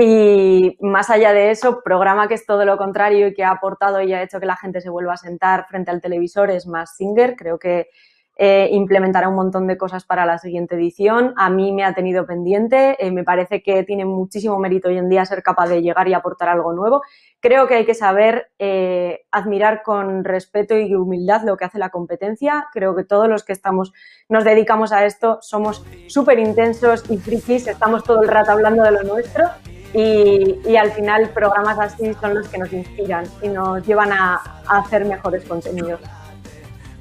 Y 0.00 0.76
más 0.80 1.10
allá 1.10 1.32
de 1.32 1.50
eso, 1.50 1.80
programa 1.82 2.28
que 2.28 2.34
es 2.34 2.46
todo 2.46 2.64
lo 2.64 2.76
contrario 2.76 3.26
y 3.26 3.34
que 3.34 3.42
ha 3.42 3.50
aportado 3.50 4.00
y 4.00 4.12
ha 4.12 4.22
hecho 4.22 4.38
que 4.38 4.46
la 4.46 4.54
gente 4.54 4.80
se 4.80 4.90
vuelva 4.90 5.14
a 5.14 5.16
sentar 5.16 5.66
frente 5.68 5.90
al 5.90 6.00
televisor 6.00 6.52
es 6.52 6.68
más 6.68 6.94
Singer. 6.96 7.34
Creo 7.34 7.58
que 7.58 7.88
eh, 8.36 8.68
implementará 8.70 9.28
un 9.28 9.34
montón 9.34 9.66
de 9.66 9.76
cosas 9.76 10.04
para 10.04 10.24
la 10.24 10.38
siguiente 10.38 10.76
edición. 10.76 11.34
A 11.36 11.50
mí 11.50 11.72
me 11.72 11.82
ha 11.82 11.94
tenido 11.94 12.26
pendiente. 12.26 12.94
Eh, 13.04 13.10
me 13.10 13.24
parece 13.24 13.60
que 13.60 13.82
tiene 13.82 14.04
muchísimo 14.04 14.56
mérito 14.60 14.86
hoy 14.86 14.98
en 14.98 15.08
día 15.08 15.24
ser 15.24 15.42
capaz 15.42 15.68
de 15.68 15.82
llegar 15.82 16.06
y 16.06 16.14
aportar 16.14 16.48
algo 16.48 16.72
nuevo. 16.72 17.02
Creo 17.40 17.66
que 17.66 17.74
hay 17.74 17.84
que 17.84 17.94
saber 17.94 18.52
eh, 18.60 19.22
admirar 19.32 19.82
con 19.82 20.22
respeto 20.22 20.78
y 20.78 20.94
humildad 20.94 21.42
lo 21.44 21.56
que 21.56 21.64
hace 21.64 21.80
la 21.80 21.90
competencia. 21.90 22.68
Creo 22.72 22.94
que 22.94 23.02
todos 23.02 23.28
los 23.28 23.42
que 23.42 23.52
estamos, 23.52 23.92
nos 24.28 24.44
dedicamos 24.44 24.92
a 24.92 25.04
esto 25.04 25.38
somos 25.40 25.84
súper 26.06 26.38
intensos 26.38 27.10
y 27.10 27.16
frikis, 27.16 27.66
estamos 27.66 28.04
todo 28.04 28.22
el 28.22 28.28
rato 28.28 28.52
hablando 28.52 28.84
de 28.84 28.92
lo 28.92 29.02
nuestro 29.02 29.46
y, 29.94 30.76
al 30.76 30.92
final 30.92 31.30
programas 31.30 31.78
así 31.78 32.12
son 32.20 32.34
los 32.34 32.48
que 32.48 32.58
nos 32.58 32.72
inspiran 32.72 33.24
y 33.42 33.48
nos 33.48 33.86
llevan 33.86 34.12
a, 34.12 34.36
hacer 34.66 35.04
mejores 35.04 35.44
contenidos. 35.44 36.00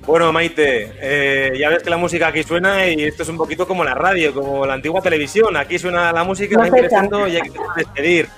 Bueno, 0.05 0.31
Maite, 0.31 0.93
eh, 1.01 1.51
ya 1.59 1.69
ves 1.69 1.83
que 1.83 1.89
la 1.89 1.97
música 1.97 2.27
aquí 2.27 2.41
suena 2.41 2.87
y 2.87 3.03
esto 3.03 3.23
es 3.23 3.29
un 3.29 3.35
poquito 3.35 3.67
como 3.67 3.83
la 3.83 3.93
radio, 3.93 4.33
como 4.33 4.65
la 4.65 4.75
antigua 4.75 5.01
televisión. 5.01 5.57
Aquí 5.57 5.77
suena 5.77 6.13
la 6.13 6.23
música, 6.23 6.57
va 6.57 6.67
ingresando 6.67 7.27
y 7.27 7.35
hay 7.35 7.41
que 7.41 7.59
despedir. 7.75 8.29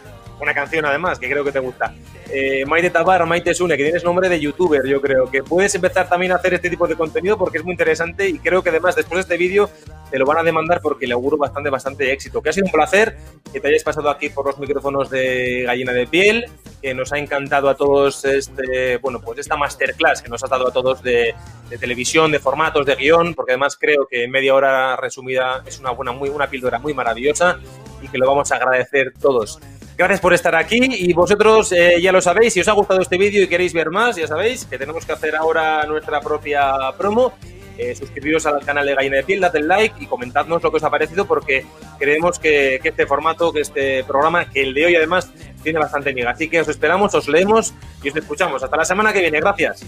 Una 0.42 0.54
canción 0.54 0.86
además, 0.86 1.20
que 1.20 1.30
creo 1.30 1.44
que 1.44 1.52
te 1.52 1.60
gusta. 1.60 1.94
Eh, 2.32 2.64
Maite 2.66 2.90
Tabar, 2.90 3.26
Maite 3.26 3.54
Sune, 3.54 3.76
que 3.76 3.84
tienes 3.84 4.04
nombre 4.04 4.30
de 4.30 4.40
youtuber, 4.40 4.86
yo 4.86 5.02
creo 5.02 5.30
que 5.30 5.44
puedes 5.44 5.76
empezar 5.76 6.08
también 6.08 6.32
a 6.32 6.36
hacer 6.36 6.54
este 6.54 6.70
tipo 6.70 6.88
de 6.88 6.96
contenido 6.96 7.38
porque 7.38 7.58
es 7.58 7.64
muy 7.64 7.74
interesante 7.74 8.30
y 8.30 8.40
creo 8.40 8.62
que 8.62 8.70
además 8.70 8.96
después 8.96 9.18
de 9.18 9.22
este 9.22 9.38
vídeo 9.38 9.70
te 10.10 10.18
lo 10.18 10.26
van 10.26 10.40
a 10.40 10.44
demandar 10.44 10.82
porque 10.82 11.08
le 11.08 11.14
auguro 11.14 11.38
bastante, 11.38 11.70
bastante 11.70 12.12
éxito. 12.12 12.42
Que 12.42 12.50
ha 12.50 12.54
sido 12.54 12.66
un 12.66 12.72
placer 12.72 13.18
que 13.52 13.60
te 13.60 13.68
hayas 13.68 13.84
pasado 13.84 14.10
aquí 14.10 14.30
por 14.30 14.46
los 14.46 14.58
micrófonos 14.60 15.10
de 15.10 15.64
Gallina 15.66 15.94
de 15.94 16.08
Piel, 16.08 16.46
que 16.82 16.94
nos 16.94 17.12
ha 17.14 17.18
encantado 17.18 17.70
a 17.70 17.76
todos 17.76 18.26
este, 18.26 18.98
bueno, 18.98 19.22
pues 19.22 19.40
esta 19.40 19.56
masterclass 19.56 20.22
que 20.22 20.30
nos 20.30 20.44
has 20.44 20.50
dado 20.50 20.68
a 20.68 20.72
todos 20.72 21.04
de, 21.04 21.36
televisión, 21.80 22.32
de 22.32 22.40
formatos, 22.40 22.86
de 22.86 22.96
guion, 22.96 23.34
porque 23.34 23.54
además 23.54 23.78
creo 23.80 24.08
que 24.10 24.28
media 24.28 24.56
hora 24.56 24.96
resumida 24.96 25.64
es 25.66 25.80
una 25.80 25.92
buena, 25.92 26.12
muy, 26.12 26.30
una 26.30 26.50
píldora 26.50 26.80
muy 26.80 26.94
maravillosa 26.94 27.60
y 28.02 28.08
que 28.08 28.18
lo 28.18 28.28
vamos 28.28 28.52
a 28.52 28.56
agradecer 28.56 29.14
todos. 29.20 29.60
Gracias 29.98 30.22
por 30.22 30.34
estar 30.34 30.56
aquí 30.56 30.80
y 30.82 31.12
vosotros 31.12 31.74
eh, 31.74 32.02
ya 32.02 32.14
lo 32.14 32.22
sabéis, 32.22 32.54
si 32.54 32.62
os 32.62 32.68
ha 32.70 32.72
gustado 32.72 33.02
este 33.02 33.18
vídeo 33.18 33.44
y 33.44 33.48
queréis 33.48 33.74
ver 33.74 33.90
más, 33.90 34.16
ya 34.16 34.28
sabéis 34.28 34.64
que 34.64 34.78
tenemos 34.78 35.06
que 35.06 35.12
hacer 35.12 35.36
ahora 35.36 35.84
nuestra 35.86 36.22
propia 36.22 36.74
promo. 36.98 37.34
Eh, 37.82 37.96
suscribiros 37.96 38.46
al 38.46 38.60
canal 38.66 38.86
de 38.86 38.94
Gallina 38.94 39.16
de 39.16 39.24
Piel, 39.24 39.40
dadle 39.40 39.62
like 39.62 40.04
y 40.04 40.06
comentadnos 40.06 40.62
lo 40.62 40.70
que 40.70 40.78
os 40.78 40.84
ha 40.84 40.90
parecido 40.90 41.26
porque 41.26 41.66
creemos 41.98 42.38
que, 42.38 42.82
este 42.84 43.08
formato, 43.08 43.54
que 43.54 43.62
este 43.62 44.04
programa, 44.04 44.50
que 44.50 44.64
el 44.64 44.74
de 44.74 44.86
hoy 44.86 44.96
además 44.98 45.32
tiene 45.64 45.80
bastante 45.80 46.14
miga. 46.14 46.32
Así 46.32 46.50
que 46.50 46.60
os 46.60 46.68
esperamos, 46.68 47.16
os 47.16 47.30
leemos 47.30 47.74
y 48.04 48.10
os 48.10 48.16
escuchamos. 48.18 48.62
Hasta 48.62 48.76
la 48.76 48.84
semana 48.84 49.14
que 49.14 49.22
viene. 49.22 49.40
Gracias. 49.40 49.86